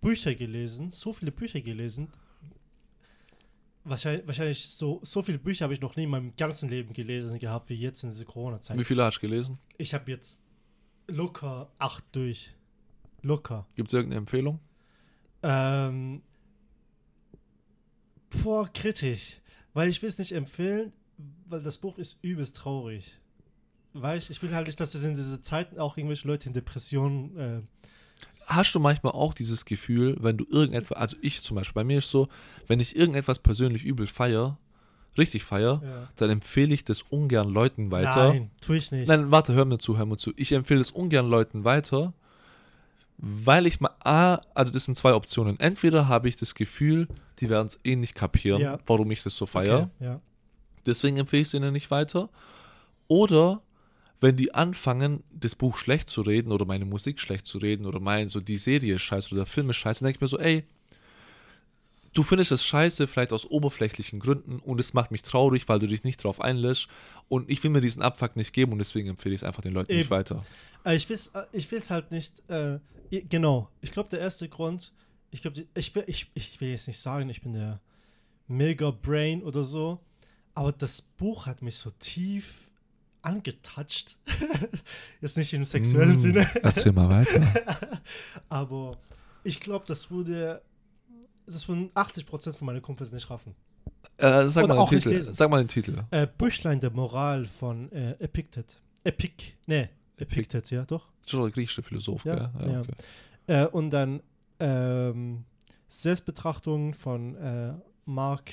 Bücher 0.01 0.35
gelesen, 0.35 0.91
so 0.91 1.13
viele 1.13 1.33
Bücher 1.33 1.61
gelesen. 1.61 2.09
Wahrscheinlich, 3.85 4.27
wahrscheinlich 4.27 4.69
so, 4.69 5.01
so 5.03 5.23
viele 5.23 5.39
Bücher 5.39 5.65
habe 5.65 5.75
ich 5.75 5.81
noch 5.81 5.97
nie 5.97 6.05
in 6.05 6.11
meinem 6.11 6.37
ganzen 6.37 6.69
Leben 6.69 6.93
gelesen 6.93 7.39
gehabt, 7.39 7.69
wie 7.71 7.75
jetzt 7.75 8.03
in 8.05 8.11
dieser 8.11 8.25
Corona-Zeit. 8.25 8.79
Wie 8.79 8.85
viele 8.85 9.05
hast 9.05 9.17
du 9.19 9.21
gelesen? 9.23 9.59
Ich 9.79 9.95
habe 9.95 10.11
jetzt 10.11 10.43
locker 11.07 11.71
acht 11.79 12.05
durch. 12.13 12.55
Locker. 13.23 13.67
Gibt 13.75 13.89
es 13.89 13.95
irgendeine 13.95 14.21
Empfehlung? 14.21 14.61
Ähm, 15.43 16.23
boah, 18.43 18.69
kritisch. 18.73 19.41
Weil 19.73 19.89
ich 19.89 20.03
will 20.03 20.09
es 20.09 20.19
nicht 20.19 20.33
empfehlen, 20.33 20.93
weil 21.47 21.63
das 21.63 21.79
Buch 21.79 21.99
ist 21.99 22.19
übelst 22.23 22.57
traurig. 22.57 23.19
Weißt 23.93 24.31
ich 24.31 24.43
will 24.43 24.55
halt 24.55 24.67
nicht, 24.67 24.79
dass 24.79 24.95
es 24.95 25.05
in 25.05 25.17
diese 25.17 25.41
Zeiten 25.41 25.79
auch 25.79 25.97
irgendwelche 25.97 26.29
Leute 26.29 26.49
in 26.49 26.55
Depressionen. 26.55 27.37
Äh, 27.37 27.61
Hast 28.47 28.75
du 28.75 28.81
manchmal 28.81 29.13
auch 29.13 29.33
dieses 29.35 29.65
Gefühl, 29.65 30.17
wenn 30.21 30.37
du 30.37 30.45
irgendetwas, 30.49 30.99
also 30.99 31.17
ich 31.21 31.43
zum 31.43 31.57
Beispiel, 31.57 31.75
bei 31.75 31.85
mir 31.85 31.99
ist 31.99 32.11
so, 32.11 32.29
wenn 32.67 32.81
ich 32.81 32.97
irgendetwas 32.97 33.39
persönlich 33.39 33.85
übel 33.85 34.07
feier, 34.07 34.59
richtig 35.19 35.45
feier, 35.45 35.81
ja. 35.85 36.09
dann 36.17 36.31
empfehle 36.31 36.75
ich 36.75 36.85
das 36.85 37.03
ungern 37.03 37.49
Leuten 37.49 37.93
weiter. 37.93 38.33
Nein, 38.33 38.51
tue 38.61 38.77
ich 38.77 38.91
nicht. 38.91 39.07
Nein, 39.07 39.31
warte, 39.31 39.55
hör 39.55 39.65
mir 39.65 39.79
zu, 39.79 39.99
hör 39.99 40.07
mir 40.07 40.17
zu. 40.17 40.33
Ich 40.37 40.53
empfehle 40.53 40.81
es 40.81 40.91
ungern 40.91 41.29
Leuten 41.29 41.65
weiter, 41.65 42.13
weil 43.23 43.67
ich 43.67 43.81
mal, 43.81 43.91
A, 44.03 44.41
also 44.55 44.73
das 44.73 44.87
sind 44.87 44.97
zwei 44.97 45.13
Optionen. 45.15 45.61
Entweder 45.61 46.09
habe 46.09 46.29
ich 46.29 46.37
das 46.37 46.55
Gefühl, 46.55 47.07
die 47.39 47.51
werden 47.51 47.67
es 47.67 47.79
eh 47.85 47.95
nicht 47.97 48.15
kapieren, 48.15 48.63
Ja. 48.63 48.79
warum 48.87 49.11
ich 49.11 49.23
das 49.23 49.37
so 49.37 49.45
feiere. 49.47 49.91
Okay, 49.99 50.05
ja. 50.05 50.21
Deswegen 50.87 51.19
empfehle 51.19 51.43
ich 51.43 51.49
es 51.49 51.55
ihnen 51.55 51.73
nicht 51.73 51.91
weiter. 51.91 52.31
Oder 53.09 53.61
wenn 54.21 54.37
die 54.37 54.55
anfangen, 54.55 55.23
das 55.33 55.55
Buch 55.55 55.77
schlecht 55.77 56.09
zu 56.09 56.23
reden 56.23 56.53
oder 56.53 56.65
meine 56.65 56.85
Musik 56.87 57.21
schlecht 57.21 57.47
zu 57.47 57.59
reden 57.59 57.87
oder 57.87 58.01
meinen, 58.01 58.29
so 58.29 58.41
die 58.41 58.57
Serie 58.59 58.95
ist 58.97 59.03
scheiße 59.03 59.29
oder 59.35 59.45
der 59.45 59.47
Film 59.47 59.69
ist 59.71 59.77
scheiße, 59.77 60.01
dann 60.01 60.07
denke 60.09 60.17
ich 60.19 60.21
mir 60.23 60.29
so, 60.29 60.39
ey, 60.39 60.65
du 62.13 62.23
findest 62.23 62.51
es 62.53 62.65
scheiße, 62.65 63.07
vielleicht 63.07 63.33
aus 63.33 63.47
oberflächlichen 63.47 64.19
Gründen 64.21 64.59
und 64.59 64.81
es 64.81 64.95
macht 64.95 65.11
mich 65.11 65.23
traurig, 65.23 65.69
weil 65.69 65.79
du 65.79 65.87
dich 65.87 66.03
nicht 66.05 66.23
drauf 66.25 66.41
einlässt 66.41 66.89
und 67.29 67.49
ich 67.51 67.63
will 67.63 67.71
mir 67.71 67.81
diesen 67.81 68.03
Abfuck 68.03 68.37
nicht 68.37 68.53
geben 68.53 68.73
und 68.73 68.79
deswegen 68.79 69.09
empfehle 69.09 69.35
ich 69.35 69.43
es 69.43 69.45
einfach 69.47 69.63
den 69.63 69.73
Leuten 69.75 69.93
nicht 69.93 70.03
Eben. 70.03 70.11
weiter. 70.11 70.45
Äh, 70.85 70.97
ich 70.97 71.09
will 71.09 71.17
es 71.17 71.31
ich 71.53 71.71
will's 71.71 71.91
halt 71.91 72.11
nicht. 72.11 72.43
Äh, 72.49 72.79
genau. 73.29 73.69
Ich 73.81 73.93
glaube, 73.93 74.09
der 74.09 74.19
erste 74.21 74.49
Grund, 74.49 74.93
ich 75.31 75.43
glaube, 75.43 75.65
ich, 75.75 75.95
will- 75.95 76.05
ich, 76.07 76.31
ich 76.35 76.61
will 76.61 76.71
jetzt 76.71 76.89
nicht 76.89 77.01
sagen, 77.01 77.29
ich 77.29 77.43
bin 77.43 77.53
der 77.53 77.81
mega 78.49 78.91
Brain 78.91 79.43
oder 79.45 79.63
so, 79.63 80.01
aber 80.55 80.73
das 80.73 81.03
Buch 81.03 81.47
hat 81.47 81.63
mich 81.63 81.77
so 81.77 81.91
tief 82.01 82.69
angetatscht. 83.23 84.17
jetzt 85.21 85.37
nicht 85.37 85.53
im 85.53 85.65
sexuellen 85.65 86.15
Mm, 86.15 86.19
Sinne. 86.19 86.51
Erzähl 86.63 86.91
mal 86.93 87.09
weiter. 87.09 87.41
Aber 88.49 88.97
ich 89.45 89.61
glaube, 89.61 89.85
das 89.87 90.11
würde. 90.11 90.63
Das 91.51 91.69
würden 91.69 91.89
80% 91.91 92.55
von 92.55 92.67
meinen 92.67 92.83
Kumpels 92.83 93.13
nicht 93.13 93.29
raffen. 93.31 93.55
Äh, 94.17 94.47
sag, 94.49 94.69
mal 94.69 94.79
auch 94.79 94.91
nicht 94.91 95.07
sag 95.35 95.51
mal 95.51 95.59
den 95.63 95.69
Titel. 95.69 96.05
Äh, 96.11 96.27
Büchlein 96.27 96.81
der 96.81 96.91
Moral 96.91 97.47
von 97.47 97.91
äh, 97.93 98.13
Epictet. 98.19 98.81
Epic. 99.05 99.53
Nee, 99.67 99.89
Epictet, 100.17 100.71
ja, 100.71 100.85
doch. 100.85 101.07
Das 101.23 101.29
ist 101.29 101.35
doch 101.35 101.43
der 101.43 101.51
griechische 101.51 101.83
Philosoph, 101.83 102.25
Ja, 102.25 102.35
gell? 102.59 102.73
ja. 102.73 102.81
okay. 102.81 102.93
Äh, 103.47 103.67
und 103.67 103.91
dann 103.91 104.23
ähm, 104.59 105.45
Selbstbetrachtung 105.89 106.95
von 106.95 107.35
äh, 107.37 107.73
Mark, 108.05 108.53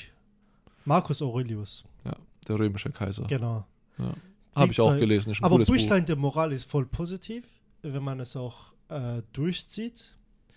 Marcus 0.86 1.22
Aurelius. 1.22 1.84
Der 2.48 2.58
römische 2.58 2.90
Kaiser. 2.92 3.24
Genau. 3.24 3.66
Habe 4.56 4.72
ich 4.72 4.80
auch 4.80 4.98
gelesen, 4.98 5.32
ist 5.32 5.42
ein 5.42 5.44
Aber 5.44 5.58
Buch. 5.58 5.68
Büchlein 5.68 6.06
der 6.06 6.16
Moral 6.16 6.54
ist 6.54 6.70
voll 6.70 6.86
positiv, 6.86 7.44
wenn 7.82 8.04
man 8.04 8.20
es 8.22 8.36
auch 8.36 8.72
äh, 8.90 9.22
durchzieht. 9.34 10.16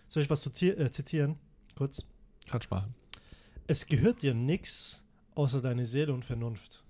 Soll 0.09 0.23
ich 0.23 0.31
was 0.31 0.47
äh, 0.47 0.91
zitieren? 0.91 1.37
Kurz. 1.77 2.05
Kannst 2.49 2.71
machen. 2.71 2.95
Es 3.67 3.87
gehört 3.87 4.23
dir 4.23 4.35
nichts 4.35 5.03
außer 5.35 5.61
deine 5.63 5.87
Seele 5.87 6.13
und 6.13 6.25
Vernunft. 6.25 6.83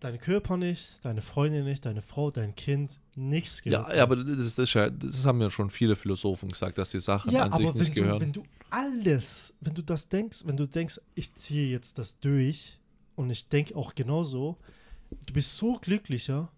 Dein 0.00 0.20
Körper 0.20 0.56
nicht, 0.56 1.00
deine 1.02 1.22
Freundin 1.22 1.64
nicht, 1.64 1.84
deine 1.84 2.02
Frau, 2.02 2.30
dein 2.30 2.54
Kind, 2.54 3.00
nichts 3.16 3.62
gehört 3.62 3.88
Ja, 3.88 3.96
ja, 3.96 4.02
aber 4.04 4.14
das, 4.16 4.36
ist- 4.38 4.58
das, 4.58 4.72
ja, 4.74 4.88
das 4.90 5.24
haben 5.24 5.40
ja 5.40 5.50
schon 5.50 5.70
viele 5.70 5.96
Philosophen 5.96 6.48
gesagt, 6.48 6.78
dass 6.78 6.90
die 6.90 7.00
Sachen 7.00 7.32
Ja, 7.32 7.42
an 7.44 7.52
sich 7.52 7.66
aber 7.68 7.78
nicht 7.78 7.88
wenn 7.88 7.94
du, 7.94 8.00
gehören. 8.00 8.20
wenn 8.20 8.32
du 8.32 8.42
alles, 8.70 9.54
wenn 9.60 9.74
du 9.74 9.82
das 9.82 10.08
denkst, 10.08 10.42
wenn 10.44 10.56
du 10.56 10.66
denkst, 10.68 11.00
ich 11.16 11.34
ziehe 11.34 11.68
jetzt 11.68 11.98
das 11.98 12.20
durch 12.20 12.78
und 13.16 13.30
ich 13.30 13.48
denke 13.48 13.74
auch 13.74 13.94
genauso, 13.96 14.56
du 15.26 15.32
bist 15.32 15.56
so 15.56 15.78
glücklicher, 15.80 16.52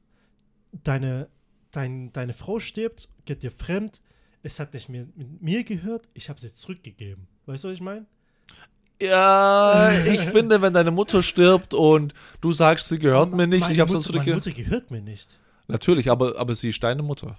deine, 0.85 1.29
dein, 1.71 2.13
deine 2.13 2.35
Frau 2.35 2.59
stirbt, 2.61 3.09
geht 3.25 3.43
dir 3.43 3.53
fremd, 3.53 4.03
es 4.43 4.59
hat 4.61 4.73
nicht 4.75 4.89
mehr 4.89 5.07
mit 5.17 5.43
mir 5.43 5.65
gehört, 5.65 6.09
ich 6.15 6.29
habe 6.29 6.41
sie 6.41 6.53
zurückgegeben. 6.53 7.27
Weißt 7.47 7.65
du, 7.65 7.69
was 7.69 7.75
ich 7.75 7.81
meine? 7.81 8.07
ja, 9.01 9.93
ich 10.05 10.21
finde, 10.31 10.61
wenn 10.61 10.73
deine 10.75 10.91
Mutter 10.91 11.23
stirbt 11.23 11.73
und 11.75 12.13
du 12.41 12.53
sagst, 12.53 12.89
sie 12.89 12.99
gehört 12.99 13.33
mir 13.33 13.47
nicht, 13.47 13.61
Meine 13.63 13.75
ich 13.75 13.81
habe 13.81 13.91
sie 13.91 13.97
Mutter- 13.97 14.13
Meine 14.13 14.25
zurückgegeben. 14.25 14.39
Mutter 14.39 14.51
gehört 14.53 14.91
mir 14.91 15.01
nicht. 15.01 15.39
Natürlich, 15.69 16.11
aber, 16.11 16.39
aber 16.39 16.55
sie 16.55 16.71
ist 16.71 16.83
deine 16.83 17.03
Mutter. 17.03 17.37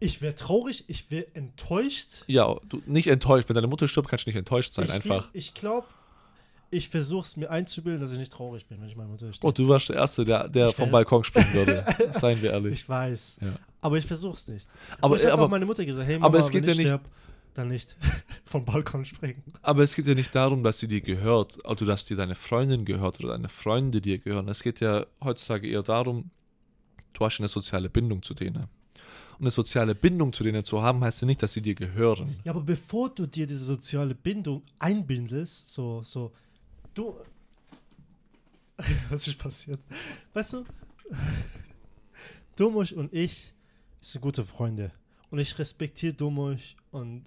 Ich 0.00 0.22
wäre 0.22 0.34
traurig, 0.34 0.84
ich 0.88 1.10
wäre 1.10 1.26
enttäuscht. 1.34 2.24
Ja, 2.26 2.56
du 2.68 2.80
nicht 2.86 3.06
enttäuscht. 3.08 3.48
Wenn 3.48 3.54
deine 3.54 3.66
Mutter 3.66 3.86
stirbt, 3.86 4.08
kannst 4.08 4.24
du 4.24 4.30
nicht 4.30 4.36
enttäuscht 4.38 4.72
sein, 4.72 4.86
ich 4.86 4.92
einfach. 4.92 5.24
Will, 5.24 5.30
ich 5.38 5.52
glaube, 5.52 5.86
ich 6.70 6.88
versuche 6.88 7.22
es 7.22 7.36
mir 7.36 7.50
einzubilden, 7.50 8.00
dass 8.00 8.12
ich 8.12 8.18
nicht 8.18 8.32
traurig 8.32 8.66
bin, 8.66 8.80
wenn 8.80 8.88
ich 8.88 8.96
meine 8.96 9.08
Mutter 9.08 9.26
Oh, 9.28 9.32
stirbt. 9.32 9.58
du 9.58 9.68
warst 9.68 9.88
der 9.88 9.96
Erste, 9.96 10.24
der, 10.24 10.48
der 10.48 10.72
vom 10.72 10.90
Balkon 10.90 11.24
springen 11.24 11.52
würde. 11.52 11.84
Seien 12.14 12.40
wir 12.42 12.52
ehrlich. 12.52 12.74
Ich 12.74 12.88
weiß. 12.88 13.38
Ja. 13.42 13.54
Aber 13.80 13.98
ich 13.98 14.06
versuche 14.06 14.34
es 14.34 14.46
nicht. 14.46 14.68
Aber, 14.98 15.04
Aber 15.06 15.16
ich 15.16 15.26
habe 15.30 15.42
auch 15.42 15.48
meine 15.48 15.66
Mutter 15.66 15.84
gesagt, 15.84 16.06
hey 16.06 16.14
Mama, 16.18 16.26
aber 16.26 16.38
es 16.38 16.48
geht 16.50 16.62
wenn 16.62 16.68
ja 16.68 16.72
ich 16.72 16.78
nicht- 16.78 16.86
sterb, 16.88 17.04
dann 17.54 17.66
nicht 17.68 17.96
vom 18.44 18.64
Balkon 18.64 19.04
springen. 19.04 19.42
aber 19.62 19.82
es 19.82 19.94
geht 19.96 20.06
ja 20.06 20.14
nicht 20.14 20.32
darum, 20.34 20.62
dass 20.62 20.78
sie 20.78 20.86
dir 20.86 21.00
gehört, 21.00 21.58
oder 21.68 21.84
dass 21.86 22.04
dir 22.04 22.16
deine 22.16 22.36
Freundin 22.36 22.84
gehört 22.84 23.18
oder 23.18 23.30
deine 23.32 23.48
Freunde 23.48 24.00
dir 24.00 24.18
gehören. 24.18 24.46
Es 24.48 24.62
geht 24.62 24.78
ja 24.78 25.04
heutzutage 25.24 25.66
eher 25.68 25.82
darum, 25.82 26.30
du 27.14 27.24
hast 27.24 27.40
eine 27.40 27.48
soziale 27.48 27.90
Bindung 27.90 28.22
zu 28.22 28.34
denen. 28.34 28.68
Und 29.38 29.46
eine 29.46 29.50
soziale 29.50 29.94
Bindung 29.96 30.32
zu 30.32 30.44
denen 30.44 30.64
zu 30.64 30.82
haben, 30.82 31.02
heißt 31.02 31.22
ja 31.22 31.26
nicht, 31.26 31.42
dass 31.42 31.52
sie 31.54 31.62
dir 31.62 31.74
gehören. 31.74 32.36
Ja, 32.44 32.52
aber 32.52 32.60
bevor 32.60 33.08
du 33.10 33.26
dir 33.26 33.46
diese 33.48 33.64
soziale 33.64 34.14
Bindung 34.14 34.62
einbindest, 34.78 35.70
so, 35.70 36.02
so, 36.04 36.30
du. 36.94 37.16
Was 39.10 39.26
ist 39.26 39.38
passiert? 39.38 39.80
Weißt 40.32 40.54
du, 40.54 40.64
Domusch 42.56 42.92
und 42.92 43.12
ich 43.12 43.52
sind 44.00 44.20
gute 44.20 44.44
Freunde. 44.44 44.92
Und 45.30 45.38
ich 45.38 45.58
respektiere 45.58 46.14
Domusch 46.14 46.76
und 46.90 47.24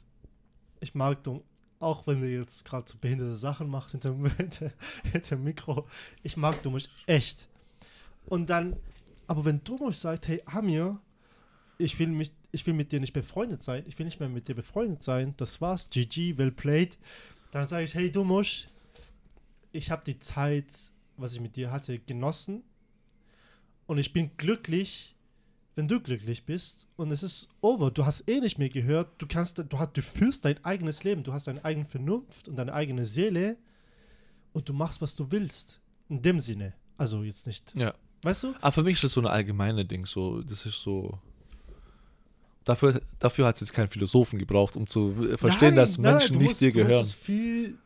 ich 0.80 0.93
mag 0.93 1.23
Dom, 1.23 1.43
auch 1.80 2.06
wenn 2.08 2.21
er 2.21 2.30
jetzt 2.30 2.65
gerade 2.65 2.89
so 2.89 2.97
behinderte 2.99 3.36
Sachen 3.36 3.69
macht 3.69 3.91
hinter, 3.91 4.15
hinter, 4.38 4.71
hinter 5.12 5.36
dem 5.36 5.43
Mikro. 5.43 5.88
Ich 6.21 6.38
mag 6.38 6.62
Domusch 6.63 6.89
echt. 7.06 7.47
Und 8.26 8.49
dann, 8.49 8.76
aber 9.28 9.45
wenn 9.45 9.63
Domusch 9.63 9.97
sagt, 9.97 10.28
hey 10.28 10.41
Amir, 10.45 10.99
ich 11.78 11.97
will, 11.99 12.08
mich, 12.08 12.32
ich 12.52 12.65
will 12.67 12.73
mit 12.73 12.91
dir 12.91 12.99
nicht 12.99 13.13
befreundet 13.13 13.63
sein, 13.63 13.84
ich 13.88 13.97
will 13.97 14.06
nicht 14.06 14.19
mehr 14.19 14.30
mit 14.30 14.47
dir 14.47 14.56
befreundet 14.56 15.04
sein, 15.04 15.34
das 15.38 15.62
war's, 15.62 15.89
GG, 15.89 16.38
well 16.38 16.52
played, 16.52 16.97
dann 17.52 17.65
sage 17.65 17.86
ich, 17.86 17.95
hey 17.95 18.12
Domusch, 18.12 18.67
ich 19.73 19.91
habe 19.91 20.03
die 20.05 20.19
Zeit, 20.19 20.67
was 21.17 21.33
ich 21.33 21.41
mit 21.41 21.55
dir 21.57 21.71
hatte, 21.71 21.99
genossen 21.99 22.63
und 23.88 23.97
ich 23.97 24.13
bin 24.13 24.32
glücklich, 24.38 25.15
wenn 25.76 25.88
du 25.88 25.99
glücklich 25.99 26.45
bist 26.45 26.88
und 26.95 27.11
es 27.11 27.24
ist 27.24 27.49
over, 27.61 27.91
du 27.91 28.05
hast 28.05 28.28
eh 28.30 28.39
nicht 28.39 28.57
mehr 28.59 28.69
gehört, 28.69 29.09
du 29.21 29.28
kannst, 29.28 29.57
du, 29.57 29.65
hast, 29.80 29.97
du 29.97 30.01
führst 30.01 30.45
dein 30.45 30.63
eigenes 30.63 31.03
Leben, 31.03 31.24
du 31.24 31.34
hast 31.34 31.47
deine 31.47 31.65
eigene 31.65 31.86
Vernunft 31.86 32.47
und 32.47 32.55
deine 32.55 32.74
eigene 32.74 33.05
Seele 33.05 33.57
und 34.53 34.69
du 34.69 34.74
machst, 34.74 35.01
was 35.01 35.15
du 35.15 35.30
willst, 35.32 35.82
in 36.09 36.21
dem 36.21 36.39
Sinne, 36.39 36.74
also 36.97 37.24
jetzt 37.24 37.47
nicht, 37.47 37.74
Ja. 37.76 37.93
weißt 38.21 38.43
du? 38.43 38.53
Aber 38.61 38.71
für 38.71 38.84
mich 38.84 38.95
ist 38.95 39.03
das 39.03 39.13
so 39.13 39.21
eine 39.21 39.32
allgemeine 39.32 39.84
Ding. 39.84 40.05
So, 40.05 40.41
das 40.43 40.65
ist 40.65 40.80
so. 40.82 41.17
Dafür, 42.65 43.01
dafür 43.19 43.47
hat 43.47 43.55
es 43.55 43.61
jetzt 43.61 43.74
keinen 43.74 43.89
Philosophen 43.89 44.39
gebraucht, 44.39 44.78
um 44.78 44.88
zu 44.88 45.36
verstehen, 45.38 45.69
Nein, 45.69 45.76
dass 45.76 45.97
nein, 45.97 46.13
Menschen 46.13 46.34
du 46.34 46.39
nicht 46.39 46.47
musst- 46.49 46.61
dir 46.61 46.71
gehören. 46.71 47.01
es 47.01 47.13
viel 47.13 47.78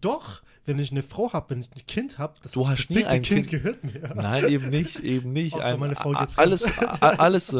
Doch, 0.00 0.42
wenn 0.66 0.78
ich 0.78 0.90
eine 0.90 1.02
Frau 1.02 1.32
habe, 1.32 1.50
wenn 1.50 1.60
ich 1.60 1.68
ein 1.74 1.86
Kind 1.86 2.18
habe, 2.18 2.34
das 2.42 2.52
Du 2.52 2.66
hast 2.68 2.88
nie 2.90 3.04
ein 3.04 3.22
Kind- 3.22 3.48
gehört 3.48 3.84
mir. 3.84 4.12
Nein, 4.14 4.48
eben 4.48 4.70
nicht, 4.70 5.00
eben 5.00 5.32
nicht. 5.32 5.54
Außer 5.54 5.76
meine 5.76 5.94
Frau 5.96 6.12
geht 6.12 6.28
alles, 6.36 6.64
alles, 7.00 7.54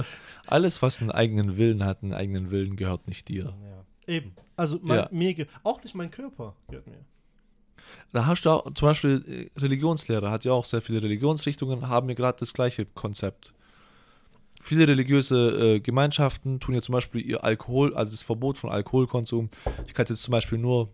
alles, 0.47 0.83
was 0.83 1.01
einen 1.01 1.11
eigenen 1.11 1.57
Willen 1.57 1.85
hat, 1.85 2.03
einen 2.03 2.15
eigenen 2.15 2.51
Willen, 2.51 2.77
gehört 2.77 3.07
nicht 3.09 3.29
dir. 3.29 3.55
Ja. 4.07 4.15
Eben. 4.15 4.35
Also 4.57 4.79
mein, 4.83 4.99
Ja. 4.99 5.09
mir 5.11 5.47
auch 5.63 5.83
nicht 5.83 5.95
mein 5.95 6.11
Körper 6.11 6.55
gehört 6.69 6.87
mir. 6.87 7.05
Da 8.13 8.27
hast 8.27 8.43
du 8.45 8.51
auch, 8.51 8.73
zum 8.75 8.89
Beispiel 8.89 9.51
äh, 9.57 9.61
Religionslehre 9.61 10.31
hat 10.31 10.45
ja 10.45 10.53
auch 10.53 10.65
sehr 10.65 10.81
viele 10.81 11.03
Religionsrichtungen, 11.03 11.89
haben 11.89 12.09
ja 12.09 12.15
gerade 12.15 12.39
das 12.41 12.53
gleiche 12.55 12.87
Konzept. 12.87 13.53
Viele 14.63 14.89
religiöse 14.89 15.75
äh, 15.77 15.81
Gemeinschaften 15.81 16.59
tun 16.61 16.75
ja 16.75 16.81
zum 16.81 16.95
Beispiel 16.95 17.21
ihr 17.21 17.45
Alkohol, 17.45 17.95
also 17.95 18.13
das 18.13 18.23
Verbot 18.23 18.57
von 18.57 18.71
Alkoholkonsum. 18.71 19.51
Ich 19.87 19.93
kann 19.93 20.07
jetzt 20.09 20.23
zum 20.23 20.33
Beispiel 20.33 20.57
nur, 20.59 20.89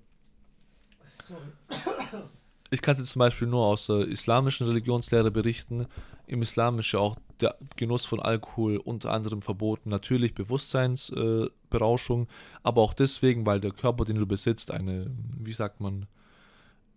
ich 2.70 2.82
kann 2.82 2.96
jetzt 2.96 3.10
zum 3.10 3.20
Beispiel 3.20 3.48
nur 3.48 3.66
aus 3.66 3.86
der 3.86 4.06
islamischen 4.06 4.66
Religionslehre 4.66 5.30
berichten. 5.30 5.86
Im 6.26 6.42
Islam 6.42 6.78
ist 6.78 6.92
ja 6.92 7.00
auch 7.00 7.16
der 7.40 7.56
Genuss 7.76 8.04
von 8.04 8.20
Alkohol 8.20 8.76
unter 8.76 9.12
anderem 9.12 9.42
verboten. 9.42 9.90
Natürlich 9.90 10.34
Bewusstseinsberauschung, 10.34 12.24
äh, 12.24 12.28
aber 12.62 12.82
auch 12.82 12.94
deswegen, 12.94 13.44
weil 13.46 13.60
der 13.60 13.72
Körper, 13.72 14.04
den 14.04 14.16
du 14.16 14.26
besitzt, 14.26 14.70
eine, 14.70 15.10
wie 15.38 15.52
sagt 15.52 15.80
man, 15.80 16.06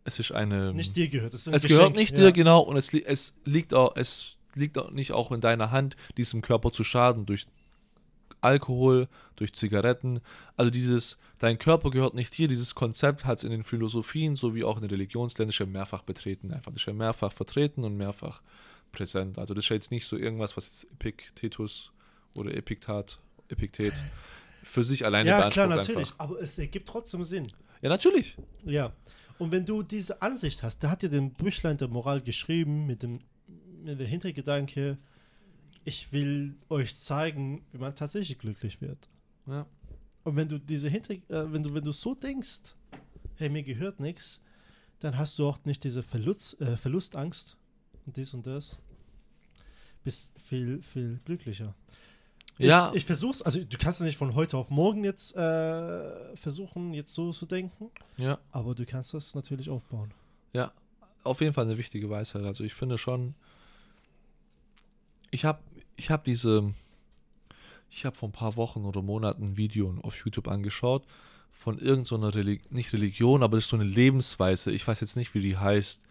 es 0.06 0.20
ist 0.20 0.32
eine. 0.32 0.74
Nicht 0.74 0.96
dir 0.96 1.08
gehört. 1.08 1.34
Es 1.34 1.46
Geschenk. 1.46 1.68
gehört 1.68 1.96
nicht 1.96 2.18
ja. 2.18 2.26
dir, 2.26 2.32
genau, 2.32 2.62
und 2.62 2.78
es, 2.78 2.94
es 2.94 3.36
liegt 3.46 3.74
auch, 3.74 3.96
es 3.96 4.38
liegt 4.54 4.78
auch 4.78 4.92
nicht 4.92 5.14
auch 5.14 5.32
in 5.32 5.42
deiner 5.42 5.72
Hand, 5.72 5.96
diesem 6.18 6.42
Körper 6.42 6.72
zu 6.72 6.84
schaden 6.84 7.26
durch 7.26 7.48
Alkohol, 8.44 9.08
durch 9.36 9.54
Zigaretten. 9.54 10.22
Also 10.58 10.72
dieses, 10.72 11.18
dein 11.40 11.58
Körper 11.58 11.90
gehört 11.90 12.14
nicht 12.14 12.38
dir, 12.38 12.48
dieses 12.48 12.76
Konzept 12.76 13.26
hat 13.26 13.40
es 13.40 13.44
in 13.44 13.52
den 13.52 13.64
Philosophien 13.64 14.36
sowie 14.36 14.64
auch 14.64 14.78
in 14.78 14.82
der 14.82 14.92
Religionslehre 14.92 15.52
schon 15.52 15.72
mehrfach 15.72 16.04
betreten. 16.04 16.52
Einfach, 16.52 16.72
das 16.72 16.78
ist 16.78 16.82
schon 16.84 16.98
mehrfach 16.98 17.32
vertreten 17.32 17.84
und 17.84 17.98
mehrfach 17.98 18.42
präsent. 18.92 19.40
Also 19.40 19.54
das 19.54 19.66
ist 19.66 19.70
jetzt 19.70 19.92
nicht 19.92 20.06
so 20.06 20.18
irgendwas, 20.18 20.56
was 20.58 20.68
jetzt 20.68 20.84
Epiktetus 20.92 21.92
oder 22.36 22.56
Epiktat, 22.56 23.20
Epiktet 23.50 23.94
für 24.64 24.84
sich 24.84 25.06
alleine 25.06 25.30
Ja, 25.30 25.50
klar, 25.50 25.68
beansprucht 25.68 25.88
natürlich. 25.88 26.12
Einfach. 26.12 26.20
Aber 26.20 26.40
es 26.42 26.58
ergibt 26.58 26.88
trotzdem 26.88 27.24
Sinn. 27.24 27.52
Ja, 27.82 27.90
natürlich. 27.90 28.38
Ja. 28.66 28.94
Und 29.40 29.52
wenn 29.52 29.66
du 29.66 29.84
diese 29.84 30.22
Ansicht 30.22 30.64
hast, 30.64 30.84
der 30.84 30.92
hat 30.92 31.04
ja 31.04 31.10
den 31.10 31.34
Büchlein 31.34 31.78
der 31.78 31.88
Moral 31.88 32.22
geschrieben 32.22 32.86
mit 32.86 33.04
dem 33.04 33.20
mit 33.84 34.00
der 34.00 34.08
Hintergedanke, 34.08 34.98
ich 35.86 36.12
will 36.12 36.56
euch 36.70 36.96
zeigen, 36.96 37.64
wie 37.72 37.78
man 37.78 37.96
tatsächlich 37.96 38.38
glücklich 38.40 38.82
wird. 38.82 39.10
Ja. 39.48 39.66
Und 40.24 40.36
wenn 40.36 40.48
du 40.48 40.58
diese 40.60 40.90
Hinter 40.90 41.14
äh, 41.14 41.22
wenn 41.52 41.64
du 41.64 41.74
wenn 41.74 41.84
du 41.84 41.92
so 41.92 42.16
denkst, 42.16 42.76
hey, 43.36 43.50
mir 43.50 43.64
gehört 43.64 44.00
nichts, 44.00 44.42
dann 45.00 45.18
hast 45.18 45.38
du 45.38 45.48
auch 45.48 45.60
nicht 45.66 45.84
diese 45.84 46.02
Verlust, 46.04 46.60
äh, 46.62 46.78
Verlustangst 46.78 47.58
und 48.06 48.16
dies 48.16 48.34
und 48.34 48.48
das. 48.48 48.80
Bist 50.04 50.32
viel 50.40 50.82
viel 50.82 51.20
glücklicher. 51.26 51.76
Ja. 52.58 52.90
Ich, 52.90 52.98
ich 52.98 53.06
versuch's, 53.06 53.42
also 53.42 53.64
du 53.64 53.78
kannst 53.78 54.00
es 54.00 54.06
nicht 54.06 54.18
von 54.18 54.36
heute 54.36 54.58
auf 54.58 54.70
morgen 54.70 55.04
jetzt 55.04 55.36
äh, 55.36 56.36
versuchen, 56.36 56.94
jetzt 56.94 57.14
so 57.14 57.32
zu 57.32 57.46
denken, 57.46 57.90
Ja. 58.18 58.38
aber 58.52 58.76
du 58.76 58.86
kannst 58.86 59.14
das 59.14 59.34
natürlich 59.34 59.70
aufbauen. 59.70 60.14
Ja, 60.54 60.72
auf 61.24 61.42
jeden 61.42 61.54
Fall 61.54 61.66
eine 61.66 61.78
wichtige 61.78 62.10
Weisheit. 62.10 62.44
Also 62.44 62.64
ich 62.64 62.74
finde 62.76 62.98
schon, 62.98 63.34
ich 65.32 65.46
habe 65.46 65.62
ich 65.96 66.10
hab 66.10 66.24
diese, 66.24 66.74
ich 67.90 68.06
habe 68.06 68.16
vor 68.16 68.30
ein 68.30 68.34
paar 68.34 68.56
Wochen 68.56 68.86
oder 68.86 69.02
Monaten 69.02 69.44
ein 69.44 69.58
Video 69.58 69.96
auf 70.02 70.18
YouTube 70.24 70.48
angeschaut 70.48 71.04
von 71.52 71.80
irgendeiner 71.80 72.34
Reli 72.34 72.62
nicht 72.72 72.92
Religion, 72.94 73.44
aber 73.44 73.58
das 73.58 73.66
ist 73.66 73.70
so 73.70 73.78
eine 73.78 73.86
Lebensweise. 73.86 74.72
Ich 74.72 74.88
weiß 74.88 75.00
jetzt 75.02 75.16
nicht, 75.16 75.34
wie 75.34 75.40
die 75.40 75.58
heißt. 75.58 76.02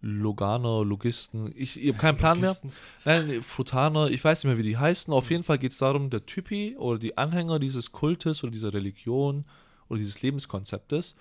Loganer, 0.00 0.84
Logisten, 0.84 1.52
ich, 1.56 1.80
ich 1.80 1.88
habe 1.88 1.98
keinen 1.98 2.16
Plan 2.16 2.40
mehr. 2.40 2.56
Nein, 3.04 3.42
Frutaner, 3.42 4.08
ich 4.10 4.22
weiß 4.22 4.44
nicht 4.44 4.48
mehr, 4.48 4.58
wie 4.58 4.68
die 4.68 4.76
heißen. 4.76 5.12
Auf 5.12 5.30
jeden 5.30 5.42
Fall 5.42 5.58
geht 5.58 5.72
es 5.72 5.78
darum, 5.78 6.08
der 6.08 6.24
Typi 6.24 6.76
oder 6.78 7.00
die 7.00 7.18
Anhänger 7.18 7.58
dieses 7.58 7.90
Kultes 7.90 8.44
oder 8.44 8.52
dieser 8.52 8.72
Religion 8.72 9.44
oder 9.88 9.98
dieses 9.98 10.22
Lebenskonzeptes, 10.22 11.16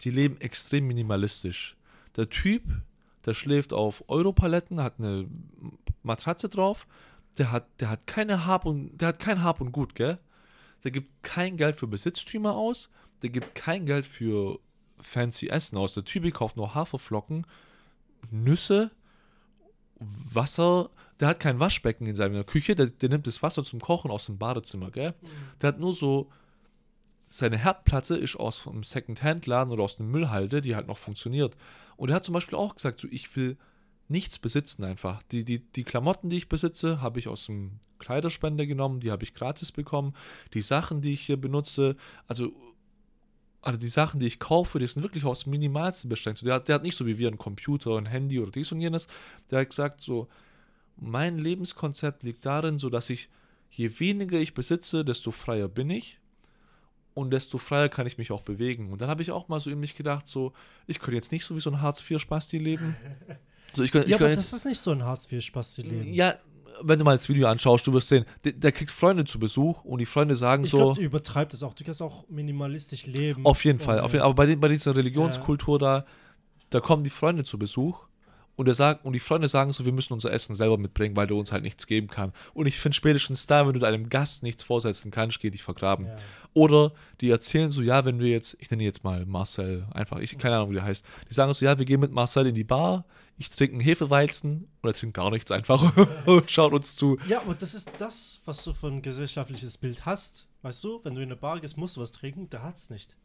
die 0.00 0.10
leben 0.10 0.40
extrem 0.40 0.88
minimalistisch. 0.88 1.76
Der 2.16 2.28
Typ, 2.28 2.62
der 3.24 3.34
schläft 3.34 3.72
auf 3.72 4.02
Europaletten, 4.08 4.80
hat 4.80 4.94
eine 4.98 5.26
Matratze 6.02 6.48
drauf, 6.48 6.86
der 7.38 7.52
hat, 7.52 7.68
der 7.80 7.90
hat 7.90 8.06
keine 8.06 8.46
Hab 8.46 8.64
und 8.66 8.98
der 8.98 9.08
hat 9.08 9.18
kein 9.18 9.42
Hab 9.42 9.60
und 9.60 9.72
Gut, 9.72 9.94
gell? 9.94 10.18
Der 10.84 10.90
gibt 10.90 11.22
kein 11.22 11.56
Geld 11.56 11.76
für 11.76 11.86
Besitztümer 11.86 12.54
aus, 12.54 12.90
der 13.22 13.30
gibt 13.30 13.54
kein 13.54 13.86
Geld 13.86 14.06
für 14.06 14.60
fancy 15.00 15.48
Essen 15.48 15.76
aus. 15.76 15.94
Der 15.94 16.04
Typi 16.04 16.30
kauft 16.30 16.56
nur 16.56 16.74
Haferflocken, 16.74 17.46
Nüsse, 18.30 18.90
Wasser. 19.98 20.90
Der 21.20 21.28
hat 21.28 21.40
kein 21.40 21.58
Waschbecken 21.58 22.06
in 22.06 22.14
seiner 22.14 22.44
Küche, 22.44 22.74
der, 22.74 22.86
der 22.86 23.08
nimmt 23.08 23.26
das 23.26 23.42
Wasser 23.42 23.64
zum 23.64 23.80
Kochen 23.80 24.10
aus 24.10 24.26
dem 24.26 24.38
Badezimmer, 24.38 24.90
gell? 24.90 25.14
Der 25.60 25.68
hat 25.68 25.80
nur 25.80 25.92
so. 25.92 26.30
Seine 27.30 27.58
Herdplatte 27.58 28.16
ist 28.16 28.36
aus 28.36 28.66
einem 28.66 28.82
Second-Hand-Laden 28.82 29.70
oder 29.70 29.82
aus 29.82 30.00
einem 30.00 30.10
Müllhalde, 30.10 30.62
die 30.62 30.74
halt 30.74 30.86
noch 30.86 30.96
funktioniert. 30.96 31.58
Und 31.96 32.08
er 32.08 32.16
hat 32.16 32.24
zum 32.24 32.32
Beispiel 32.32 32.56
auch 32.56 32.74
gesagt, 32.74 33.00
so, 33.00 33.08
ich 33.10 33.36
will 33.36 33.58
nichts 34.08 34.38
besitzen 34.38 34.84
einfach. 34.84 35.22
Die, 35.24 35.44
die, 35.44 35.60
die 35.60 35.84
Klamotten, 35.84 36.30
die 36.30 36.38
ich 36.38 36.48
besitze, 36.48 37.00
habe 37.00 37.18
ich 37.18 37.28
aus 37.28 37.46
dem 37.46 37.78
Kleiderspender 37.98 38.66
genommen, 38.66 39.00
die 39.00 39.10
habe 39.10 39.24
ich 39.24 39.34
gratis 39.34 39.72
bekommen. 39.72 40.14
Die 40.54 40.62
Sachen, 40.62 41.00
die 41.00 41.12
ich 41.12 41.20
hier 41.20 41.36
benutze, 41.36 41.96
also, 42.26 42.52
also 43.60 43.78
die 43.78 43.88
Sachen, 43.88 44.20
die 44.20 44.26
ich 44.26 44.38
kaufe, 44.38 44.78
die 44.78 44.86
sind 44.86 45.02
wirklich 45.02 45.24
aus 45.24 45.44
dem 45.44 45.50
Minimalsten 45.50 46.08
beschränkt. 46.08 46.44
Der, 46.44 46.54
hat, 46.54 46.68
der 46.68 46.76
hat 46.76 46.82
nicht 46.82 46.96
so 46.96 47.06
wie 47.06 47.18
wir 47.18 47.28
einen 47.28 47.38
Computer, 47.38 47.96
ein 47.96 48.06
Handy 48.06 48.40
oder 48.40 48.50
dies 48.50 48.72
und 48.72 48.80
jenes. 48.80 49.06
Der 49.50 49.60
hat 49.60 49.70
gesagt, 49.70 50.00
so, 50.00 50.28
mein 50.96 51.38
Lebenskonzept 51.38 52.22
liegt 52.22 52.46
darin, 52.46 52.78
so 52.78 52.88
dass 52.88 53.10
ich, 53.10 53.28
je 53.70 54.00
weniger 54.00 54.38
ich 54.38 54.54
besitze, 54.54 55.04
desto 55.04 55.30
freier 55.30 55.68
bin 55.68 55.90
ich 55.90 56.18
und 57.14 57.30
desto 57.30 57.58
freier 57.58 57.88
kann 57.88 58.06
ich 58.06 58.16
mich 58.16 58.32
auch 58.32 58.42
bewegen. 58.42 58.90
Und 58.90 59.00
dann 59.00 59.10
habe 59.10 59.22
ich 59.22 59.32
auch 59.32 59.48
mal 59.48 59.60
so 59.60 59.70
in 59.70 59.80
mich 59.80 59.96
gedacht, 59.96 60.26
so, 60.26 60.52
ich 60.86 60.98
könnte 60.98 61.16
jetzt 61.16 61.32
nicht 61.32 61.44
so 61.44 61.54
wie 61.56 61.60
so 61.60 61.70
ein 61.70 61.82
Hartz-IV-Spasti 61.82 62.58
leben. 62.58 62.96
So, 63.74 63.82
ich 63.82 63.92
Ja, 63.92 64.00
ich 64.00 64.14
aber 64.14 64.18
könnte 64.26 64.36
das 64.36 64.50
jetzt, 64.50 64.58
ist 64.60 64.64
nicht 64.64 64.80
so 64.80 64.90
ein 64.92 65.04
Hartz-IV-Spasti-Leben. 65.04 66.12
ja, 66.12 66.34
wenn 66.82 66.98
du 66.98 67.04
mal 67.04 67.12
das 67.12 67.28
Video 67.28 67.48
anschaust, 67.48 67.86
du 67.86 67.92
wirst 67.92 68.08
sehen, 68.08 68.24
der, 68.44 68.52
der 68.52 68.72
kriegt 68.72 68.90
Freunde 68.90 69.24
zu 69.24 69.38
Besuch 69.38 69.84
und 69.84 69.98
die 69.98 70.06
Freunde 70.06 70.36
sagen 70.36 70.64
ich 70.64 70.70
so, 70.70 70.76
glaube, 70.78 70.94
du 70.96 71.00
übertreibst 71.02 71.54
es 71.54 71.62
auch. 71.62 71.74
Du 71.74 71.84
kannst 71.84 72.00
auch 72.00 72.28
minimalistisch 72.28 73.06
leben. 73.06 73.44
auf 73.46 73.64
jeden 73.64 73.78
Fall, 73.80 74.00
auf 74.00 74.12
jeden, 74.12 74.22
aber 74.24 74.34
bei, 74.34 74.46
den, 74.46 74.60
bei 74.60 74.68
dieser 74.68 74.92
Ja. 74.92 74.96
Religionskultur 74.96 75.78
da, 75.78 76.04
da 76.70 76.80
kommen 76.80 77.02
die 77.04 77.10
Freunde 77.10 77.44
zu 77.44 77.58
Besuch 77.58 78.07
und, 78.58 78.66
er 78.66 78.74
sagt, 78.74 79.04
und 79.04 79.12
die 79.12 79.20
Freunde 79.20 79.46
sagen 79.46 79.72
so, 79.72 79.84
wir 79.84 79.92
müssen 79.92 80.12
unser 80.12 80.32
Essen 80.32 80.52
selber 80.52 80.78
mitbringen, 80.78 81.14
weil 81.14 81.28
der 81.28 81.36
uns 81.36 81.52
halt 81.52 81.62
nichts 81.62 81.86
geben 81.86 82.08
kann. 82.08 82.32
Und 82.54 82.66
ich 82.66 82.80
finde 82.80 82.96
spätestens 82.96 83.46
da, 83.46 83.64
wenn 83.64 83.72
du 83.72 83.78
deinem 83.78 84.08
Gast 84.08 84.42
nichts 84.42 84.64
vorsetzen 84.64 85.12
kannst, 85.12 85.38
geh 85.38 85.48
dich 85.48 85.62
vergraben. 85.62 86.06
Ja. 86.06 86.16
Oder 86.54 86.92
die 87.20 87.30
erzählen 87.30 87.70
so, 87.70 87.82
ja, 87.82 88.04
wenn 88.04 88.18
wir 88.18 88.26
jetzt, 88.30 88.56
ich 88.58 88.68
nenne 88.68 88.82
jetzt 88.82 89.04
mal 89.04 89.24
Marcel, 89.26 89.86
einfach, 89.92 90.18
ich 90.18 90.36
keine 90.38 90.56
Ahnung, 90.56 90.70
wie 90.70 90.74
der 90.74 90.82
heißt. 90.82 91.06
Die 91.30 91.34
sagen 91.34 91.54
so, 91.54 91.64
ja, 91.64 91.78
wir 91.78 91.86
gehen 91.86 92.00
mit 92.00 92.10
Marcel 92.10 92.48
in 92.48 92.56
die 92.56 92.64
Bar, 92.64 93.04
ich 93.36 93.48
trinke 93.48 93.74
einen 93.74 93.80
Hefeweizen 93.80 94.66
und 94.82 94.90
er 94.90 94.92
trinkt 94.92 95.16
gar 95.16 95.30
nichts 95.30 95.52
einfach 95.52 95.92
und 96.26 96.50
schaut 96.50 96.72
uns 96.72 96.96
zu. 96.96 97.16
Ja, 97.28 97.40
aber 97.42 97.54
das 97.54 97.74
ist 97.74 97.88
das, 97.98 98.40
was 98.44 98.64
du 98.64 98.74
für 98.74 98.88
ein 98.88 99.02
gesellschaftliches 99.02 99.78
Bild 99.78 100.04
hast. 100.04 100.48
Weißt 100.62 100.82
du, 100.82 100.98
wenn 101.04 101.14
du 101.14 101.20
in 101.20 101.28
eine 101.28 101.36
Bar 101.36 101.60
gehst, 101.60 101.76
musst 101.76 101.96
du 101.96 102.00
was 102.00 102.10
trinken, 102.10 102.50
der 102.50 102.64
hat's 102.64 102.90
nicht. 102.90 103.16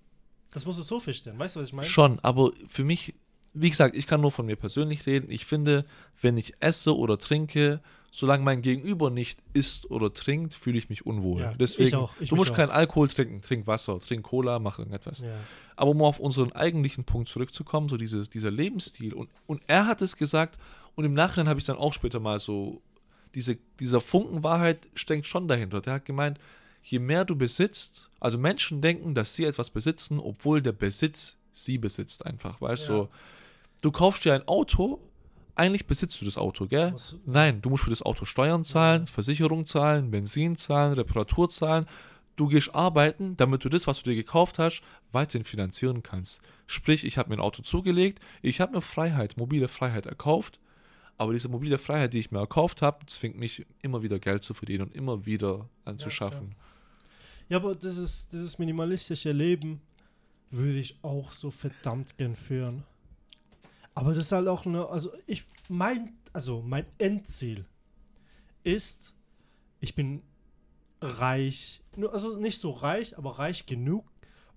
Das 0.52 0.68
musst 0.68 0.78
du 0.78 0.84
so 0.84 1.00
verstehen. 1.00 1.40
Weißt 1.40 1.56
du, 1.56 1.60
was 1.60 1.68
ich 1.68 1.74
meine? 1.74 1.88
Schon, 1.88 2.20
aber 2.20 2.52
für 2.68 2.84
mich, 2.84 3.16
wie 3.54 3.70
gesagt, 3.70 3.96
ich 3.96 4.08
kann 4.08 4.22
nur 4.22 4.32
von 4.32 4.46
mir 4.46 4.56
persönlich 4.56 5.06
reden. 5.06 5.30
Ich 5.30 5.46
finde, 5.46 5.86
wenn 6.22 6.38
ich 6.38 6.56
esse 6.60 6.96
oder 6.98 7.18
trinke, 7.18 7.82
solange 8.12 8.44
mein 8.44 8.62
Gegenüber 8.62 9.10
nicht 9.10 9.40
isst 9.54 9.90
oder 9.90 10.14
trinkt, 10.14 10.54
fühle 10.54 10.78
ich 10.78 10.90
mich 10.90 11.06
unwohl. 11.06 11.42
Ja, 11.42 11.52
ich 11.52 11.58
Deswegen, 11.58 11.96
auch, 11.96 12.14
ich 12.20 12.30
du 12.30 12.36
musst 12.36 12.52
auch. 12.52 12.56
keinen 12.56 12.70
Alkohol 12.70 13.08
trinken, 13.08 13.42
trink 13.42 13.66
Wasser, 13.68 14.00
trink 14.00 14.24
Cola, 14.24 14.60
mach 14.60 14.80
irgendetwas. 14.80 15.20
Ja. 15.20 15.36
Aber 15.76 15.92
um 15.92 16.02
auf 16.02 16.20
unseren 16.20 16.52
eigentlichen 16.52 17.04
Punkt 17.04 17.30
zurückzukommen, 17.30 17.90
so 17.90 17.98
dieses, 17.98 18.30
dieser 18.30 18.52
Lebensstil. 18.52 19.14
Und, 19.14 19.30
und 19.48 19.62
er 19.68 19.88
hat 19.88 20.02
es 20.02 20.16
gesagt, 20.18 20.60
und 20.96 21.06
im 21.06 21.14
Nachhinein 21.14 21.48
habe 21.50 21.60
ich 21.60 21.66
dann 21.66 21.78
auch 21.78 21.94
später 21.94 22.20
mal 22.20 22.40
so, 22.40 22.82
diese, 23.36 23.58
dieser 23.80 24.02
Funken 24.02 24.44
Wahrheit 24.44 24.88
steckt 24.94 25.28
schon 25.28 25.48
dahinter. 25.48 25.82
Der 25.82 25.94
hat 25.94 26.06
gemeint, 26.06 26.40
je 26.84 27.00
mehr 27.00 27.26
du 27.26 27.36
besitzt, 27.36 28.10
also 28.20 28.38
Menschen 28.38 28.82
denken, 28.82 29.16
dass 29.16 29.34
sie 29.34 29.46
etwas 29.46 29.70
besitzen, 29.72 30.20
obwohl 30.20 30.62
der 30.62 30.72
Besitz 30.72 31.38
sie 31.52 31.78
besitzt 31.78 32.26
einfach, 32.26 32.62
weißt 32.62 32.90
du? 32.90 32.94
Ja. 32.94 32.98
So, 33.00 33.10
du 33.84 33.92
kaufst 33.92 34.26
dir 34.26 34.34
ein 34.34 34.48
Auto, 34.48 35.00
eigentlich 35.56 35.86
besitzt 35.86 36.20
du 36.20 36.26
das 36.26 36.38
Auto, 36.40 36.66
gell? 36.66 36.94
Was- 36.94 37.18
Nein, 37.28 37.62
du 37.62 37.70
musst 37.70 37.84
für 37.84 37.92
das 37.92 38.02
Auto 38.02 38.26
Steuern 38.26 38.64
zahlen, 38.64 39.06
Versicherung 39.08 39.68
zahlen, 39.68 40.10
Benzin 40.10 40.56
zahlen, 40.56 40.94
Reparatur 40.94 41.48
zahlen. 41.50 41.86
Du 42.36 42.48
gehst 42.48 42.74
arbeiten, 42.74 43.38
damit 43.38 43.64
du 43.64 43.70
das, 43.70 43.86
was 43.86 44.02
du 44.02 44.10
dir 44.10 44.16
gekauft 44.16 44.58
hast, 44.58 44.82
weiterhin 45.12 45.44
finanzieren 45.46 46.02
kannst. 46.02 46.42
Sprich, 46.66 47.04
ich 47.04 47.20
habe 47.20 47.30
mir 47.30 47.36
ein 47.36 47.40
Auto 47.42 47.62
zugelegt, 47.62 48.20
ich 48.42 48.60
habe 48.60 48.74
mir 48.74 48.82
Freiheit, 48.82 49.38
mobile 49.38 49.68
Freiheit 49.68 50.08
erkauft, 50.08 50.60
aber 51.20 51.34
diese 51.34 51.48
mobile 51.50 51.78
Freiheit, 51.78 52.16
die 52.16 52.20
ich 52.20 52.32
mir 52.32 52.40
erkauft 52.40 52.82
habe, 52.82 53.06
zwingt 53.06 53.38
mich 53.38 53.64
immer 53.84 54.02
wieder 54.02 54.18
Geld 54.18 54.42
zu 54.44 54.56
verdienen 54.56 54.86
und 54.88 54.96
immer 54.96 55.28
wieder 55.28 55.70
anzuschaffen. 55.86 56.56
Ja, 57.50 57.58
aber 57.58 57.76
dieses, 57.76 58.28
dieses 58.30 58.58
minimalistische 58.58 59.32
Leben 59.32 59.80
würde 60.50 60.80
ich 60.80 60.98
auch 61.04 61.32
so 61.34 61.52
verdammt 61.52 62.18
gern 62.18 62.36
führen. 62.36 62.84
Aber 63.96 64.10
das 64.10 64.26
ist 64.26 64.32
halt 64.32 64.48
auch 64.48 64.66
eine, 64.66 64.88
also 64.88 65.12
ich, 65.28 65.46
mein, 65.70 66.14
also 66.32 66.62
mein 66.62 66.86
Endziel 66.98 67.66
ist, 68.64 69.16
ich 69.80 69.94
bin 69.94 70.24
reich, 71.02 71.82
also 72.12 72.38
nicht 72.38 72.60
so 72.60 72.72
reich, 72.72 73.18
aber 73.18 73.38
reich 73.40 73.66
genug, 73.66 74.06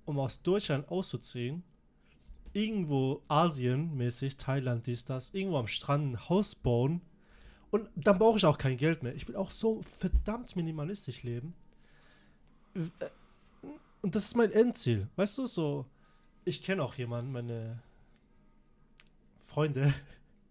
um 0.04 0.18
aus 0.18 0.42
Deutschland 0.42 0.88
auszuziehen, 0.88 1.64
irgendwo 2.52 3.22
Asien-mäßig, 3.28 4.36
Thailand, 4.36 4.86
dies, 4.86 5.04
das, 5.04 5.34
irgendwo 5.34 5.58
am 5.58 5.66
Strand 5.66 6.12
ein 6.12 6.28
Haus 6.28 6.54
bauen 6.54 7.02
und 7.70 7.90
dann 7.96 8.18
brauche 8.18 8.38
ich 8.38 8.46
auch 8.46 8.56
kein 8.56 8.78
Geld 8.78 9.02
mehr. 9.02 9.14
Ich 9.14 9.28
will 9.28 9.36
auch 9.36 9.50
so 9.50 9.82
verdammt 9.98 10.56
minimalistisch 10.56 11.22
leben. 11.24 11.52
Äh, 12.74 13.06
Und 14.00 14.14
das 14.14 14.26
ist 14.26 14.36
mein 14.36 14.52
Endziel. 14.52 15.08
Weißt 15.16 15.36
du, 15.36 15.46
so, 15.46 15.84
ich 16.44 16.62
kenne 16.62 16.82
auch 16.82 16.94
jemanden, 16.94 17.32
meine 17.32 17.82
Freunde, 19.56 19.94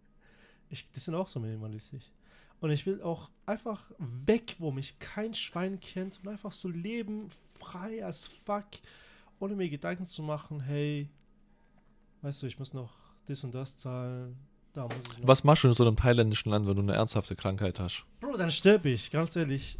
ich, 0.71 0.89
die 0.89 0.99
sind 0.99 1.13
auch 1.13 1.27
so 1.27 1.39
minimalistisch. 1.39 2.05
Und 2.59 2.71
ich 2.71 2.87
will 2.87 3.03
auch 3.03 3.29
einfach 3.45 3.85
weg, 3.99 4.55
wo 4.57 4.71
mich 4.71 4.97
kein 4.97 5.35
Schwein 5.35 5.79
kennt 5.79 6.19
und 6.23 6.27
einfach 6.27 6.51
so 6.51 6.69
leben, 6.69 7.29
frei 7.59 8.03
as 8.03 8.25
fuck, 8.45 8.65
ohne 9.37 9.55
mir 9.55 9.69
Gedanken 9.69 10.07
zu 10.07 10.23
machen, 10.23 10.59
hey, 10.59 11.07
weißt 12.23 12.41
du, 12.41 12.47
ich 12.47 12.57
muss 12.57 12.73
noch 12.73 12.97
das 13.27 13.43
und 13.43 13.53
das 13.53 13.77
zahlen, 13.77 14.35
da 14.73 14.87
muss 14.87 14.95
ich 15.11 15.19
noch. 15.19 15.27
Was 15.27 15.43
machst 15.43 15.65
du 15.65 15.67
in 15.67 15.75
so 15.75 15.85
einem 15.85 15.97
thailändischen 15.97 16.49
Land, 16.49 16.65
wenn 16.65 16.75
du 16.75 16.81
eine 16.81 16.93
ernsthafte 16.93 17.35
Krankheit 17.35 17.79
hast? 17.79 18.05
Bro, 18.21 18.37
dann 18.37 18.49
sterbe 18.49 18.89
ich, 18.89 19.11
ganz 19.11 19.35
ehrlich. 19.35 19.77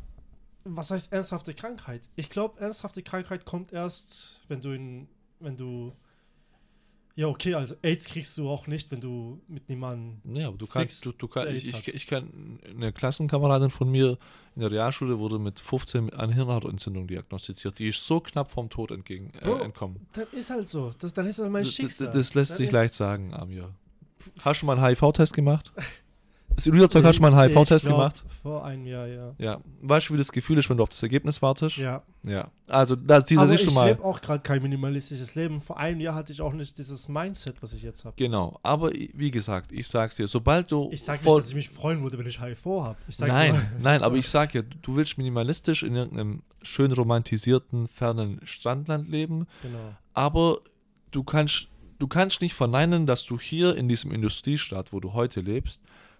Was 0.66 0.92
heißt 0.92 1.12
ernsthafte 1.12 1.56
Krankheit? 1.56 2.04
Ich 2.16 2.30
glaube, 2.30 2.60
ernsthafte 2.60 3.02
Krankheit 3.02 3.44
kommt 3.44 3.74
erst, 3.74 4.44
wenn 4.50 4.62
du 4.62 4.70
in, 4.70 5.08
wenn 5.40 5.58
du, 5.58 5.94
ja 7.16 7.28
okay, 7.28 7.54
also 7.54 7.76
AIDS 7.82 8.06
kriegst 8.06 8.38
du 8.38 8.50
auch 8.50 8.68
nicht, 8.68 8.92
wenn 8.92 9.02
du 9.02 9.42
mit 9.48 9.70
niemandem, 9.70 10.20
Nee, 10.24 10.44
aber 10.44 10.58
du 10.58 10.68
kannst, 10.68 11.06
du, 11.06 11.12
du 11.12 11.28
kann, 11.28 11.54
ich, 11.54 11.68
ich, 11.68 11.88
ich 11.88 12.08
kann, 12.08 12.60
eine 12.70 12.92
Klassenkameradin 12.92 13.70
von 13.70 13.90
mir 13.90 14.18
in 14.56 14.62
der 14.62 14.72
Realschule 14.72 15.20
wurde 15.20 15.40
mit 15.40 15.60
15 15.60 16.14
an 16.14 16.32
Hirnhautentzündung 16.32 17.08
diagnostiziert. 17.08 17.80
Die 17.80 17.90
ist 17.90 18.06
so 18.06 18.20
knapp 18.22 18.50
vom 18.52 18.70
Tod 18.70 18.92
entgegen, 18.92 19.32
äh, 19.42 19.46
Bro, 19.46 19.60
entkommen. 19.60 20.06
dann 20.14 20.28
ist 20.32 20.50
halt 20.50 20.70
so, 20.70 20.92
das, 20.98 21.14
dann 21.14 21.26
ist 21.28 21.40
das 21.40 21.50
mein 21.50 21.66
Schicksal. 21.66 22.12
Das 22.12 22.34
lässt 22.34 22.52
Dann 22.52 22.58
sich 22.58 22.72
leicht 22.72 22.94
sagen, 22.94 23.34
Amir. 23.34 23.74
Hast 24.40 24.62
du 24.62 24.66
mal 24.66 24.78
einen 24.78 24.86
HIV-Test 24.86 25.34
gemacht? 25.34 25.72
Real 26.68 26.88
Talk, 26.88 27.04
hast 27.04 27.18
du 27.18 27.22
mal 27.22 27.34
einen 27.34 27.50
Ich 27.52 27.56
HIV-Test 27.58 27.86
gemacht? 27.86 28.24
Vor 28.42 28.64
einem 28.64 28.86
Jahr, 28.86 29.08
ja. 29.08 29.34
Ja. 29.38 29.60
Weißt 29.82 30.10
du, 30.10 30.14
wie 30.14 30.18
das 30.18 30.32
Gefühl 30.32 30.58
ist, 30.58 30.70
wenn 30.70 30.78
du 30.78 30.84
auf 30.84 30.90
das 30.90 31.02
Ergebnis 31.04 31.42
wartest? 31.42 31.78
Ja. 31.78 32.04
Ja. 32.24 32.50
Also, 32.68 32.96
das, 32.96 33.26
dieser 33.26 33.46
ist 33.46 33.52
ich 33.60 33.66
schon 33.66 33.74
mal. 33.74 33.88
lebe 33.90 34.04
auch 34.04 34.22
gerade 34.22 34.42
kein 34.42 34.62
minimalistisches 34.62 35.36
Leben. 35.36 35.60
Vor 35.62 35.78
einem 35.78 36.00
Jahr 36.00 36.16
hatte 36.16 36.32
ich 36.32 36.42
auch 36.42 36.54
nicht 36.54 36.78
dieses 36.78 37.08
Mindset, 37.10 37.62
was 37.62 37.74
ich 37.74 37.84
jetzt 37.84 38.06
habe. 38.06 38.16
Genau. 38.18 38.60
Aber 38.64 38.92
wie 38.92 39.32
gesagt, 39.32 39.72
ich 39.72 39.88
sag's 39.88 40.16
dir, 40.16 40.28
sobald 40.28 40.72
du. 40.72 40.90
Ich 40.92 41.04
sage 41.04 41.24
nicht, 41.24 41.38
dass 41.38 41.50
ich 41.50 41.56
mich 41.56 41.70
freuen 41.70 42.02
würde, 42.04 42.18
wenn 42.18 42.28
ich 42.28 42.42
HIV 42.42 42.66
habe. 42.66 42.98
Nein, 43.20 43.70
nein, 43.82 44.02
aber 44.04 44.16
ich 44.16 44.30
sag 44.30 44.54
ja, 44.54 44.62
du 44.82 44.96
willst 44.96 45.18
minimalistisch 45.18 45.84
in 45.84 45.96
irgendeinem 45.96 46.42
schön 46.62 46.92
romantisierten, 46.92 47.88
fernen 47.88 48.40
Strandland 48.44 49.10
leben, 49.10 49.46
Genau. 49.62 49.94
aber 50.14 50.60
du 51.12 51.24
kannst, 51.24 51.68
du 52.00 52.08
kannst 52.08 52.42
nicht 52.42 52.56
verneinen, 52.56 53.06
dass 53.06 53.24
du 53.24 53.40
hier 53.40 53.76
in 53.76 53.88
diesem 53.88 54.12
Industriestaat, 54.12 54.92
wo 54.92 55.00
du 55.00 55.14
heute 55.14 55.42
lebst, 55.42 55.80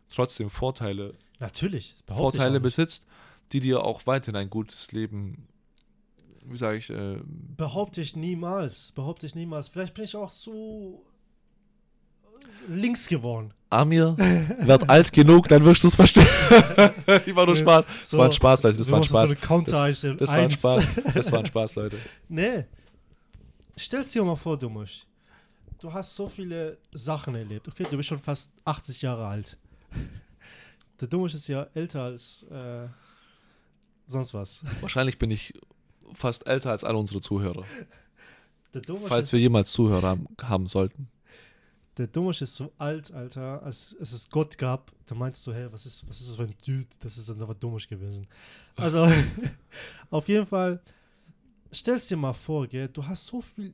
trotzdem 0.10 0.50
Vorteile, 0.50 1.14
Natürlich. 1.40 1.96
das 2.06 2.18
Vorteile 2.18 2.60
besitzt, 2.60 3.06
die 3.52 3.60
dir 3.60 3.84
auch 3.84 4.06
weiterhin 4.08 4.36
ein 4.36 4.50
gutes 4.50 4.92
Leben, 4.92 5.48
wie 6.46 6.58
sage 6.58 6.78
ich, 6.78 6.90
äh, 6.90 7.18
Behaupte 7.58 8.02
ich 8.02 8.16
niemals. 8.16 8.92
Behaupte 8.94 9.26
ich 9.26 9.36
niemals. 9.36 9.68
Vielleicht 9.68 9.94
bin 9.94 10.04
ich 10.06 10.16
auch 10.16 10.32
so 10.32 11.04
links 12.68 13.08
geworden. 13.08 13.54
Amir, 13.70 14.16
werd 14.18 14.90
alt 14.90 15.12
genug, 15.12 15.48
dann 15.48 15.66
wirst 15.66 15.84
du 15.84 15.88
es 15.88 15.96
verstehen. 15.96 16.28
ich 17.26 17.36
war 17.36 17.46
nur 17.46 17.56
Spaß. 17.56 17.86
Das 17.86 18.10
so- 18.10 18.18
war 18.18 18.26
ein 18.26 18.32
Spaß, 18.32 18.64
Leute, 18.64 18.78
das 18.78 18.92
war 18.92 19.00
ein 19.00 19.04
Spaß. 19.04 19.30
So 19.68 19.78
einstellen. 19.78 20.18
Das 20.18 20.30
war 20.32 20.38
ein. 20.38 20.52
Spaß. 20.52 20.88
Das 21.14 21.32
war 21.32 21.40
ein 21.40 21.46
Spaß, 21.46 21.76
Leute. 21.76 21.98
Nee. 22.30 22.66
Stell's 23.78 24.12
dir 24.12 24.24
mal 24.24 24.36
vor, 24.38 24.58
Dummusch. 24.58 25.06
Du 25.80 25.92
hast 25.92 26.16
so 26.16 26.30
viele 26.30 26.78
Sachen 26.94 27.36
erlebt. 27.36 27.68
Okay, 27.68 27.86
du 27.90 27.98
bist 27.98 28.08
schon 28.08 28.20
fast 28.20 28.54
80 28.64 29.02
Jahre 29.02 29.28
alt. 29.28 29.58
Der 31.02 31.08
Dummusch 31.08 31.34
ist 31.34 31.48
ja 31.48 31.68
älter 31.74 32.04
als 32.04 32.44
äh, 32.44 32.88
sonst 34.06 34.34
was. 34.34 34.64
Wahrscheinlich 34.82 35.18
bin 35.18 35.32
ich 35.32 35.54
fast 36.14 36.48
älter 36.48 36.72
als 36.72 36.84
alle 36.84 36.98
unsere 36.98 37.22
Zuhörer. 37.22 37.66
Falls 39.06 39.32
wir 39.32 39.40
jemals 39.40 39.72
Zuhörer 39.72 40.10
haben, 40.10 40.28
haben 40.42 40.68
sollten. 40.68 41.08
der 41.98 42.08
Dummusch 42.08 42.42
ist 42.42 42.56
so 42.56 42.74
alt, 42.78 43.14
Alter, 43.14 43.64
als, 43.64 43.96
als 44.00 44.12
es 44.12 44.30
Gott 44.30 44.58
gab. 44.58 44.92
Da 45.06 45.16
meinst 45.16 45.46
du, 45.48 45.54
hey, 45.54 45.72
was 45.72 45.86
ist, 45.86 46.08
was 46.08 46.20
ist 46.20 46.30
das 46.30 46.36
für 46.36 46.44
ein 46.44 46.56
Dude? 46.66 46.88
Das 47.00 47.18
ist 47.18 47.30
dann 47.30 47.42
aber 47.42 47.56
Dummusch 47.56 47.88
gewesen. 47.88 48.28
Also, 48.76 49.08
auf 50.10 50.28
jeden 50.28 50.46
Fall, 50.46 50.82
stell's 51.72 52.08
dir 52.08 52.18
mal 52.18 52.34
vor, 52.34 52.68
gell, 52.68 52.90
du 52.90 53.06
hast 53.06 53.28
so 53.28 53.42
viel, 53.42 53.74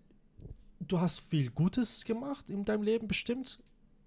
du 0.79 0.99
hast 0.99 1.19
viel 1.19 1.49
Gutes 1.49 2.05
gemacht 2.05 2.47
in 2.49 2.63
deinem 2.65 2.83
Leben, 2.83 3.07
bestimmt. 3.07 3.59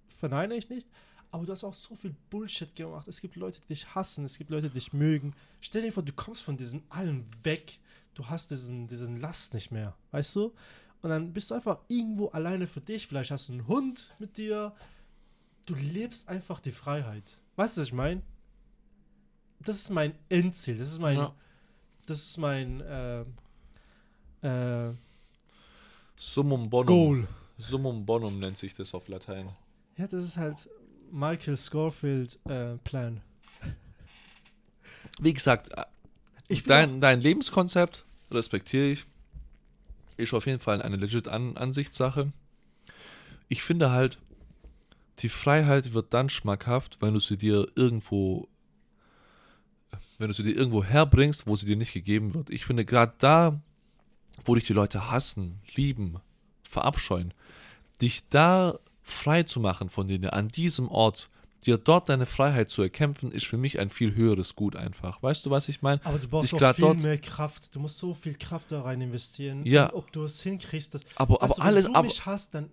Verneine 0.06 0.54
ich 0.54 0.68
nicht. 0.68 0.86
Aber 1.34 1.44
du 1.44 1.50
hast 1.50 1.64
auch 1.64 1.74
so 1.74 1.96
viel 1.96 2.14
Bullshit 2.30 2.76
gemacht. 2.76 3.08
Es 3.08 3.20
gibt 3.20 3.34
Leute, 3.34 3.58
die 3.62 3.74
dich 3.74 3.92
hassen, 3.92 4.24
es 4.24 4.38
gibt 4.38 4.50
Leute, 4.50 4.68
die 4.68 4.74
dich 4.74 4.92
mögen. 4.92 5.34
Stell 5.60 5.82
dir 5.82 5.92
vor, 5.92 6.04
du 6.04 6.12
kommst 6.12 6.44
von 6.44 6.56
diesem 6.56 6.84
allen 6.90 7.26
weg. 7.42 7.80
Du 8.14 8.28
hast 8.28 8.52
diesen, 8.52 8.86
diesen 8.86 9.18
Last 9.18 9.52
nicht 9.52 9.72
mehr, 9.72 9.96
weißt 10.12 10.36
du? 10.36 10.54
Und 11.02 11.10
dann 11.10 11.32
bist 11.32 11.50
du 11.50 11.56
einfach 11.56 11.80
irgendwo 11.88 12.28
alleine 12.28 12.68
für 12.68 12.80
dich. 12.80 13.08
Vielleicht 13.08 13.32
hast 13.32 13.48
du 13.48 13.52
einen 13.54 13.66
Hund 13.66 14.14
mit 14.20 14.36
dir. 14.36 14.76
Du 15.66 15.74
lebst 15.74 16.28
einfach 16.28 16.60
die 16.60 16.70
Freiheit. 16.70 17.36
Weißt 17.56 17.76
du, 17.76 17.80
was 17.80 17.88
ich 17.88 17.92
meine? 17.92 18.22
Das 19.58 19.74
ist 19.74 19.90
mein 19.90 20.14
Endziel. 20.28 20.78
Das 20.78 20.92
ist 20.92 21.00
mein, 21.00 21.16
Ja. 21.16 21.34
das 22.06 22.18
ist 22.18 22.38
mein 22.38 22.80
äh, 22.80 23.22
äh, 24.42 24.94
Summum 26.16 26.70
bonum. 26.70 26.86
Goal. 26.86 27.28
Summum 27.58 28.06
bonum 28.06 28.38
nennt 28.38 28.56
sich 28.56 28.72
das 28.72 28.94
auf 28.94 29.08
Latein. 29.08 29.50
Ja, 29.96 30.06
das 30.06 30.24
ist 30.24 30.36
halt 30.36 30.68
Michael 31.14 31.56
Scorfield 31.56 32.40
äh, 32.48 32.76
Plan. 32.78 33.20
Wie 35.20 35.32
gesagt, 35.32 35.70
äh, 35.70 36.56
dein, 36.66 37.00
dein 37.00 37.20
Lebenskonzept 37.20 38.04
respektiere 38.32 38.86
ich. 38.88 39.04
Ist 40.16 40.34
auf 40.34 40.46
jeden 40.46 40.58
Fall 40.58 40.82
eine 40.82 40.96
legit 40.96 41.28
An 41.28 41.56
Ansichtssache. 41.56 42.32
Ich 43.48 43.62
finde 43.62 43.90
halt, 43.90 44.18
die 45.20 45.28
Freiheit 45.28 45.94
wird 45.94 46.12
dann 46.12 46.28
schmackhaft, 46.28 46.98
wenn 47.00 47.14
du 47.14 47.20
sie 47.20 47.36
dir 47.36 47.68
irgendwo, 47.76 48.48
wenn 50.18 50.28
du 50.28 50.34
sie 50.34 50.42
dir 50.42 50.56
irgendwo 50.56 50.82
herbringst, 50.82 51.46
wo 51.46 51.54
sie 51.54 51.66
dir 51.66 51.76
nicht 51.76 51.92
gegeben 51.92 52.34
wird. 52.34 52.50
Ich 52.50 52.66
finde 52.66 52.84
gerade 52.84 53.14
da, 53.18 53.60
wo 54.44 54.56
dich 54.56 54.64
die 54.64 54.72
Leute 54.72 55.12
hassen, 55.12 55.60
lieben, 55.76 56.16
verabscheuen, 56.64 57.32
dich 58.00 58.28
da 58.28 58.80
frei 59.04 59.44
zu 59.44 59.60
machen 59.60 59.88
von 59.90 60.08
denen 60.08 60.30
an 60.30 60.48
diesem 60.48 60.88
Ort, 60.88 61.28
dir 61.64 61.78
dort 61.78 62.08
deine 62.08 62.26
Freiheit 62.26 62.68
zu 62.70 62.82
erkämpfen, 62.82 63.30
ist 63.30 63.46
für 63.46 63.56
mich 63.56 63.78
ein 63.78 63.88
viel 63.90 64.14
höheres 64.14 64.54
Gut 64.56 64.74
einfach. 64.76 65.22
Weißt 65.22 65.46
du, 65.46 65.50
was 65.50 65.68
ich 65.68 65.82
meine? 65.82 66.00
Aber 66.04 66.18
du 66.18 66.26
brauchst 66.28 66.52
dich 66.52 66.62
auch 66.64 66.74
viel 66.74 66.84
dort- 66.84 66.98
mehr 67.00 67.18
Kraft. 67.18 67.74
Du 67.74 67.80
musst 67.80 67.98
so 67.98 68.14
viel 68.14 68.34
Kraft 68.34 68.72
da 68.72 68.82
rein 68.82 69.00
investieren. 69.00 69.64
Ja. 69.64 69.86
Und 69.90 69.98
ob 69.98 70.12
du 70.12 70.24
es 70.24 70.42
hinkriegst, 70.42 70.94
das. 70.94 71.02
Aber, 71.14 71.40
aber 71.42 71.54
du, 71.54 71.62
alles, 71.62 71.84
wenn 71.84 71.92
du 71.92 71.98
aber, 71.98 72.08
mich 72.08 72.26
hast, 72.26 72.54
dann. 72.54 72.70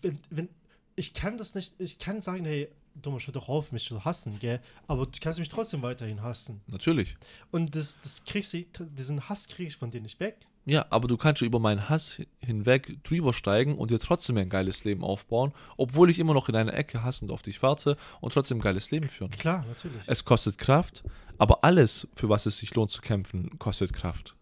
Wenn, 0.00 0.18
wenn, 0.30 0.48
ich 0.96 1.12
kann 1.12 1.36
das 1.38 1.54
nicht. 1.54 1.74
Ich 1.78 1.98
kann 1.98 2.22
sagen, 2.22 2.44
hey, 2.44 2.68
Dummer, 2.94 3.18
hör 3.18 3.32
doch 3.32 3.48
auf, 3.48 3.72
mich 3.72 3.84
zu 3.84 4.04
hassen, 4.04 4.38
gell? 4.38 4.60
Aber 4.86 5.06
du 5.06 5.18
kannst 5.20 5.38
mich 5.40 5.48
trotzdem 5.48 5.82
weiterhin 5.82 6.22
hassen. 6.22 6.60
natürlich. 6.68 7.16
Und 7.50 7.74
das, 7.74 7.98
das 8.02 8.24
kriegst 8.24 8.54
du, 8.54 8.64
diesen 8.96 9.28
Hass 9.28 9.48
krieg 9.48 9.68
ich 9.68 9.76
von 9.76 9.90
dir 9.90 10.00
nicht 10.00 10.20
weg. 10.20 10.36
Ja, 10.66 10.86
aber 10.88 11.08
du 11.08 11.16
kannst 11.18 11.42
über 11.42 11.58
meinen 11.60 11.90
Hass 11.90 12.22
hinweg 12.40 12.96
drüber 13.04 13.34
steigen 13.34 13.76
und 13.76 13.90
dir 13.90 13.98
trotzdem 13.98 14.38
ein 14.38 14.48
geiles 14.48 14.84
Leben 14.84 15.04
aufbauen, 15.04 15.52
obwohl 15.76 16.08
ich 16.08 16.18
immer 16.18 16.32
noch 16.32 16.48
in 16.48 16.56
einer 16.56 16.72
Ecke 16.72 17.02
hassend 17.04 17.30
auf 17.30 17.42
dich 17.42 17.62
warte 17.62 17.96
und 18.22 18.32
trotzdem 18.32 18.58
ein 18.58 18.62
geiles 18.62 18.90
Leben 18.90 19.08
führen. 19.08 19.30
Klar, 19.30 19.64
natürlich. 19.68 20.02
Es 20.06 20.24
kostet 20.24 20.56
Kraft, 20.56 21.04
aber 21.36 21.64
alles, 21.64 22.08
für 22.14 22.30
was 22.30 22.46
es 22.46 22.56
sich 22.58 22.74
lohnt 22.74 22.90
zu 22.90 23.02
kämpfen, 23.02 23.58
kostet 23.58 23.92
Kraft. 23.92 24.34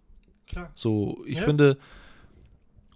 Klar. 0.47 0.71
So, 0.75 1.25
ich 1.27 1.39
Ja. 1.39 1.45
finde, 1.45 1.77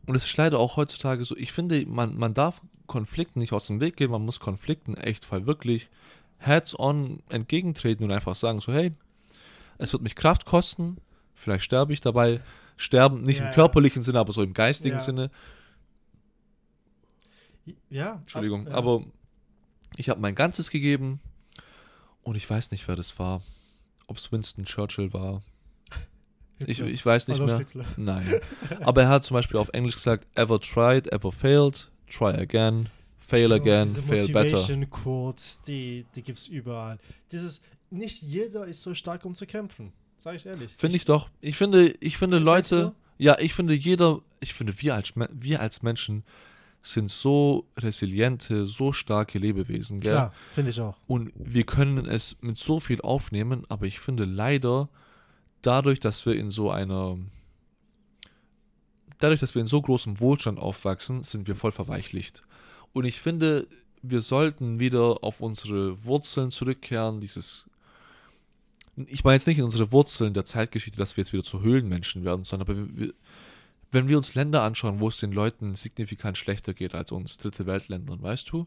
und 0.06 0.14
es 0.14 0.24
ist 0.24 0.36
leider 0.36 0.60
auch 0.60 0.76
heutzutage 0.76 1.24
so, 1.24 1.36
ich 1.36 1.50
finde, 1.52 1.84
man, 1.86 2.16
man 2.16 2.32
darf 2.32 2.60
Konflikten 2.86 3.40
nicht 3.40 3.52
aus 3.52 3.66
dem 3.66 3.80
Weg 3.80 3.96
gehen, 3.96 4.12
man 4.12 4.24
muss 4.24 4.38
Konflikten 4.38 4.94
echt 4.96 5.24
fall 5.24 5.46
wirklich 5.46 5.88
heads-on 6.38 7.24
entgegentreten 7.28 8.04
und 8.04 8.12
einfach 8.12 8.36
sagen 8.36 8.60
so, 8.60 8.72
hey, 8.72 8.92
es 9.78 9.92
wird 9.92 10.02
mich 10.04 10.14
Kraft 10.14 10.44
kosten, 10.46 10.98
vielleicht 11.34 11.64
sterbe 11.64 11.92
ich 11.92 12.00
dabei, 12.00 12.40
sterben 12.76 13.22
nicht 13.22 13.40
Ja, 13.40 13.48
im 13.48 13.54
körperlichen 13.54 14.02
Sinne, 14.02 14.18
aber 14.20 14.32
so 14.32 14.42
im 14.42 14.52
geistigen. 14.52 14.98
Sinne. 15.00 15.30
Ja. 17.90 18.16
Entschuldigung, 18.20 18.68
ab- 18.68 18.74
aber 18.74 19.04
ich 19.96 20.08
habe 20.08 20.20
mein 20.20 20.34
Ganzes 20.34 20.70
gegeben 20.70 21.20
und 22.22 22.36
ich 22.36 22.48
weiß 22.48 22.70
nicht, 22.70 22.86
wer 22.88 22.96
das 22.96 23.18
war. 23.18 23.42
Ob 24.06 24.18
es 24.18 24.30
Winston 24.30 24.64
Churchill 24.64 25.12
war. 25.12 25.42
Ich, 26.58 26.80
ich 26.80 27.04
weiß 27.04 27.28
nicht 27.28 27.40
Adolf 27.40 27.48
mehr. 27.50 27.58
Hitler. 27.58 27.84
Nein. 27.96 28.40
Aber 28.80 29.02
er 29.02 29.08
hat 29.08 29.24
zum 29.24 29.34
Beispiel 29.34 29.58
auf 29.58 29.68
Englisch 29.74 29.96
gesagt, 29.96 30.26
ever 30.36 30.58
tried, 30.60 31.06
ever 31.12 31.30
failed, 31.30 31.90
try 32.08 32.28
again, 32.32 32.88
fail 33.18 33.52
again, 33.52 33.84
diese 33.88 34.00
fail 34.02 34.26
better. 34.28 34.56
Motivation 34.56 34.88
Quotes, 34.88 35.60
die, 35.66 36.06
die 36.14 36.22
gibt 36.22 36.38
es 36.38 36.46
überall. 36.46 36.98
Dieses, 37.30 37.60
nicht 37.90 38.22
jeder 38.22 38.64
ist 38.66 38.82
so 38.82 38.94
stark, 38.94 39.24
um 39.26 39.34
zu 39.34 39.44
kämpfen. 39.44 39.92
Sag 40.18 40.36
ich 40.36 40.46
ehrlich. 40.46 40.74
Finde 40.76 40.96
ich 40.96 41.04
doch. 41.04 41.30
Ich 41.40 41.56
finde, 41.56 41.94
ich 42.00 42.18
finde 42.18 42.38
Denkst 42.38 42.70
Leute, 42.70 42.94
ja, 43.18 43.38
ich 43.38 43.54
finde 43.54 43.74
jeder, 43.74 44.20
ich 44.40 44.54
finde 44.54 44.80
wir 44.80 44.94
als, 44.94 45.12
wir 45.14 45.60
als 45.60 45.82
Menschen 45.82 46.24
sind 46.82 47.10
so 47.10 47.66
resiliente, 47.76 48.66
so 48.66 48.92
starke 48.92 49.38
Lebewesen, 49.38 50.00
gell? 50.00 50.12
Klar, 50.12 50.32
finde 50.52 50.70
ich 50.70 50.80
auch. 50.80 50.96
Und 51.06 51.32
wir 51.34 51.64
können 51.64 52.06
es 52.06 52.36
mit 52.40 52.58
so 52.58 52.78
viel 52.78 53.00
aufnehmen, 53.00 53.64
aber 53.68 53.86
ich 53.86 53.98
finde 53.98 54.24
leider, 54.24 54.88
dadurch, 55.62 55.98
dass 55.98 56.24
wir 56.26 56.36
in 56.36 56.50
so 56.50 56.70
einer, 56.70 57.18
dadurch, 59.18 59.40
dass 59.40 59.54
wir 59.54 59.62
in 59.62 59.66
so 59.66 59.82
großem 59.82 60.20
Wohlstand 60.20 60.60
aufwachsen, 60.60 61.24
sind 61.24 61.48
wir 61.48 61.56
voll 61.56 61.72
verweichlicht. 61.72 62.42
Und 62.92 63.04
ich 63.04 63.20
finde, 63.20 63.66
wir 64.02 64.20
sollten 64.20 64.78
wieder 64.78 65.24
auf 65.24 65.40
unsere 65.40 66.04
Wurzeln 66.04 66.52
zurückkehren, 66.52 67.20
dieses, 67.20 67.68
ich 68.96 69.24
meine 69.24 69.36
jetzt 69.36 69.46
nicht 69.46 69.58
in 69.58 69.64
unsere 69.64 69.92
Wurzeln 69.92 70.34
der 70.34 70.44
Zeitgeschichte, 70.44 70.98
dass 70.98 71.16
wir 71.16 71.22
jetzt 71.22 71.32
wieder 71.32 71.44
zu 71.44 71.60
Höhlenmenschen 71.60 72.24
werden, 72.24 72.44
sondern 72.44 72.68
aber 72.68 72.96
wir, 72.96 73.12
wenn 73.92 74.08
wir 74.08 74.16
uns 74.16 74.34
Länder 74.34 74.62
anschauen, 74.62 75.00
wo 75.00 75.08
es 75.08 75.18
den 75.18 75.32
Leuten 75.32 75.74
signifikant 75.74 76.36
schlechter 76.36 76.74
geht 76.74 76.94
als 76.94 77.12
uns, 77.12 77.38
dritte 77.38 77.66
Weltländern, 77.66 78.22
weißt 78.22 78.50
du? 78.50 78.66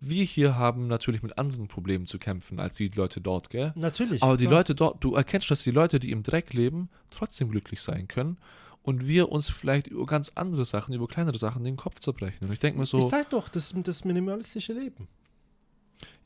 Wir 0.00 0.24
hier 0.24 0.56
haben 0.56 0.86
natürlich 0.86 1.22
mit 1.22 1.36
anderen 1.36 1.68
Problemen 1.68 2.06
zu 2.06 2.18
kämpfen 2.18 2.58
als 2.58 2.76
die 2.76 2.88
Leute 2.88 3.20
dort, 3.20 3.50
gell? 3.50 3.72
Natürlich. 3.74 4.22
Aber 4.22 4.36
die 4.36 4.46
klar. 4.46 4.60
Leute 4.60 4.74
dort, 4.74 5.04
du 5.04 5.14
erkennst, 5.14 5.50
dass 5.50 5.62
die 5.62 5.70
Leute, 5.70 5.98
die 5.98 6.10
im 6.10 6.22
Dreck 6.22 6.54
leben, 6.54 6.88
trotzdem 7.10 7.50
glücklich 7.50 7.82
sein 7.82 8.08
können 8.08 8.38
und 8.82 9.06
wir 9.06 9.30
uns 9.30 9.50
vielleicht 9.50 9.88
über 9.88 10.06
ganz 10.06 10.32
andere 10.34 10.64
Sachen, 10.64 10.94
über 10.94 11.06
kleinere 11.06 11.36
Sachen 11.36 11.64
den 11.64 11.76
Kopf 11.76 11.98
zerbrechen. 11.98 12.46
Und 12.46 12.52
ich 12.52 12.60
denke 12.60 12.78
mir 12.78 12.84
Ich 12.84 12.90
so, 12.90 13.06
sag 13.06 13.28
doch, 13.30 13.48
das, 13.48 13.74
das 13.76 14.04
minimalistische 14.04 14.72
Leben. 14.72 15.08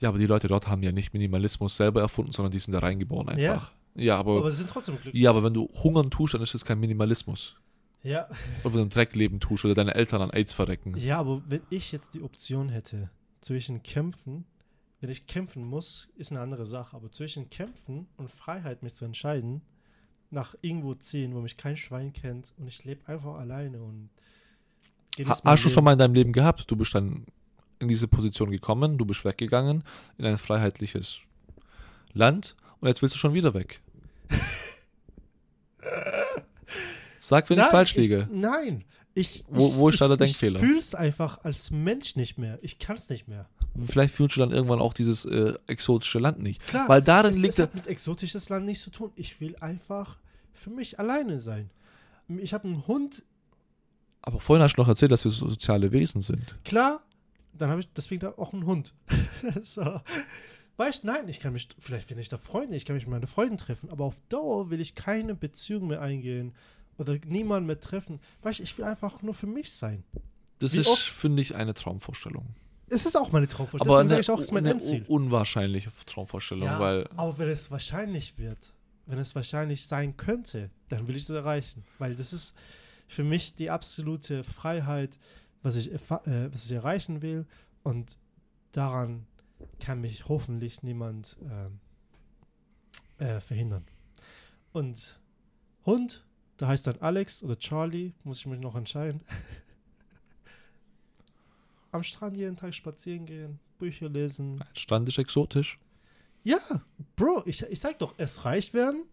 Ja, 0.00 0.08
aber 0.08 0.18
die 0.18 0.26
Leute 0.26 0.48
dort 0.48 0.66
haben 0.68 0.82
ja 0.82 0.92
nicht 0.92 1.12
Minimalismus 1.14 1.76
selber 1.76 2.00
erfunden, 2.00 2.32
sondern 2.32 2.52
die 2.52 2.58
sind 2.58 2.72
da 2.72 2.78
reingeboren 2.80 3.38
Ja. 3.38 3.52
einfach. 3.54 3.72
Ja, 3.96 4.16
aber, 4.18 4.38
Aber 4.38 4.50
sie 4.50 4.56
sind 4.58 4.70
trotzdem 4.70 4.96
glücklich. 5.00 5.22
ja, 5.22 5.30
aber 5.30 5.44
wenn 5.44 5.54
du 5.54 5.68
hungern 5.82 6.10
tust, 6.10 6.34
dann 6.34 6.42
ist 6.42 6.52
das 6.54 6.64
kein 6.64 6.80
Minimalismus. 6.80 7.56
Ja. 8.02 8.26
Oder 8.64 8.74
wenn 8.74 8.78
du 8.80 8.82
im 8.82 8.90
Dreck 8.90 9.14
leben 9.14 9.38
tust 9.40 9.64
oder 9.64 9.74
deine 9.74 9.94
Eltern 9.94 10.20
an 10.20 10.30
AIDS 10.30 10.52
verrecken. 10.52 10.94
ja, 10.98 11.18
aber 11.18 11.42
wenn 11.46 11.62
ich 11.70 11.92
jetzt 11.92 12.14
die 12.14 12.22
Option 12.22 12.68
hätte, 12.70 13.08
zwischen 13.40 13.82
Kämpfen, 13.82 14.44
wenn 15.00 15.10
ich 15.10 15.26
kämpfen 15.26 15.64
muss, 15.64 16.10
ist 16.16 16.32
eine 16.32 16.40
andere 16.40 16.66
Sache, 16.66 16.96
aber 16.96 17.10
zwischen 17.12 17.50
Kämpfen 17.50 18.06
und 18.16 18.30
Freiheit 18.30 18.82
mich 18.82 18.94
zu 18.94 19.04
entscheiden, 19.04 19.62
nach 20.30 20.54
irgendwo 20.60 20.94
ziehen, 20.94 21.34
wo 21.34 21.40
mich 21.40 21.56
kein 21.56 21.76
Schwein 21.76 22.12
kennt 22.12 22.52
und 22.58 22.66
ich 22.66 22.84
lebe 22.84 23.06
einfach 23.06 23.34
alleine 23.36 23.80
und 23.82 24.10
Ha, 25.24 25.38
hast 25.44 25.64
du 25.64 25.68
schon 25.68 25.84
mal 25.84 25.92
in 25.92 25.98
deinem 26.00 26.14
Leben 26.14 26.32
gehabt? 26.32 26.68
Du 26.68 26.74
bist 26.74 26.92
dann 26.94 27.24
in 27.84 27.88
diese 27.88 28.08
Position 28.08 28.50
gekommen, 28.50 28.98
du 28.98 29.04
bist 29.04 29.24
weggegangen 29.24 29.84
in 30.18 30.26
ein 30.26 30.38
freiheitliches 30.38 31.20
Land 32.12 32.54
und 32.80 32.88
jetzt 32.88 33.00
willst 33.02 33.14
du 33.14 33.18
schon 33.18 33.34
wieder 33.34 33.54
weg. 33.54 33.80
Sag, 37.20 37.48
wenn 37.50 37.58
ich 37.58 37.64
falsch 37.66 37.94
liege. 37.96 38.28
Ich, 38.30 38.36
nein. 38.36 38.84
Ich, 39.16 39.44
Wo- 39.48 39.68
ich, 39.68 39.76
wo 39.76 39.88
ist 39.88 40.00
da 40.00 40.08
der 40.08 40.16
Denkfehler? 40.16 40.60
Ich 40.60 40.66
fühle 40.66 40.78
es 40.80 40.94
einfach 40.94 41.44
als 41.44 41.70
Mensch 41.70 42.16
nicht 42.16 42.36
mehr. 42.36 42.58
Ich 42.62 42.78
kann 42.80 42.96
es 42.96 43.08
nicht 43.08 43.28
mehr. 43.28 43.48
Vielleicht 43.86 44.12
fühlst 44.14 44.36
du 44.36 44.40
dann 44.40 44.50
irgendwann 44.50 44.80
auch 44.80 44.92
dieses 44.92 45.24
äh, 45.24 45.54
exotische 45.68 46.18
Land 46.18 46.42
nicht. 46.42 46.64
Klar, 46.66 46.88
Weil 46.88 47.00
darin 47.02 47.32
es, 47.32 47.38
liegt 47.38 47.54
es 47.54 47.58
hat 47.60 47.74
mit 47.74 47.86
exotisches 47.86 48.48
Land 48.48 48.66
nichts 48.66 48.82
zu 48.84 48.90
tun. 48.90 49.12
Ich 49.14 49.40
will 49.40 49.56
einfach 49.60 50.16
für 50.52 50.70
mich 50.70 50.98
alleine 50.98 51.38
sein. 51.40 51.70
Ich 52.38 52.52
habe 52.54 52.66
einen 52.68 52.86
Hund, 52.86 53.22
Aber 54.22 54.40
vorhin 54.40 54.62
hast 54.62 54.74
du 54.76 54.82
noch 54.82 54.88
erzählt, 54.88 55.12
dass 55.12 55.24
wir 55.24 55.30
so 55.30 55.48
soziale 55.48 55.92
Wesen 55.92 56.20
sind. 56.22 56.42
klar, 56.64 57.02
dann 57.56 57.70
habe 57.70 57.80
ich 57.80 57.88
deswegen 57.92 58.26
auch 58.26 58.52
einen 58.52 58.66
Hund. 58.66 58.94
so. 59.62 60.00
Weißt 60.76 61.04
nein, 61.04 61.28
ich 61.28 61.40
kann 61.40 61.52
mich, 61.52 61.68
vielleicht 61.78 62.08
bin 62.08 62.18
ich 62.18 62.28
da 62.28 62.36
Freunde, 62.36 62.76
ich 62.76 62.84
kann 62.84 62.96
mich 62.96 63.06
mit 63.06 63.12
meinen 63.12 63.26
Freunden 63.28 63.58
treffen, 63.58 63.90
aber 63.90 64.04
auf 64.04 64.16
Dauer 64.28 64.70
will 64.70 64.80
ich 64.80 64.94
keine 64.94 65.34
Beziehung 65.34 65.86
mehr 65.86 66.00
eingehen 66.00 66.52
oder 66.98 67.16
niemanden 67.26 67.66
mehr 67.66 67.78
treffen. 67.80 68.20
Weißt 68.42 68.60
ich 68.60 68.76
will 68.76 68.84
einfach 68.84 69.22
nur 69.22 69.34
für 69.34 69.46
mich 69.46 69.72
sein. 69.72 70.02
Das 70.58 70.74
Wie 70.74 70.80
ist, 70.80 70.98
finde 70.98 71.42
ich, 71.42 71.54
eine 71.54 71.74
Traumvorstellung. 71.74 72.46
Es 72.88 73.06
ist 73.06 73.16
auch 73.16 73.32
meine 73.32 73.48
Traumvorstellung. 73.48 73.94
Aber 73.94 74.02
Deswegen 74.02 74.08
sage 74.08 74.20
ich 74.20 74.30
auch, 74.30 74.40
es 74.40 74.46
ist 74.46 74.52
mein 74.52 74.64
eine 74.64 74.74
Endziel. 74.74 75.04
unwahrscheinliche 75.08 75.90
Traumvorstellung, 76.06 76.64
Ja, 76.64 76.78
weil 76.80 77.08
aber 77.16 77.38
wenn 77.38 77.48
es 77.48 77.70
wahrscheinlich 77.70 78.38
wird, 78.38 78.72
wenn 79.06 79.18
es 79.18 79.34
wahrscheinlich 79.34 79.86
sein 79.86 80.16
könnte, 80.16 80.70
dann 80.88 81.06
will 81.06 81.16
ich 81.16 81.24
es 81.24 81.30
erreichen. 81.30 81.84
Weil 81.98 82.14
das 82.14 82.32
ist 82.32 82.54
für 83.06 83.24
mich 83.24 83.54
die 83.54 83.70
absolute 83.70 84.44
Freiheit, 84.44 85.18
was 85.64 85.76
ich, 85.76 85.90
äh, 85.90 86.52
was 86.52 86.66
ich 86.66 86.72
erreichen 86.72 87.22
will. 87.22 87.46
Und 87.82 88.18
daran 88.70 89.26
kann 89.80 90.00
mich 90.00 90.28
hoffentlich 90.28 90.82
niemand 90.82 91.36
ähm, 91.42 91.80
äh, 93.18 93.40
verhindern. 93.40 93.84
Und 94.72 95.18
Hund, 95.86 96.24
da 96.58 96.68
heißt 96.68 96.86
dann 96.86 97.00
Alex 97.00 97.42
oder 97.42 97.58
Charlie, 97.58 98.12
muss 98.22 98.40
ich 98.40 98.46
mich 98.46 98.60
noch 98.60 98.76
entscheiden. 98.76 99.22
Am 101.92 102.02
Strand 102.02 102.36
jeden 102.36 102.56
Tag 102.56 102.74
spazieren 102.74 103.24
gehen, 103.24 103.60
Bücher 103.78 104.08
lesen, 104.08 104.60
ein 104.60 104.76
Strand 104.76 105.08
ist 105.08 105.18
exotisch. 105.18 105.78
ja, 106.42 106.58
Bro, 107.16 107.44
ich, 107.46 107.62
ich 107.62 107.80
sag 107.80 107.98
doch, 108.00 108.14
es 108.18 108.44
reicht 108.44 108.74
werden. 108.74 109.04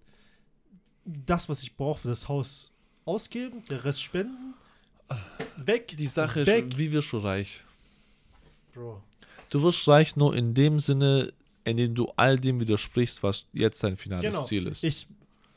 Das, 1.05 1.47
was 1.47 1.61
ich 1.61 1.77
brauche 1.77 2.01
für 2.01 2.07
das 2.07 2.27
Haus, 2.27 2.73
ausgeben, 3.05 3.63
der 3.69 3.83
Rest 3.83 4.03
spenden. 4.03 4.55
Weg. 5.57 5.95
Die 5.97 6.07
Sache 6.07 6.45
weg. 6.45 6.65
ist, 6.69 6.77
wie 6.77 6.91
wirst 6.91 7.11
du 7.11 7.17
reich? 7.19 7.61
Bro. 8.73 9.01
Du 9.49 9.61
wirst 9.63 9.87
reich 9.87 10.15
nur 10.15 10.35
in 10.35 10.53
dem 10.53 10.79
Sinne, 10.79 11.31
in 11.65 11.77
dem 11.77 11.93
du 11.95 12.11
all 12.15 12.39
dem 12.39 12.59
widersprichst, 12.59 13.21
was 13.23 13.45
jetzt 13.53 13.83
dein 13.83 13.97
finales 13.97 14.25
Genau. 14.31 14.43
Ziel 14.43 14.67
ist. 14.67 14.83
Ich 14.83 15.07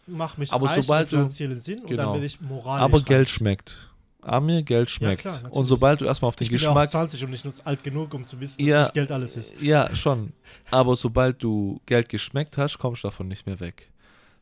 mache 0.07 0.38
mich 0.40 0.52
Aber 0.52 0.66
reich 0.66 0.82
sobald 0.82 1.07
im 1.07 1.11
du- 1.11 1.16
finanziellen 1.18 1.61
Sinn 1.61 1.78
und 1.80 1.86
genau. 1.88 2.12
dann 2.12 2.20
will 2.20 2.26
ich 2.26 2.40
moralisch 2.40 2.84
Aber 2.84 2.98
reich. 2.98 3.05
Geld 3.07 3.30
schmeckt. 3.30 3.88
Amir, 4.20 4.62
Geld 4.62 4.88
schmeckt. 4.90 5.20
klar, 5.22 5.34
natürlich. 5.34 5.55
und 5.55 5.66
sobald 5.66 6.00
du 6.00 6.07
erstmal 6.07 6.28
auf 6.30 6.36
den 6.36 6.44
Ich 6.44 6.50
bin 6.50 6.59
ja 6.59 6.68
auch 6.70 6.72
Geschmack 6.74 6.88
20 6.90 7.24
und 7.24 7.30
nicht 7.30 7.44
nur 7.44 7.52
alt 7.64 7.84
genug, 7.84 8.14
um 8.14 8.24
zu 8.24 8.40
wissen, 8.40 8.59
dass 8.59 8.66
Ja. 8.66 8.80
nicht 8.82 8.94
Geld 8.94 9.11
alles 9.12 9.36
ist. 9.36 9.61
Ja, 9.61 9.94
schon. 9.94 10.32
Aber 10.70 10.96
sobald 10.96 11.42
du 11.42 11.80
Geld 11.84 12.09
geschmeckt 12.09 12.57
hast, 12.57 12.78
kommst 12.78 13.05
du 13.05 13.09
davon 13.09 13.28
nicht 13.28 13.46
mehr 13.46 13.61
weg. 13.61 13.90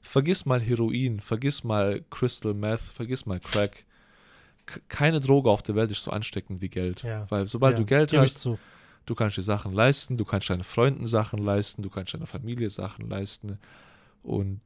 Vergiss 0.00 0.46
mal 0.46 0.60
Heroin, 0.60 1.20
vergiss 1.20 1.64
mal 1.64 2.02
Crystal 2.10 2.54
Meth, 2.54 2.80
vergiss 2.80 3.26
mal 3.26 3.40
Crack. 3.40 3.84
Keine 4.88 5.20
Droge 5.20 5.50
auf 5.50 5.62
der 5.62 5.74
Welt 5.74 5.90
ist 5.90 6.02
so 6.04 6.10
ansteckend 6.10 6.60
wie 6.60 6.68
Geld. 6.68 7.02
Ja. 7.02 7.26
Weil 7.30 7.46
sobald 7.46 7.74
Ja, 7.74 7.80
du 7.80 7.86
Geld 7.86 8.12
hast, 8.12 8.48
du 9.06 9.14
kannst 9.14 9.36
dir 9.36 9.42
Sachen 9.42 9.72
leisten, 9.72 10.16
du 10.16 10.24
kannst 10.24 10.50
deinen 10.50 10.64
Freunden 10.64 11.06
Sachen 11.06 11.38
leisten, 11.40 11.82
du 11.82 11.90
kannst 11.90 12.14
deiner 12.14 12.26
Familie 12.26 12.70
Sachen 12.70 13.08
leisten. 13.08 13.58
Und 14.22 14.60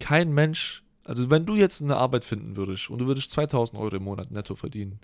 kein 0.00 0.32
Mensch, 0.32 0.82
also 1.04 1.28
wenn 1.30 1.44
du 1.46 1.54
jetzt 1.56 1.82
eine 1.82 1.96
Arbeit 1.96 2.24
finden 2.24 2.56
würdest 2.56 2.88
und 2.90 2.98
du 2.98 3.06
würdest 3.06 3.30
2000 3.32 3.78
Euro 3.80 3.96
im 3.96 4.04
Monat 4.04 4.30
netto 4.30 4.54
verdienen, 4.54 4.98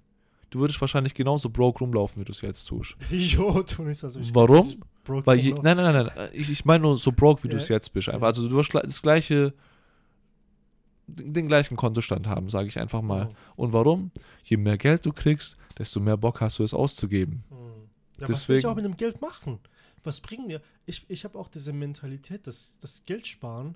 du 0.50 0.60
würdest 0.60 0.80
wahrscheinlich 0.80 1.12
genauso 1.14 1.50
broke 1.50 1.80
rumlaufen, 1.80 2.20
wie 2.20 2.24
du 2.24 2.32
es 2.32 2.40
jetzt 2.40 2.64
tust. 2.64 2.96
Jo, 3.10 3.62
tu 3.62 3.82
nicht 3.82 3.98
so. 3.98 4.18
ich 4.18 4.34
Warum? 4.34 4.82
Weil 5.06 5.38
je, 5.38 5.52
nein, 5.62 5.76
nein, 5.76 5.92
nein, 5.94 6.10
nein. 6.14 6.28
Ich, 6.32 6.50
ich 6.50 6.64
meine 6.64 6.82
nur 6.82 6.98
so 6.98 7.12
broke, 7.12 7.42
wie 7.44 7.48
Ja. 7.48 7.52
du 7.52 7.56
es 7.58 7.68
jetzt 7.68 7.92
bist. 7.94 8.08
Einfach. 8.10 8.26
Also 8.26 8.46
du 8.48 8.56
wirst 8.56 8.74
das 8.74 9.00
gleiche, 9.02 9.54
den, 11.08 11.48
gleichen 11.48 11.76
Kontostand 11.76 12.26
haben, 12.26 12.48
sage 12.48 12.68
ich 12.68 12.78
einfach 12.78 13.02
mal. 13.02 13.30
Oh. 13.56 13.64
Und 13.64 13.72
warum? 13.72 14.10
Je 14.44 14.56
mehr 14.56 14.78
Geld 14.78 15.04
du 15.06 15.12
kriegst, 15.12 15.56
desto 15.78 16.00
mehr 16.00 16.16
Bock 16.16 16.40
hast 16.40 16.58
du 16.58 16.64
es 16.64 16.74
auszugeben. 16.74 17.44
Hm. 17.48 17.56
Ja, 18.18 18.28
was 18.28 18.48
will 18.48 18.56
ich 18.56 18.62
Deswegen- 18.62 18.66
auch 18.66 18.76
mit 18.76 18.84
dem 18.84 18.96
Geld 18.96 19.20
machen? 19.20 19.58
Was 20.04 20.20
bringen 20.20 20.46
mir? 20.46 20.60
Ich, 20.86 21.04
ich 21.08 21.24
habe 21.24 21.38
auch 21.38 21.48
diese 21.48 21.72
Mentalität, 21.72 22.46
dass 22.46 22.78
das 22.80 23.04
Geld 23.04 23.26
sparen. 23.26 23.74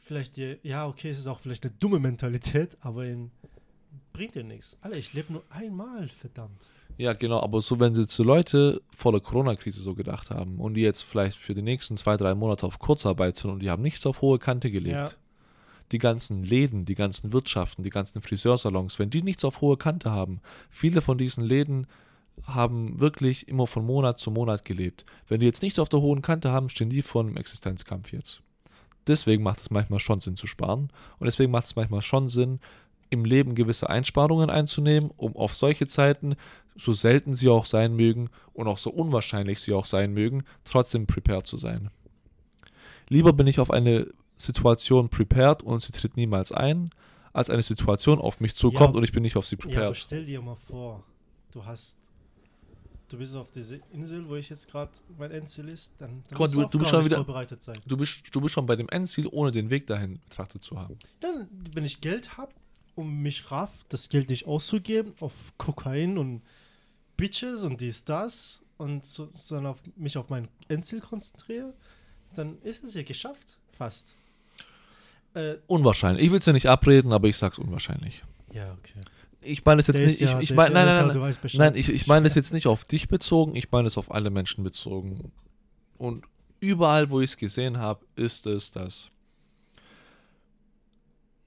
Vielleicht 0.00 0.36
dir, 0.36 0.58
ja, 0.62 0.86
okay, 0.86 1.10
es 1.10 1.18
ist 1.18 1.26
auch 1.26 1.40
vielleicht 1.40 1.64
eine 1.64 1.74
dumme 1.78 1.98
Mentalität, 1.98 2.76
aber 2.80 3.06
in, 3.06 3.30
bringt 4.12 4.34
dir 4.34 4.44
nichts. 4.44 4.76
Alter, 4.80 4.96
ich 4.96 5.12
lebe 5.12 5.32
nur 5.32 5.42
einmal, 5.50 6.08
verdammt. 6.08 6.70
Ja, 6.96 7.12
genau, 7.12 7.40
aber 7.40 7.60
so, 7.60 7.78
wenn 7.80 7.94
jetzt 7.94 8.14
so 8.14 8.22
Leute 8.22 8.80
vor 8.96 9.12
der 9.12 9.20
Corona-Krise 9.20 9.82
so 9.82 9.94
gedacht 9.94 10.30
haben 10.30 10.58
und 10.58 10.74
die 10.74 10.80
jetzt 10.80 11.02
vielleicht 11.02 11.36
für 11.36 11.54
die 11.54 11.62
nächsten 11.62 11.96
zwei, 11.96 12.16
drei 12.16 12.34
Monate 12.34 12.66
auf 12.66 12.78
Kurzarbeit 12.78 13.36
sind 13.36 13.50
und 13.50 13.58
die 13.60 13.68
haben 13.68 13.82
nichts 13.82 14.06
auf 14.06 14.22
hohe 14.22 14.38
Kante 14.38 14.70
gelegt. 14.70 14.96
Ja. 14.96 15.10
Die 15.92 15.98
ganzen 15.98 16.42
Läden, 16.42 16.84
die 16.84 16.94
ganzen 16.94 17.32
Wirtschaften, 17.32 17.82
die 17.82 17.90
ganzen 17.90 18.20
Friseursalons, 18.20 18.98
wenn 18.98 19.10
die 19.10 19.22
nichts 19.22 19.44
auf 19.44 19.60
hohe 19.60 19.76
Kante 19.76 20.10
haben, 20.10 20.40
viele 20.70 21.00
von 21.00 21.18
diesen 21.18 21.44
Läden 21.44 21.86
haben 22.44 23.00
wirklich 23.00 23.48
immer 23.48 23.66
von 23.66 23.86
Monat 23.86 24.18
zu 24.18 24.30
Monat 24.30 24.64
gelebt. 24.64 25.06
Wenn 25.28 25.40
die 25.40 25.46
jetzt 25.46 25.62
nichts 25.62 25.78
auf 25.78 25.88
der 25.88 26.00
hohen 26.00 26.22
Kante 26.22 26.50
haben, 26.50 26.68
stehen 26.68 26.90
die 26.90 27.02
vor 27.02 27.22
einem 27.22 27.36
Existenzkampf 27.36 28.12
jetzt. 28.12 28.42
Deswegen 29.06 29.42
macht 29.42 29.60
es 29.60 29.70
manchmal 29.70 30.00
schon 30.00 30.20
Sinn 30.20 30.36
zu 30.36 30.46
sparen 30.46 30.90
und 31.18 31.24
deswegen 31.24 31.52
macht 31.52 31.66
es 31.66 31.76
manchmal 31.76 32.02
schon 32.02 32.28
Sinn, 32.28 32.60
im 33.08 33.24
Leben 33.24 33.54
gewisse 33.54 33.88
Einsparungen 33.88 34.50
einzunehmen, 34.50 35.10
um 35.16 35.36
auf 35.36 35.54
solche 35.54 35.86
Zeiten, 35.86 36.34
so 36.74 36.92
selten 36.92 37.36
sie 37.36 37.48
auch 37.48 37.64
sein 37.64 37.94
mögen 37.94 38.30
und 38.52 38.66
auch 38.66 38.78
so 38.78 38.90
unwahrscheinlich 38.90 39.60
sie 39.60 39.72
auch 39.72 39.86
sein 39.86 40.12
mögen, 40.12 40.42
trotzdem 40.64 41.06
prepared 41.06 41.46
zu 41.46 41.56
sein. 41.56 41.90
Lieber 43.08 43.32
bin 43.32 43.46
ich 43.46 43.60
auf 43.60 43.70
eine 43.70 44.08
Situation 44.36 45.08
prepared 45.08 45.62
und 45.62 45.82
sie 45.82 45.92
tritt 45.92 46.16
niemals 46.16 46.52
ein, 46.52 46.90
als 47.32 47.50
eine 47.50 47.62
Situation 47.62 48.18
auf 48.20 48.40
mich 48.40 48.54
zukommt 48.56 48.94
Ja. 48.94 48.98
und 48.98 49.04
ich 49.04 49.12
bin 49.12 49.22
nicht 49.22 49.36
auf 49.36 49.46
sie 49.46 49.56
Ja, 49.56 49.62
prepared. 49.62 49.96
stell 49.96 50.24
dir 50.26 50.40
mal 50.42 50.56
vor, 50.56 51.02
du 51.52 51.64
hast. 51.64 51.96
Du 53.08 53.18
bist 53.18 53.36
auf 53.36 53.52
dieser 53.52 53.76
Insel, 53.92 54.28
wo 54.28 54.34
ich 54.34 54.50
jetzt 54.50 54.68
gerade 54.68 54.90
mein 55.16 55.30
Endziel 55.30 55.68
ist, 55.68 55.94
dann, 55.98 56.24
dann 56.28 56.38
Guck 56.38 56.50
du- 56.50 56.62
auch 56.64 56.70
du 56.70 56.78
bist 56.80 56.90
schon 56.90 57.04
wieder- 57.04 57.16
vorbereitet 57.18 57.62
sein. 57.62 57.78
Du 57.86 57.96
bist, 57.96 58.34
du 58.34 58.40
bist 58.40 58.54
schon 58.54 58.66
bei 58.66 58.74
dem 58.74 58.88
Endziel, 58.88 59.28
ohne 59.30 59.52
den 59.52 59.70
Weg 59.70 59.86
dahin 59.86 60.18
betrachtet 60.28 60.64
zu 60.64 60.76
haben. 60.76 60.98
Dann, 61.20 61.48
wenn 61.72 61.84
ich 61.84 62.00
Geld 62.00 62.36
habe, 62.36 62.52
um 62.96 63.22
mich 63.22 63.50
raff, 63.52 63.70
das 63.90 64.08
Geld 64.08 64.28
nicht 64.28 64.46
auszugeben 64.46 65.12
auf 65.20 65.32
Kokain 65.56 66.18
und 66.18 66.42
Bitches 67.16 67.62
und 67.62 67.80
dies, 67.80 68.04
das 68.04 68.62
und 68.76 69.06
so, 69.06 69.28
sondern 69.32 69.66
auf 69.72 69.78
mich 69.94 70.18
auf 70.18 70.28
mein 70.28 70.48
Endziel 70.68 71.00
konzentriere, 71.00 71.74
dann 72.34 72.58
ist 72.62 72.82
es 72.82 72.94
ja 72.94 73.02
geschafft. 73.04 73.58
Fast. 73.78 74.08
Äh, 75.36 75.56
Unwahrscheinlich. 75.66 76.24
Ich 76.24 76.30
will 76.32 76.38
es 76.38 76.46
ja 76.46 76.52
nicht 76.52 76.66
abreden, 76.66 77.12
aber 77.12 77.28
ich 77.28 77.36
sag's 77.36 77.58
unwahrscheinlich. 77.58 78.22
ja, 78.52 78.72
okay. 78.72 79.00
Ich 79.42 79.64
meine 79.64 79.78
es 79.80 79.86
jetzt 79.86 80.00
Der 80.00 80.06
nicht. 80.08 80.20
ja- 80.20 80.38
ich 80.40 80.50
ich 80.50 80.56
meine, 80.56 80.74
nein, 80.74 80.86
nein, 80.86 81.06
nein, 81.06 81.36
Bescheid. 81.40 81.58
Nein, 81.60 81.74
ich, 81.76 81.88
ich 81.88 82.08
meine 82.08 82.26
es 82.26 82.34
jetzt 82.34 82.52
nicht 82.52 82.66
auf 82.66 82.84
dich 82.84 83.06
bezogen, 83.06 83.54
ich 83.54 83.70
meine 83.70 83.86
es 83.86 83.96
auf 83.96 84.10
alle 84.10 84.30
Menschen 84.30 84.64
bezogen. 84.64 85.30
Und 85.98 86.24
überall, 86.58 87.10
wo 87.10 87.20
ich 87.20 87.30
es 87.30 87.36
gesehen 87.36 87.78
habe, 87.78 88.04
ist 88.16 88.46
es 88.46 88.72
das. 88.72 89.08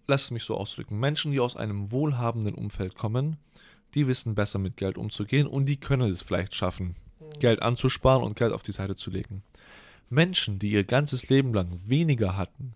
Lass 0.08 0.24
es 0.26 0.32
mich 0.32 0.44
so 0.44 0.56
ausdrücken. 0.56 0.98
Menschen, 1.00 1.32
die 1.32 1.40
aus 1.42 1.56
einem 1.58 1.92
wohlhabenden 1.92 2.56
Umfeld 2.56 2.96
kommen, 2.96 3.38
die 3.96 4.08
wissen 4.08 4.34
besser 4.36 4.60
mit 4.60 4.78
Geld 4.78 4.98
umzugehen 4.98 5.46
und 5.48 5.66
die 5.66 5.78
können 5.78 6.10
es 6.10 6.22
vielleicht 6.22 6.56
schaffen, 6.56 6.96
Geld 7.40 7.62
anzusparen 7.62 8.24
und 8.24 8.36
Geld 8.38 8.54
auf 8.54 8.64
die 8.64 8.72
Seite 8.72 8.96
zu 8.96 9.12
legen. 9.12 9.44
Menschen, 10.10 10.58
die 10.58 10.72
ihr 10.72 10.84
ganzes 10.84 11.30
Leben 11.30 11.54
lang 11.54 11.82
weniger 11.86 12.38
hatten, 12.38 12.74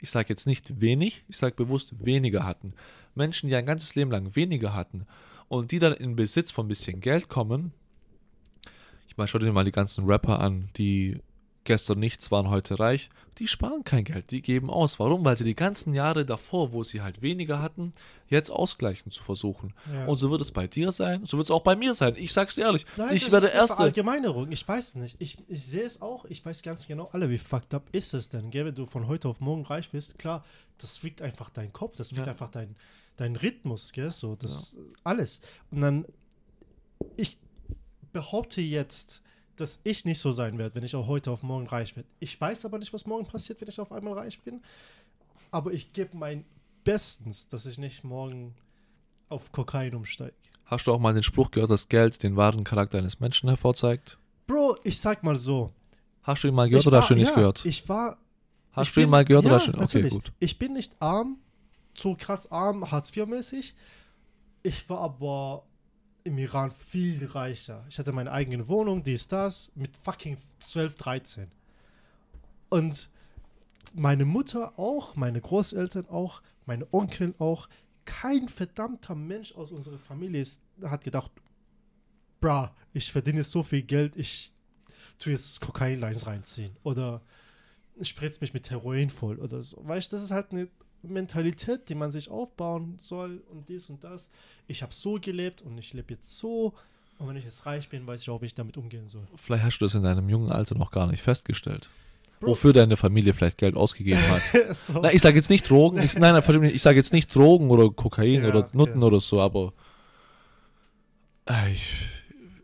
ich 0.00 0.10
sage 0.10 0.28
jetzt 0.28 0.46
nicht 0.46 0.80
wenig, 0.80 1.24
ich 1.28 1.36
sage 1.36 1.54
bewusst 1.54 2.04
weniger 2.04 2.44
hatten, 2.44 2.74
Menschen, 3.14 3.48
die 3.48 3.56
ein 3.56 3.66
ganzes 3.66 3.94
Leben 3.94 4.10
lang 4.10 4.34
weniger 4.36 4.74
hatten 4.74 5.06
und 5.48 5.72
die 5.72 5.78
dann 5.78 5.92
in 5.92 6.16
Besitz 6.16 6.50
von 6.50 6.66
ein 6.66 6.68
bisschen 6.68 7.00
Geld 7.00 7.28
kommen, 7.28 7.72
ich 9.08 9.16
meine, 9.16 9.28
schau 9.28 9.38
dir 9.38 9.52
mal 9.52 9.64
die 9.64 9.72
ganzen 9.72 10.06
Rapper 10.06 10.40
an, 10.40 10.68
die 10.76 11.18
gestern 11.64 11.98
nichts 11.98 12.30
waren, 12.30 12.50
heute 12.50 12.78
reich, 12.78 13.10
die 13.38 13.46
sparen 13.46 13.84
kein 13.84 14.04
Geld, 14.04 14.30
die 14.30 14.42
geben 14.42 14.70
aus. 14.70 14.98
Warum? 14.98 15.24
Weil 15.24 15.36
sie 15.36 15.44
die 15.44 15.54
ganzen 15.54 15.94
Jahre 15.94 16.24
davor, 16.26 16.72
wo 16.72 16.82
sie 16.82 17.00
halt 17.02 17.22
weniger 17.22 17.60
hatten, 17.62 17.92
jetzt 18.28 18.50
ausgleichen 18.50 19.10
zu 19.10 19.22
versuchen. 19.22 19.74
Ja. 19.92 20.06
Und 20.06 20.16
so 20.18 20.30
wird 20.30 20.40
es 20.40 20.52
bei 20.52 20.66
dir 20.66 20.92
sein, 20.92 21.26
so 21.26 21.36
wird 21.36 21.46
es 21.46 21.50
auch 21.50 21.62
bei 21.62 21.76
mir 21.76 21.94
sein. 21.94 22.14
Ich 22.16 22.32
sag's 22.32 22.58
ehrlich, 22.58 22.86
Nein, 22.96 23.14
ich 23.14 23.30
werde 23.32 23.48
Erste. 23.48 23.76
Verallgemeinerung. 23.76 24.50
Ich 24.52 24.66
weiß 24.66 24.88
es 24.88 24.94
nicht. 24.94 25.16
Ich, 25.20 25.38
ich 25.48 25.64
sehe 25.64 25.84
es 25.84 26.00
auch. 26.02 26.24
Ich 26.26 26.44
weiß 26.44 26.62
ganz 26.62 26.86
genau, 26.86 27.08
alle, 27.12 27.30
wie 27.30 27.38
fucked 27.38 27.74
up 27.74 27.88
ist 27.92 28.14
es 28.14 28.28
denn, 28.28 28.50
gell? 28.50 28.66
wenn 28.66 28.74
du 28.74 28.86
von 28.86 29.06
heute 29.08 29.28
auf 29.28 29.40
morgen 29.40 29.64
reich 29.64 29.90
bist. 29.90 30.18
Klar, 30.18 30.44
das 30.78 31.02
wiegt 31.04 31.22
einfach 31.22 31.50
dein 31.50 31.72
Kopf, 31.72 31.96
das 31.96 32.12
wiegt 32.12 32.26
Ja. 32.26 32.32
einfach 32.32 32.50
dein, 32.50 32.76
dein 33.16 33.36
Rhythmus, 33.36 33.92
gell? 33.92 34.10
So, 34.10 34.34
das 34.36 34.76
alles. 35.04 35.40
Und 35.70 35.80
dann, 35.80 36.04
ich 37.16 37.38
behaupte 38.12 38.60
jetzt, 38.60 39.22
dass 39.56 39.80
ich 39.84 40.04
nicht 40.04 40.20
so 40.20 40.32
sein 40.32 40.58
werde, 40.58 40.74
wenn 40.74 40.84
ich 40.84 40.96
auch 40.96 41.06
heute 41.06 41.30
auf 41.30 41.42
morgen 41.42 41.66
reich 41.66 41.96
werde. 41.96 42.08
Ich 42.18 42.40
weiß 42.40 42.64
aber 42.64 42.78
nicht, 42.78 42.92
was 42.92 43.06
morgen 43.06 43.26
passiert, 43.26 43.60
wenn 43.60 43.68
ich 43.68 43.80
auf 43.80 43.92
einmal 43.92 44.14
reich 44.14 44.40
bin. 44.40 44.62
Aber 45.50 45.72
ich 45.72 45.92
gebe 45.92 46.16
mein 46.16 46.44
Bestens, 46.84 47.48
dass 47.48 47.66
ich 47.66 47.78
nicht 47.78 48.04
morgen 48.04 48.54
auf 49.28 49.52
Kokain 49.52 49.94
umsteige. 49.94 50.34
Hast 50.64 50.86
du 50.86 50.92
auch 50.92 51.00
mal 51.00 51.12
den 51.12 51.22
Spruch 51.22 51.50
gehört, 51.50 51.70
dass 51.70 51.88
Geld 51.88 52.22
den 52.22 52.36
wahren 52.36 52.64
Charakter 52.64 52.98
eines 52.98 53.20
Menschen 53.20 53.48
hervorzeigt? 53.48 54.18
Bro, 54.46 54.76
ich 54.84 54.98
sag 55.00 55.22
mal 55.22 55.36
so. 55.36 55.72
Hast 56.22 56.44
du 56.44 56.48
ihn 56.48 56.54
mal 56.54 56.68
gehört 56.68 56.82
ich 56.82 56.86
oder 56.86 56.96
war, 56.96 57.02
hast 57.02 57.10
du 57.10 57.14
ihn 57.14 57.18
nicht 57.20 57.30
ja, 57.30 57.34
gehört? 57.34 57.64
Ich 57.64 57.88
war. 57.88 58.18
Hast 58.72 58.88
ich 58.88 58.94
du 58.94 59.00
ihn 59.00 59.04
bin- 59.04 59.10
mal 59.10 59.24
gehört 59.24 59.44
oder 59.46 59.54
ja, 59.54 59.58
hast 59.58 59.66
du 59.66 59.70
ihn? 59.72 59.74
Okay, 59.76 60.02
natürlich. 60.02 60.12
gut. 60.12 60.32
Ich 60.38 60.58
bin 60.58 60.72
nicht 60.74 60.92
arm, 61.00 61.38
so 61.94 62.14
krass 62.14 62.50
arm, 62.52 62.90
Hartz 62.90 63.10
IV-mäßig. 63.16 63.74
Ich 64.62 64.88
war 64.88 65.00
aber 65.00 65.64
im 66.24 66.38
Iran 66.38 66.70
viel 66.70 67.24
reicher. 67.26 67.84
Ich 67.88 67.98
hatte 67.98 68.12
meine 68.12 68.32
eigene 68.32 68.68
Wohnung, 68.68 69.02
dies, 69.02 69.28
das, 69.28 69.72
mit 69.74 69.96
fucking 69.96 70.36
12, 70.60 70.94
13. 70.96 71.46
Und 72.68 73.08
meine 73.94 74.24
Mutter 74.24 74.78
auch, 74.78 75.16
meine 75.16 75.40
Großeltern 75.40 76.08
auch, 76.08 76.42
meine 76.66 76.86
Onkel 76.92 77.34
auch. 77.38 77.68
Kein 78.04 78.48
verdammter 78.48 79.14
Mensch 79.14 79.52
aus 79.52 79.70
unserer 79.70 79.98
Familie 79.98 80.40
ist, 80.40 80.60
hat 80.82 81.04
gedacht, 81.04 81.30
bra, 82.40 82.74
ich 82.92 83.12
verdiene 83.12 83.44
so 83.44 83.62
viel 83.62 83.82
Geld, 83.82 84.16
ich 84.16 84.52
tue 85.18 85.32
jetzt 85.32 85.60
Kokainlines 85.60 86.26
reinziehen. 86.26 86.76
Oder 86.82 87.22
spritz 88.02 88.40
mich 88.40 88.54
mit 88.54 88.70
Heroin 88.70 89.10
voll 89.10 89.38
oder 89.38 89.62
so. 89.62 89.86
Weißt 89.86 90.10
du, 90.12 90.16
das 90.16 90.24
ist 90.24 90.30
halt 90.30 90.52
eine 90.52 90.68
Mentalität, 91.02 91.88
die 91.88 91.94
man 91.94 92.10
sich 92.10 92.30
aufbauen 92.30 92.96
soll 92.98 93.42
und 93.50 93.68
dies 93.68 93.88
und 93.90 94.04
das. 94.04 94.28
Ich 94.66 94.82
habe 94.82 94.92
so 94.92 95.18
gelebt 95.20 95.62
und 95.62 95.78
ich 95.78 95.92
lebe 95.92 96.14
jetzt 96.14 96.38
so. 96.38 96.74
Und 97.18 97.28
wenn 97.28 97.36
ich 97.36 97.44
jetzt 97.44 97.66
reich 97.66 97.88
bin, 97.88 98.06
weiß 98.06 98.22
ich 98.22 98.30
auch, 98.30 98.40
wie 98.40 98.46
ich 98.46 98.54
damit 98.54 98.76
umgehen 98.76 99.08
soll. 99.08 99.26
Vielleicht 99.36 99.64
hast 99.64 99.78
du 99.78 99.84
das 99.84 99.94
in 99.94 100.02
deinem 100.02 100.28
jungen 100.28 100.50
Alter 100.50 100.76
noch 100.76 100.90
gar 100.90 101.06
nicht 101.06 101.22
festgestellt. 101.22 101.88
Bro. 102.40 102.50
Wofür 102.50 102.72
deine 102.72 102.96
Familie 102.96 103.34
vielleicht 103.34 103.58
Geld 103.58 103.76
ausgegeben 103.76 104.22
hat. 104.28 104.42
so. 104.76 104.94
Nein, 104.94 105.14
ich 105.14 105.20
sage 105.20 105.36
jetzt 105.36 105.50
nicht 105.50 105.68
Drogen. 105.68 106.02
Ich, 106.02 106.16
nein, 106.16 106.34
nein, 106.34 106.64
ich 106.64 106.80
sage 106.80 106.96
jetzt 106.96 107.12
nicht 107.12 107.34
Drogen 107.34 107.68
oder 107.68 107.90
Kokain 107.90 108.42
Ja, 108.42 108.48
oder 108.48 108.60
okay. 108.60 108.76
Nutten 108.76 109.02
oder 109.02 109.20
so, 109.20 109.40
aber 109.40 109.74
äh, 111.46 111.72
ich, 111.72 111.86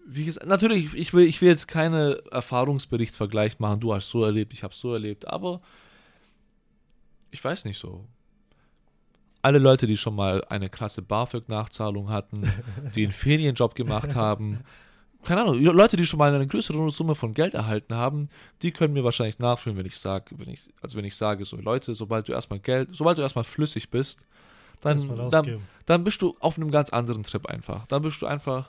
wie 0.06 0.24
gesagt, 0.24 0.46
natürlich, 0.46 0.94
ich 0.94 1.12
will, 1.12 1.26
ich 1.26 1.42
will 1.42 1.48
jetzt 1.48 1.68
keine 1.68 2.22
Erfahrungsberichtsvergleich 2.30 3.58
machen. 3.58 3.80
Du 3.80 3.92
hast 3.92 4.08
so 4.08 4.24
erlebt, 4.24 4.54
ich 4.54 4.62
habe 4.62 4.74
so 4.74 4.92
erlebt, 4.92 5.28
aber 5.28 5.60
ich 7.30 7.44
weiß 7.44 7.66
nicht 7.66 7.78
so. 7.78 8.06
Alle 9.46 9.58
Leute, 9.60 9.86
die 9.86 9.96
schon 9.96 10.16
mal 10.16 10.44
eine 10.48 10.68
krasse 10.68 11.02
BAföG-Nachzahlung 11.02 12.10
hatten, 12.10 12.52
die 12.96 13.04
einen 13.04 13.12
Ferienjob 13.12 13.76
gemacht 13.76 14.16
haben, 14.16 14.64
keine 15.24 15.42
Ahnung, 15.42 15.60
Leute, 15.60 15.96
die 15.96 16.04
schon 16.04 16.18
mal 16.18 16.34
eine 16.34 16.48
größere 16.48 16.90
Summe 16.90 17.14
von 17.14 17.32
Geld 17.32 17.54
erhalten 17.54 17.94
haben, 17.94 18.28
die 18.62 18.72
können 18.72 18.92
mir 18.92 19.04
wahrscheinlich 19.04 19.38
nachfühlen, 19.38 19.78
wenn 19.78 19.86
ich 19.86 19.98
sage, 19.98 20.34
wenn 20.36 20.48
ich, 20.48 20.68
also 20.80 20.96
wenn 20.96 21.04
ich 21.04 21.14
sage, 21.14 21.44
so 21.44 21.56
Leute, 21.56 21.94
sobald 21.94 22.26
du 22.26 22.32
erstmal 22.32 22.58
Geld, 22.58 22.88
sobald 22.90 23.18
du 23.18 23.22
erstmal 23.22 23.44
flüssig 23.44 23.88
bist, 23.88 24.26
dann, 24.80 25.30
dann, 25.30 25.60
dann 25.86 26.02
bist 26.02 26.22
du 26.22 26.34
auf 26.40 26.58
einem 26.58 26.72
ganz 26.72 26.90
anderen 26.90 27.22
Trip 27.22 27.46
einfach. 27.46 27.86
Dann 27.86 28.02
bist 28.02 28.20
du 28.20 28.26
einfach. 28.26 28.68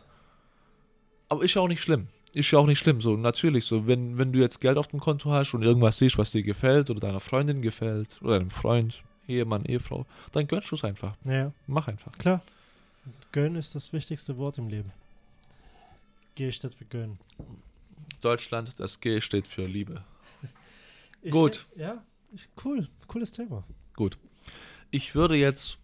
Aber 1.28 1.44
ist 1.44 1.56
ja 1.56 1.64
auch 1.64 1.68
nicht 1.68 1.82
schlimm. 1.82 2.08
Ist 2.36 2.52
ja 2.52 2.60
auch 2.60 2.68
nicht 2.68 2.78
schlimm. 2.78 3.02
So, 3.02 3.18
natürlich, 3.18 3.66
so, 3.66 3.88
wenn, 3.88 4.20
wenn 4.20 4.32
du 4.32 4.38
jetzt 4.38 4.60
Geld 4.62 4.78
auf 4.78 4.88
dem 4.88 5.00
Konto 5.00 5.32
hast 5.32 5.56
und 5.56 5.64
irgendwas 5.64 5.98
siehst, 5.98 6.20
was 6.20 6.32
dir 6.32 6.44
gefällt 6.44 6.92
oder 6.92 7.00
deiner 7.00 7.20
Freundin 7.20 7.64
gefällt 7.64 8.20
oder 8.22 8.38
deinem 8.38 8.52
Freund, 8.52 9.02
Ehemann, 9.28 9.66
Ehefrau, 9.66 10.06
dann 10.32 10.48
gönnst 10.48 10.72
du 10.72 10.76
es 10.76 10.84
einfach. 10.84 11.16
Ja, 11.26 11.52
Mach 11.68 11.88
einfach. 11.88 12.12
klar. 12.18 12.42
Gönnen 13.32 13.56
ist 13.56 13.74
das 13.76 13.94
wichtigste 13.94 14.38
Wort 14.38 14.58
im 14.58 14.68
Leben. 14.68 14.92
Geh 16.36 16.52
statt 16.52 16.74
für 16.74 16.86
gönnen. 16.86 17.18
Deutschland, 18.22 18.74
das 18.78 19.00
G 19.00 19.22
steht 19.22 19.48
für 19.48 19.66
Liebe. 19.66 20.04
Ich 21.24 21.32
Gut. 21.32 21.58
find- 21.58 21.82
Ja, 21.82 22.04
ich, 22.34 22.48
cool. 22.64 22.88
Cooles 23.08 23.32
Thema. 23.32 23.64
Ich 24.92 25.16
würde 25.16 25.36
jetzt, 25.36 25.78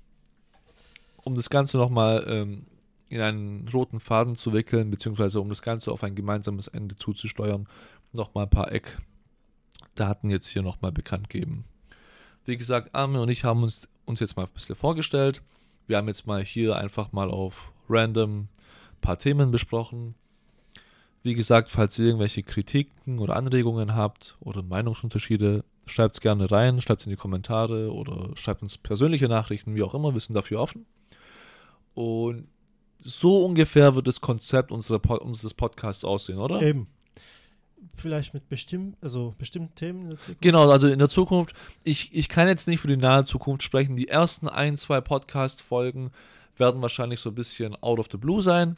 um 1.24 1.36
das 1.36 1.50
Ganze 1.50 1.78
nochmal 1.78 2.24
ähm, 2.28 2.66
in 3.10 3.20
einen 3.20 3.68
roten 3.68 4.00
Faden 4.00 4.36
zu 4.36 4.54
wickeln, 4.54 4.90
beziehungsweise 4.92 5.42
um 5.42 5.50
das 5.50 5.62
Ganze 5.62 5.92
auf 5.92 6.04
ein 6.04 6.16
gemeinsames 6.16 6.68
Ende 6.68 6.96
zuzusteuern, 6.96 7.68
nochmal 8.14 8.46
ein 8.46 8.50
paar 8.50 8.72
Eckdaten 8.72 10.30
jetzt 10.30 10.48
hier 10.48 10.62
nochmal 10.62 10.92
bekannt 10.92 11.30
geben. 11.30 11.66
Wie 12.46 12.58
gesagt, 12.58 12.94
Arme 12.94 13.22
und 13.22 13.30
ich 13.30 13.44
haben 13.44 13.64
uns, 13.64 13.88
uns 14.06 14.20
jetzt 14.20 14.36
mal 14.36 14.44
ein 14.44 14.54
bisschen 14.54 14.76
vorgestellt. 14.76 15.42
Wir 15.88 15.98
haben 15.98 16.08
jetzt 16.08 16.28
mal 16.28 16.44
hier 16.44 16.76
einfach 16.78 17.12
mal 17.12 17.30
auf 17.30 17.72
random 17.90 18.42
ein 18.42 19.02
paar 19.02 19.20
Themen 19.20 19.52
besprochen. 19.52 20.16
Wie 21.24 21.36
gesagt, 21.36 21.70
falls 21.70 21.98
ihr 22.00 22.08
irgendwelche 22.08 22.44
Kritiken 22.44 23.20
oder 23.20 23.36
Anregungen 23.36 23.96
habt 23.96 24.38
oder 24.42 24.62
Meinungsunterschiede, 24.62 25.64
schreibt 25.86 26.16
es 26.16 26.22
gerne 26.22 26.52
rein, 26.52 26.82
schreibt 26.82 27.02
es 27.02 27.08
in 27.08 27.12
die 27.12 27.18
Kommentare 27.18 27.94
oder 27.94 28.36
schreibt 28.36 28.62
uns 28.62 28.78
persönliche 28.78 29.30
Nachrichten, 29.30 29.76
wie 29.76 29.84
auch 29.84 29.94
immer, 29.94 30.14
wir 30.14 30.20
sind 30.20 30.36
dafür 30.36 30.60
offen. 30.60 30.86
Und 31.94 32.48
so 33.00 33.46
ungefähr 33.46 33.96
wird 33.96 34.08
das 34.08 34.22
Konzept 34.22 34.72
unserer 34.72 35.22
unseres 35.22 35.54
Podcasts 35.54 36.04
aussehen, 36.04 36.40
oder? 36.40 36.62
Eben. 36.62 36.88
Vielleicht 37.96 38.34
mit 38.34 38.50
bestimmten, 38.50 38.98
also 39.02 39.34
bestimmten 39.38 39.76
Themen 39.76 40.02
in 40.04 40.10
der 40.10 40.20
Zukunft. 40.20 40.42
Genau, 40.42 40.70
also 40.70 40.88
in 40.88 41.00
der 41.00 41.10
Zukunft, 41.10 41.56
ich, 41.84 42.14
ich 42.14 42.30
kann 42.30 42.48
jetzt 42.48 42.68
nicht 42.68 42.80
für 42.80 42.88
die 42.88 42.98
nahe 42.98 43.26
Zukunft 43.26 43.64
sprechen. 43.64 43.96
Die 43.96 44.08
ersten 44.08 44.48
ein, 44.48 44.78
zwei 44.78 45.02
Podcast-Folgen 45.02 46.12
werden 46.58 46.82
wahrscheinlich 46.82 47.20
so 47.20 47.30
ein 47.30 47.36
bisschen 47.36 47.76
out 47.82 48.00
of 48.00 48.08
the 48.12 48.18
blue 48.18 48.42
sein. 48.42 48.78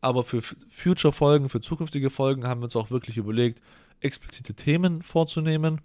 Aber 0.00 0.24
für 0.24 0.42
Future-Folgen, 0.42 1.48
für 1.48 1.60
zukünftige 1.60 2.10
Folgen 2.10 2.46
haben 2.46 2.60
wir 2.60 2.64
uns 2.64 2.76
auch 2.76 2.90
wirklich 2.90 3.16
überlegt, 3.16 3.62
explizite 4.00 4.54
Themen 4.54 5.02
vorzunehmen. 5.02 5.80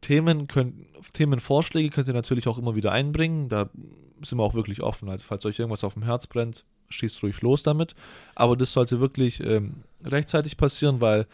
Themen 0.00 0.48
können, 0.48 0.86
Themenvorschläge 1.12 1.90
könnt 1.90 2.08
ihr 2.08 2.14
natürlich 2.14 2.46
auch 2.46 2.58
immer 2.58 2.76
wieder 2.76 2.92
einbringen. 2.92 3.48
Da 3.48 3.70
sind 4.22 4.38
wir 4.38 4.44
auch 4.44 4.54
wirklich 4.54 4.82
offen. 4.82 5.08
Also 5.08 5.24
falls 5.26 5.44
euch 5.46 5.58
irgendwas 5.58 5.84
auf 5.84 5.94
dem 5.94 6.04
Herz 6.04 6.26
brennt, 6.26 6.64
schießt 6.88 7.22
ruhig 7.22 7.40
los 7.40 7.62
damit. 7.62 7.94
Aber 8.34 8.56
das 8.56 8.72
sollte 8.72 9.00
wirklich 9.00 9.42
ähm, 9.42 9.82
rechtzeitig 10.04 10.56
passieren, 10.56 11.00
weil 11.00 11.26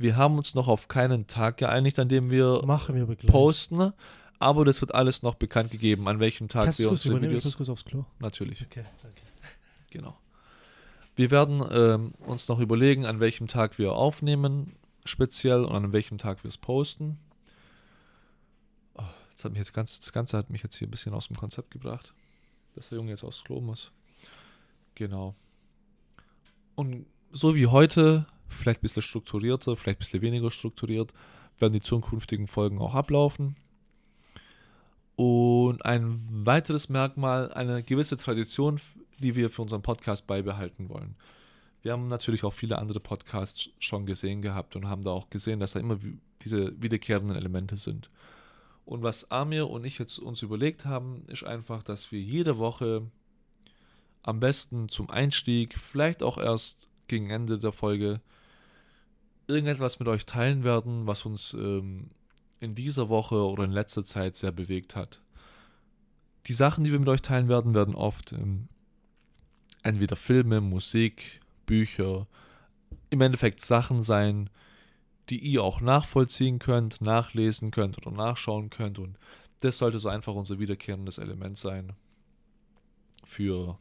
wir 0.00 0.16
haben 0.16 0.38
uns 0.38 0.54
noch 0.54 0.66
auf 0.66 0.88
keinen 0.88 1.26
Tag 1.26 1.58
geeinigt, 1.58 1.98
an 1.98 2.08
dem 2.08 2.30
wir 2.30 2.62
Machen 2.64 2.94
wir 2.94 3.02
aber 3.02 3.16
gleich. 3.16 3.30
posten. 3.30 3.92
Aber 4.38 4.64
das 4.64 4.80
wird 4.80 4.94
alles 4.94 5.22
noch 5.22 5.34
bekannt 5.34 5.70
gegeben, 5.70 6.08
an 6.08 6.18
welchem 6.18 6.48
Tag 6.48 6.64
Kannst 6.64 6.78
wir 6.78 6.86
kurz 6.86 7.00
unsere 7.00 7.16
übernehmen? 7.18 7.36
Ich 7.36 7.44
Videos. 7.44 7.56
kurz 7.56 7.68
aufs 7.68 7.84
Klo. 7.84 8.06
Natürlich, 8.18 8.62
Okay, 8.62 8.84
danke. 9.02 9.20
genau. 9.90 10.16
Wir 11.16 11.30
werden 11.30 11.62
ähm, 11.70 12.14
uns 12.20 12.48
noch 12.48 12.58
überlegen, 12.60 13.04
an 13.04 13.20
welchem 13.20 13.46
Tag 13.48 13.78
wir 13.78 13.92
aufnehmen, 13.92 14.74
speziell, 15.04 15.64
und 15.64 15.76
an 15.76 15.92
welchem 15.92 16.16
Tag 16.16 16.42
wir 16.42 16.48
es 16.48 16.56
posten. 16.56 17.18
Oh, 18.94 19.02
das, 19.34 19.44
hat 19.44 19.52
mich 19.52 19.58
jetzt 19.58 19.74
ganz, 19.74 20.00
das 20.00 20.14
Ganze 20.14 20.38
hat 20.38 20.48
mich 20.48 20.62
jetzt 20.62 20.76
hier 20.76 20.88
ein 20.88 20.90
bisschen 20.90 21.12
aus 21.12 21.26
dem 21.26 21.36
Konzept 21.36 21.70
gebracht, 21.72 22.14
dass 22.74 22.88
der 22.88 22.96
Junge 22.96 23.10
jetzt 23.10 23.22
aufs 23.24 23.44
Klo 23.44 23.60
muss. 23.60 23.90
Genau. 24.94 25.34
Und 26.74 27.04
so 27.32 27.54
wie 27.54 27.66
heute, 27.66 28.24
vielleicht 28.60 28.80
ein 28.80 28.82
bisschen 28.82 29.02
strukturierter, 29.02 29.76
vielleicht 29.76 29.98
ein 29.98 30.04
bisschen 30.04 30.22
weniger 30.22 30.50
strukturiert, 30.50 31.12
werden 31.58 31.72
die 31.72 31.80
zukünftigen 31.80 32.46
Folgen 32.46 32.78
auch 32.80 32.94
ablaufen. 32.94 33.56
Und 35.16 35.84
ein 35.84 36.20
weiteres 36.30 36.88
Merkmal, 36.88 37.52
eine 37.52 37.82
gewisse 37.82 38.16
Tradition, 38.16 38.80
die 39.18 39.34
wir 39.34 39.50
für 39.50 39.62
unseren 39.62 39.82
Podcast 39.82 40.26
beibehalten 40.26 40.88
wollen. 40.88 41.14
Wir 41.82 41.92
haben 41.92 42.08
natürlich 42.08 42.44
auch 42.44 42.52
viele 42.52 42.78
andere 42.78 43.00
Podcasts 43.00 43.70
schon 43.78 44.06
gesehen 44.06 44.42
gehabt 44.42 44.76
und 44.76 44.86
haben 44.86 45.04
da 45.04 45.10
auch 45.10 45.30
gesehen, 45.30 45.60
dass 45.60 45.72
da 45.72 45.80
immer 45.80 45.98
diese 46.42 46.80
wiederkehrenden 46.80 47.36
Elemente 47.36 47.76
sind. 47.76 48.10
Und 48.84 49.02
was 49.02 49.30
Amir 49.30 49.68
und 49.68 49.84
ich 49.84 49.98
jetzt 49.98 50.18
uns 50.18 50.42
überlegt 50.42 50.84
haben, 50.84 51.24
ist 51.28 51.44
einfach, 51.44 51.82
dass 51.82 52.12
wir 52.12 52.20
jede 52.20 52.58
Woche 52.58 53.02
am 54.22 54.40
besten 54.40 54.88
zum 54.88 55.10
Einstieg, 55.10 55.78
vielleicht 55.78 56.22
auch 56.22 56.38
erst 56.38 56.88
gegen 57.08 57.30
Ende 57.30 57.58
der 57.58 57.72
Folge, 57.72 58.20
irgendetwas 59.50 59.98
mit 59.98 60.08
euch 60.08 60.26
teilen 60.26 60.64
werden, 60.64 61.06
was 61.06 61.26
uns 61.26 61.52
ähm, 61.54 62.10
in 62.60 62.74
dieser 62.74 63.08
Woche 63.08 63.36
oder 63.46 63.64
in 63.64 63.72
letzter 63.72 64.04
Zeit 64.04 64.36
sehr 64.36 64.52
bewegt 64.52 64.96
hat. 64.96 65.20
Die 66.46 66.52
Sachen, 66.52 66.84
die 66.84 66.92
wir 66.92 66.98
mit 66.98 67.08
euch 67.08 67.22
teilen 67.22 67.48
werden, 67.48 67.74
werden 67.74 67.94
oft 67.94 68.32
ähm, 68.32 68.68
entweder 69.82 70.16
Filme, 70.16 70.60
Musik, 70.60 71.40
Bücher, 71.66 72.26
im 73.10 73.20
Endeffekt 73.20 73.60
Sachen 73.62 74.02
sein, 74.02 74.50
die 75.28 75.38
ihr 75.38 75.62
auch 75.62 75.80
nachvollziehen 75.80 76.58
könnt, 76.58 77.00
nachlesen 77.00 77.70
könnt 77.70 77.98
oder 77.98 78.10
nachschauen 78.10 78.70
könnt. 78.70 78.98
Und 78.98 79.16
das 79.60 79.78
sollte 79.78 79.98
so 79.98 80.08
einfach 80.08 80.34
unser 80.34 80.58
wiederkehrendes 80.58 81.18
Element 81.18 81.56
sein 81.56 81.92
für, 83.24 83.78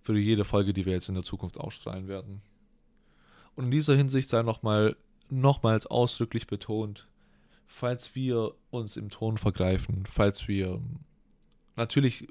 für 0.00 0.18
jede 0.18 0.44
Folge, 0.44 0.72
die 0.72 0.86
wir 0.86 0.92
jetzt 0.92 1.08
in 1.08 1.14
der 1.14 1.24
Zukunft 1.24 1.58
ausstrahlen 1.58 2.08
werden. 2.08 2.42
Und 3.60 3.66
in 3.66 3.72
dieser 3.72 3.94
Hinsicht 3.94 4.30
sei 4.30 4.42
nochmal 4.42 4.96
nochmals 5.28 5.86
ausdrücklich 5.86 6.46
betont, 6.46 7.06
falls 7.66 8.14
wir 8.14 8.54
uns 8.70 8.96
im 8.96 9.10
Ton 9.10 9.36
vergreifen, 9.36 10.04
falls 10.10 10.48
wir 10.48 10.80
natürlich 11.76 12.26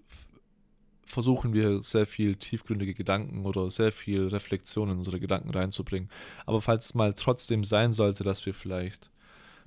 versuchen 1.03 1.53
wir 1.53 1.84
sehr 1.84 2.07
viel 2.07 2.36
tiefgründige 2.36 2.95
Gedanken 2.95 3.45
oder 3.45 3.69
sehr 3.69 3.91
viel 3.91 4.25
Reflexion 4.25 4.89
in 4.89 4.97
unsere 4.97 5.19
Gedanken 5.19 5.51
reinzubringen. 5.51 6.09
Aber 6.47 6.61
falls 6.61 6.86
es 6.86 6.95
mal 6.95 7.13
trotzdem 7.13 7.63
sein 7.63 7.93
sollte, 7.93 8.23
dass 8.23 8.43
wir 8.47 8.55
vielleicht 8.55 9.11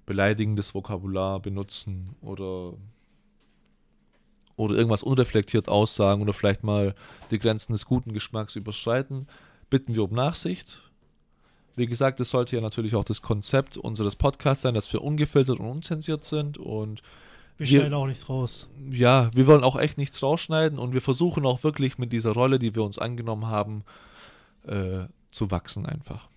beleidigendes 0.05 0.75
Vokabular 0.75 1.39
benutzen 1.39 2.17
oder 2.23 2.75
oder 4.57 4.75
irgendwas 4.75 5.05
unreflektiert 5.05 5.69
aussagen 5.69 6.23
oder 6.23 6.33
vielleicht 6.33 6.65
mal 6.65 6.97
die 7.31 7.39
Grenzen 7.39 7.73
des 7.73 7.87
guten 7.87 8.13
Geschmacks 8.13 8.57
überschreiten, 8.57 9.29
bitten 9.71 9.95
wir 9.95 10.03
um 10.03 10.13
Nachsicht. 10.13 10.83
Wie 11.77 11.87
gesagt, 11.87 12.21
es 12.21 12.31
sollte 12.31 12.57
ja 12.57 12.63
natürlich 12.63 12.95
auch 12.95 13.05
das 13.05 13.23
Konzept 13.23 13.77
unseres 13.79 14.15
Podcasts 14.17 14.63
sein, 14.63 14.75
dass 14.75 14.93
wir 14.93 15.03
ungefiltert 15.03 15.59
und 15.59 15.67
unzensiert 15.69 16.25
sind 16.25 16.59
und 16.59 17.03
Wir 17.59 17.67
Wir- 17.69 17.79
schneiden 17.81 17.95
auch 17.95 18.07
nichts 18.07 18.29
raus. 18.29 18.69
ja, 18.91 19.31
wir 19.35 19.47
wollen 19.47 19.63
auch 19.65 19.77
echt 19.79 19.97
nichts 19.99 20.23
rausschneiden 20.23 20.79
und 20.79 20.93
wir 20.95 21.01
versuchen 21.01 21.47
auch 21.47 21.63
wirklich 21.65 21.97
mit 21.99 22.13
dieser 22.13 22.33
Rolle, 22.33 22.59
die 22.59 22.75
wir 22.75 22.83
uns 22.83 22.99
angenommen 22.99 23.47
haben, 23.47 23.85
äh, 24.67 25.05
zu 25.31 25.51
wachsen 25.51 25.87
einfach. 25.87 26.29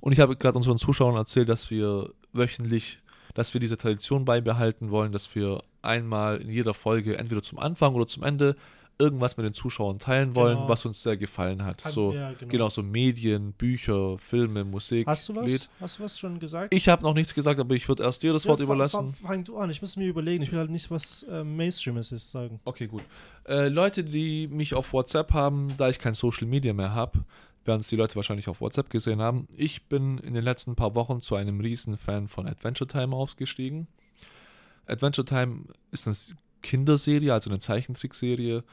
Und 0.00 0.12
ich 0.12 0.20
habe 0.20 0.36
gerade 0.36 0.56
unseren 0.56 0.78
Zuschauern 0.78 1.16
erzählt, 1.16 1.48
dass 1.48 1.70
wir 1.70 2.10
wöchentlich, 2.32 3.00
dass 3.34 3.52
wir 3.52 3.60
diese 3.60 3.76
Tradition 3.76 4.24
beibehalten 4.24 4.90
wollen, 4.90 5.12
dass 5.12 5.34
wir 5.34 5.62
einmal 5.82 6.38
in 6.40 6.50
jeder 6.50 6.72
Folge 6.74 7.18
entweder 7.18 7.42
zum 7.42 7.58
Anfang 7.58 7.94
oder 7.94 8.06
zum 8.06 8.22
Ende 8.22 8.54
irgendwas 9.00 9.36
mit 9.36 9.44
den 9.46 9.52
Zuschauern 9.52 9.98
teilen 10.00 10.34
wollen, 10.34 10.56
Genau. 10.56 10.68
was 10.68 10.84
uns 10.84 11.02
sehr 11.02 11.16
gefallen 11.16 11.64
hat. 11.64 11.80
So, 11.82 12.12
ja, 12.12 12.32
genau. 12.32 12.50
genau, 12.50 12.68
so 12.68 12.82
Medien, 12.82 13.52
Bücher, 13.52 14.18
Filme, 14.18 14.64
Musik, 14.64 15.06
Hast 15.06 15.28
du 15.28 15.36
was? 15.36 15.50
Lied. 15.50 15.68
Hast 15.80 15.98
du 15.98 16.02
was 16.02 16.18
schon 16.18 16.38
gesagt? 16.40 16.74
Ich 16.74 16.88
habe 16.88 17.02
noch 17.04 17.14
nichts 17.14 17.32
gesagt, 17.34 17.60
aber 17.60 17.74
ich 17.76 17.88
würde 17.88 18.02
erst 18.02 18.22
dir 18.22 18.32
das 18.32 18.46
Wort 18.46 18.58
Ja, 18.58 18.66
fa- 18.66 18.72
überlassen. 18.72 19.14
fa- 19.14 19.28
Fang 19.28 19.44
du 19.44 19.56
an, 19.58 19.70
ich 19.70 19.80
muss 19.80 19.96
mir 19.96 20.08
überlegen. 20.08 20.42
Ich 20.42 20.50
will 20.50 20.58
halt 20.58 20.70
nicht, 20.70 20.90
was 20.90 21.22
äh, 21.24 21.44
Mainstream 21.44 21.96
ist, 21.98 22.10
sagen. 22.30 22.60
Okay, 22.64 22.86
gut. 22.88 23.02
Äh, 23.46 23.68
Leute, 23.68 24.02
die 24.02 24.48
mich 24.48 24.74
auf 24.74 24.92
WhatsApp 24.92 25.32
haben, 25.32 25.68
da 25.76 25.88
ich 25.88 25.98
kein 26.00 26.14
Social 26.14 26.48
Media 26.48 26.72
mehr 26.72 26.92
habe, 26.94 27.20
werden 27.64 27.80
es 27.80 27.88
die 27.88 27.96
Leute 27.96 28.16
wahrscheinlich 28.16 28.48
auf 28.48 28.60
WhatsApp 28.60 28.90
gesehen 28.90 29.20
haben. 29.20 29.46
Ich 29.56 29.84
bin 29.86 30.18
in 30.18 30.34
den 30.34 30.42
letzten 30.42 30.74
paar 30.74 30.94
Wochen 30.94 31.20
zu 31.20 31.34
einem 31.36 31.60
riesen 31.60 31.98
Fan 31.98 32.26
von 32.26 32.46
Adventure 32.48 32.88
Time 32.88 33.14
aufgestiegen. 33.14 33.86
Adventure 34.86 35.24
Time 35.24 35.64
ist 35.90 36.06
eine 36.06 36.12
S- 36.12 36.34
Kinderserie, 36.62 37.32
also 37.32 37.50
eine 37.50 37.58
Zeichentrickserie. 37.58 38.64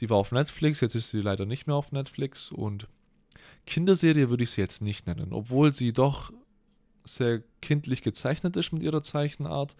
Die 0.00 0.10
war 0.10 0.18
auf 0.18 0.32
Netflix, 0.32 0.80
jetzt 0.80 0.94
ist 0.94 1.10
sie 1.10 1.20
leider 1.20 1.46
nicht 1.46 1.66
mehr 1.66 1.76
auf 1.76 1.92
Netflix 1.92 2.50
und 2.50 2.88
Kinderserie 3.66 4.30
würde 4.30 4.44
ich 4.44 4.50
sie 4.50 4.60
jetzt 4.60 4.82
nicht 4.82 5.06
nennen, 5.06 5.32
obwohl 5.32 5.74
sie 5.74 5.92
doch 5.92 6.32
sehr 7.04 7.42
kindlich 7.60 8.02
gezeichnet 8.02 8.56
ist 8.56 8.72
mit 8.72 8.82
ihrer 8.82 9.02
Zeichenart, 9.02 9.76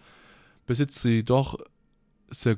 besitzt 0.65 0.99
sie 0.99 1.23
doch 1.23 1.57
sehr 2.29 2.57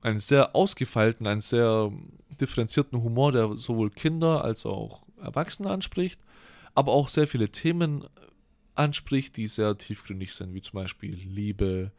einen 0.00 0.20
sehr 0.20 0.54
ausgefeilten, 0.54 1.26
einen 1.26 1.40
sehr 1.40 1.92
differenzierten 2.40 3.02
Humor, 3.02 3.32
der 3.32 3.56
sowohl 3.56 3.90
Kinder 3.90 4.44
als 4.44 4.64
auch 4.64 5.02
Erwachsene 5.20 5.70
anspricht, 5.70 6.20
aber 6.74 6.92
auch 6.92 7.08
sehr 7.08 7.26
viele 7.26 7.48
Themen 7.48 8.04
anspricht, 8.74 9.36
die 9.36 9.48
sehr 9.48 9.76
tiefgründig 9.76 10.34
sind, 10.34 10.54
wie 10.54 10.62
zum 10.62 10.74
Beispiel 10.74 11.14
Liebe 11.14 11.90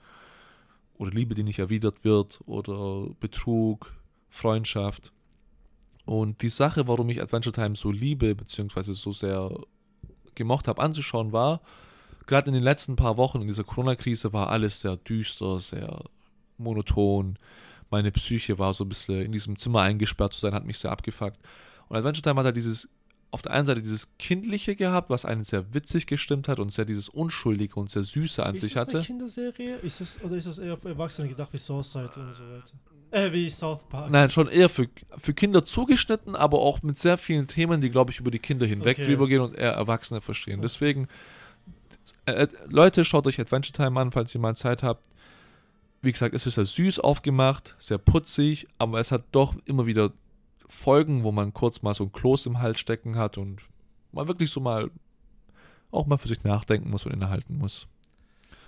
oder 1.00 1.12
Liebe, 1.12 1.34
die 1.34 1.44
nicht 1.44 1.58
erwidert 1.58 2.04
wird 2.04 2.42
oder 2.46 3.08
Betrug, 3.20 3.92
Freundschaft. 4.30 5.12
Und 6.06 6.42
die 6.42 6.50
Sache, 6.50 6.88
warum 6.88 7.10
ich 7.10 7.22
Adventure 7.22 7.54
Time 7.54 7.76
so 7.76 7.92
liebe, 7.92 8.36
beziehungsweise 8.36 8.94
so 8.94 9.12
sehr 9.12 9.50
gemocht 10.36 10.68
habe 10.68 10.82
anzuschauen, 10.82 11.32
war, 11.32 11.62
gerade 12.28 12.50
in 12.50 12.54
den 12.54 12.64
letzten 12.64 12.96
paar 12.96 13.18
Wochen 13.18 13.42
in 13.42 13.48
dieser 13.48 13.64
Corona-Krise 13.64 14.34
war 14.34 14.50
alles 14.50 14.82
sehr 14.82 14.98
düster, 14.98 15.60
sehr 15.60 16.04
monoton. 16.58 17.40
Meine 17.90 18.12
Psyche 18.12 18.60
war 18.60 18.74
so 18.74 18.84
ein 18.84 18.90
bisschen 18.90 19.22
in 19.22 19.32
diesem 19.32 19.56
Zimmer 19.56 19.82
eingesperrt 19.82 20.34
zu 20.34 20.42
sein, 20.42 20.54
hat 20.54 20.66
mich 20.66 20.80
sehr 20.80 20.92
abgefuckt. 20.92 21.40
Und 21.88 21.98
Adventure 21.98 22.24
Time 22.24 22.40
hat 22.40 22.46
halt 22.46 22.58
dieses, 22.58 22.90
auf 23.32 23.42
der 23.44 23.52
einen 23.54 23.68
Seite 23.68 23.82
dieses 23.82 24.18
Kindliche 24.18 24.76
gehabt, 24.76 25.10
was 25.10 25.24
einen 25.26 25.44
sehr 25.44 25.74
witzig 25.74 26.08
gestimmt 26.08 26.48
hat 26.48 26.60
und 26.60 26.74
sehr 26.74 26.86
dieses 26.86 27.10
Unschuldige 27.10 27.76
und 27.80 27.90
sehr 27.90 28.04
Süße 28.04 28.44
an 28.44 28.56
ist 28.56 28.62
sich 28.62 28.74
das 28.74 28.82
hatte. 28.88 28.98
eine 28.98 29.06
Kinderserie? 29.06 29.76
Ist 29.78 30.02
das, 30.02 30.22
oder 30.24 30.36
ist 30.36 30.48
das 30.48 30.58
eher 30.58 30.78
für 30.78 30.90
Erwachsene 30.90 31.28
gedacht, 31.30 31.50
wie 31.54 31.58
Southside 31.58 32.10
und 32.16 32.34
so 32.34 32.44
weiter? 32.44 32.74
Äh, 33.12 33.32
wie 33.32 33.50
South 33.50 33.82
Park. 33.90 34.12
Nein, 34.12 34.30
schon 34.30 34.48
eher 34.48 34.70
für, 34.70 34.88
für 35.18 35.34
Kinder 35.34 35.64
zugeschnitten, 35.66 36.36
aber 36.36 36.60
auch 36.60 36.82
mit 36.84 36.98
sehr 36.98 37.18
vielen 37.18 37.48
Themen, 37.48 37.82
die, 37.82 37.90
glaube 37.90 38.12
ich, 38.12 38.20
über 38.20 38.32
die 38.32 38.40
Kinder 38.40 38.66
hinweg 38.66 38.98
Okay. 39.00 39.08
drüber 39.08 39.28
gehen 39.28 39.42
und 39.42 39.56
eher 39.56 39.72
Erwachsene 39.72 40.22
verstehen. 40.22 40.62
Deswegen, 40.62 41.08
äh, 42.26 42.32
äh, 42.44 42.48
Leute, 42.68 43.04
schaut 43.06 43.26
euch 43.28 43.40
Adventure 43.40 43.74
Time 43.74 44.00
an, 44.00 44.12
falls 44.12 44.34
ihr 44.36 44.42
mal 44.42 44.56
Zeit 44.56 44.84
habt. 44.84 45.06
Wie 46.02 46.12
gesagt, 46.12 46.34
es 46.34 46.46
ist 46.46 46.56
sehr 46.56 46.66
süß 46.66 47.00
aufgemacht, 47.00 47.76
sehr 47.78 47.98
putzig, 47.98 48.68
aber 48.78 49.00
es 49.00 49.12
hat 49.12 49.24
doch 49.32 49.56
immer 49.66 49.86
wieder 49.86 50.12
Folgen, 50.70 51.24
wo 51.24 51.32
man 51.32 51.54
kurz 51.54 51.82
mal 51.82 51.94
so 51.94 52.06
ein 52.06 52.12
Kloß 52.12 52.46
im 52.46 52.60
Hals 52.60 52.80
stecken 52.80 53.16
hat 53.18 53.38
und 53.38 53.62
man 54.12 54.28
wirklich 54.28 54.50
so 54.52 54.60
mal 54.60 54.90
auch 55.92 56.06
mal 56.06 56.18
für 56.18 56.28
sich 56.28 56.44
nachdenken 56.44 56.90
muss 56.92 57.06
und 57.06 57.12
innehalten 57.14 57.58
muss. 57.58 57.88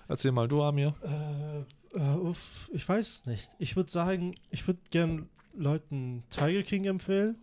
Erzähl 0.07 0.31
mal 0.31 0.47
du, 0.47 0.61
Amir. 0.63 0.95
Äh, 1.03 1.97
äh, 1.97 2.15
uff, 2.17 2.69
ich 2.73 2.87
weiß 2.89 3.07
es 3.07 3.25
nicht. 3.27 3.49
Ich 3.59 3.75
würde 3.75 3.91
sagen, 3.91 4.35
ich 4.49 4.65
würde 4.67 4.79
gern 4.89 5.29
Leuten 5.53 6.23
Tiger 6.29 6.63
King 6.63 6.85
empfehlen. 6.85 7.35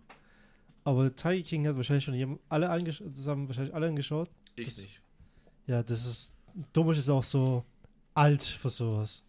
Aber 0.85 1.15
Tiger 1.15 1.43
King 1.47 1.67
hat 1.69 1.77
wahrscheinlich 1.77 2.05
schon 2.05 2.15
jedem- 2.15 2.41
alle 2.49 2.69
angeschaut. 2.71 3.09
Das 3.17 3.27
haben 3.29 3.47
wahrscheinlich 3.47 3.75
alle 3.75 3.87
angeschaut. 3.89 4.29
Ich 4.57 4.67
Das- 4.67 4.83
Ja, 5.67 5.83
das 5.83 6.05
ist. 6.07 6.35
Dummig 6.73 6.99
ist 6.99 7.09
auch 7.11 7.23
so 7.25 7.65
alt 8.15 8.43
für 8.43 8.71
sowas. 8.71 9.25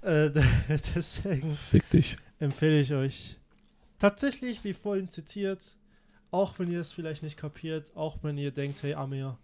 Äh, 0.00 0.30
deswegen 0.94 1.56
Fick 1.56 1.90
dich. 1.90 2.16
empfehle 2.38 2.80
ich 2.80 2.92
euch 2.94 3.37
tatsächlich, 3.98 4.64
wie 4.64 4.72
vorhin 4.72 5.08
zitiert, 5.08 5.76
auch 6.30 6.58
wenn 6.58 6.70
ihr 6.70 6.80
es 6.80 6.92
vielleicht 6.92 7.22
nicht 7.22 7.36
kapiert, 7.36 7.96
auch 7.96 8.18
wenn 8.22 8.38
ihr 8.38 8.50
denkt, 8.50 8.82
hey 8.82 8.94
Amir, 8.94 9.38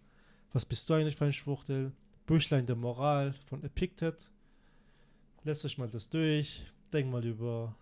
was 0.52 0.64
bist 0.64 0.88
du 0.88 0.94
eigentlich 0.94 1.16
für 1.16 1.24
ein 1.24 1.32
Schwuchtel? 1.32 1.92
Büchlein 2.26 2.66
der 2.66 2.76
Moral 2.76 3.34
von 3.46 3.62
Epictet. 3.64 4.30
Lässt 5.42 5.64
euch 5.64 5.76
mal 5.76 5.88
das 5.88 6.09
durch, 6.09 6.62
denkt 6.92 7.12
mal 7.12 7.24
über 7.24 7.74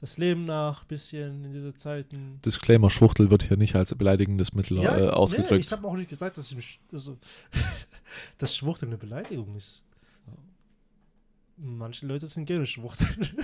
das 0.00 0.16
Leben 0.16 0.44
nach, 0.44 0.84
bisschen 0.84 1.44
in 1.44 1.52
diese 1.52 1.74
Zeiten. 1.74 2.40
Disclaimer, 2.44 2.88
Schwuchtel 2.88 3.30
wird 3.30 3.42
hier 3.42 3.56
nicht 3.56 3.74
als 3.74 3.92
beleidigendes 3.94 4.52
Mittel 4.52 4.78
äh, 4.78 4.82
Nee, 4.82 5.08
ausgedrückt. 5.08 5.64
ich 5.64 5.72
habe 5.72 5.88
auch 5.88 5.96
nicht 5.96 6.08
gesagt, 6.08 6.38
dass, 6.38 6.50
ich 6.50 6.56
mich, 6.56 6.80
also, 6.92 7.18
dass 8.38 8.54
Schwuchtel 8.56 8.88
eine 8.88 8.96
Beleidigung 8.96 9.56
ist. 9.56 9.87
Manche 11.58 12.06
Leute 12.06 12.26
sind 12.26 12.44
gerne 12.46 12.66
Schwuchteln. 12.66 13.18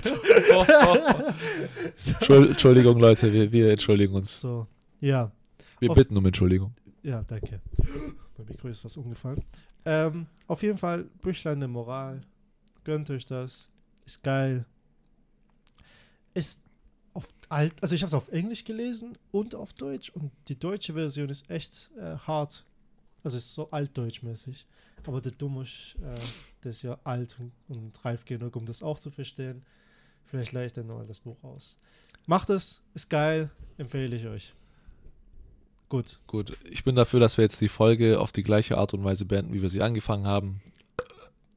Entschuld- 1.97 2.49
Entschuldigung, 2.51 2.99
Leute, 2.99 3.31
wir, 3.33 3.51
wir 3.51 3.69
entschuldigen 3.71 4.13
uns. 4.15 4.41
so, 4.41 4.67
ja. 4.99 5.31
Wir 5.79 5.89
Auf- 5.91 5.95
bitten 5.95 6.15
um 6.17 6.25
Entschuldigung. 6.25 6.73
Ja, 7.03 7.23
danke. 7.23 7.61
Mein 8.37 8.47
Mikro 8.47 8.67
ist 8.69 8.79
fast 8.79 8.97
umgefallen. 8.97 9.43
Ähm, 9.85 10.25
auf 10.47 10.63
jeden 10.63 10.77
Fall, 10.77 11.03
Büchlein 11.21 11.59
der 11.59 11.69
Moral. 11.69 12.21
Gönnt 12.83 13.09
euch 13.09 13.25
das. 13.25 13.69
Ist 14.05 14.23
geil. 14.23 14.65
Ist 16.33 16.59
auf 17.13 17.27
alt, 17.49 17.73
also 17.81 17.95
ich 17.95 18.01
habe 18.01 18.07
es 18.07 18.13
auf 18.13 18.29
Englisch 18.31 18.63
gelesen 18.65 19.17
und 19.31 19.55
auf 19.55 19.73
Deutsch 19.73 20.09
und 20.09 20.31
die 20.47 20.57
deutsche 20.59 20.93
Version 20.93 21.29
ist 21.29 21.49
echt 21.49 21.91
äh, 21.97 22.17
hart. 22.17 22.65
Also 23.25 23.37
ist 23.37 23.55
so 23.55 23.69
altdeutschmäßig. 23.71 24.67
Aber 25.07 25.19
der 25.19 25.31
Dummusch, 25.31 25.95
äh, 26.01 26.19
der 26.63 26.69
ist 26.69 26.83
ja 26.83 26.97
alt 27.03 27.35
und, 27.39 27.51
und 27.75 28.05
reif 28.05 28.23
genug, 28.23 28.55
um 28.55 28.65
das 28.65 28.83
auch 28.83 28.99
zu 28.99 29.09
verstehen. 29.09 29.63
Vielleicht 30.25 30.51
leihe 30.51 30.67
ich 30.67 30.73
dann 30.73 30.87
mal 30.87 31.05
das 31.05 31.21
Buch 31.21 31.43
aus. 31.43 31.77
Macht 32.27 32.51
es, 32.51 32.83
ist 32.93 33.09
geil, 33.09 33.49
empfehle 33.77 34.15
ich 34.15 34.27
euch. 34.27 34.53
Gut. 35.89 36.19
Gut, 36.27 36.57
ich 36.69 36.83
bin 36.83 36.95
dafür, 36.95 37.19
dass 37.19 37.37
wir 37.37 37.43
jetzt 37.43 37.59
die 37.61 37.69
Folge 37.69 38.19
auf 38.19 38.31
die 38.31 38.43
gleiche 38.43 38.77
Art 38.77 38.93
und 38.93 39.03
Weise 39.03 39.25
beenden, 39.25 39.53
wie 39.53 39.61
wir 39.61 39.69
sie 39.69 39.81
angefangen 39.81 40.27
haben. 40.27 40.61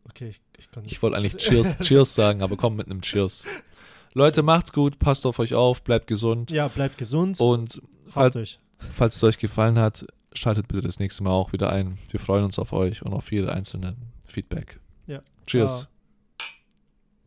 Okay, 0.05 0.29
ich, 0.29 0.41
ich 0.59 0.71
kann 0.71 0.85
Ich 0.87 1.03
wollte 1.03 1.19
eigentlich 1.19 1.37
Cheers, 1.39 1.79
Cheers 1.83 2.15
sagen, 2.15 2.43
aber 2.43 2.57
komm 2.57 2.77
mit 2.77 2.87
einem 2.87 3.03
Cheers. 3.03 3.45
Leute, 4.15 4.43
macht's 4.43 4.73
gut, 4.73 4.99
passt 4.99 5.27
auf 5.27 5.39
euch 5.39 5.55
auf, 5.55 5.83
bleibt 5.83 6.07
gesund. 6.07 6.51
Ja, 6.51 6.69
bleibt 6.69 6.97
gesund. 6.97 7.39
Und 7.41 7.83
falls, 8.07 8.37
euch. 8.37 8.59
falls 8.91 9.17
es 9.17 9.25
euch 9.25 9.39
gefallen 9.39 9.79
hat, 9.79 10.07
schaltet 10.35 10.69
bitte 10.69 10.83
das 10.83 10.99
nächste 10.99 11.23
Mal 11.23 11.31
auch 11.31 11.53
wieder 11.53 11.71
ein. 11.71 11.99
Wir 12.11 12.21
freuen 12.21 12.45
uns 12.45 12.59
auf 12.59 12.73
euch 12.73 13.03
und 13.03 13.13
auf 13.13 13.33
jede 13.33 13.53
einzelne 13.53 13.97
Feedback. 14.27 14.79
Ja. 15.07 15.21
Cheers. 15.47 15.81
Ciao. 15.81 15.98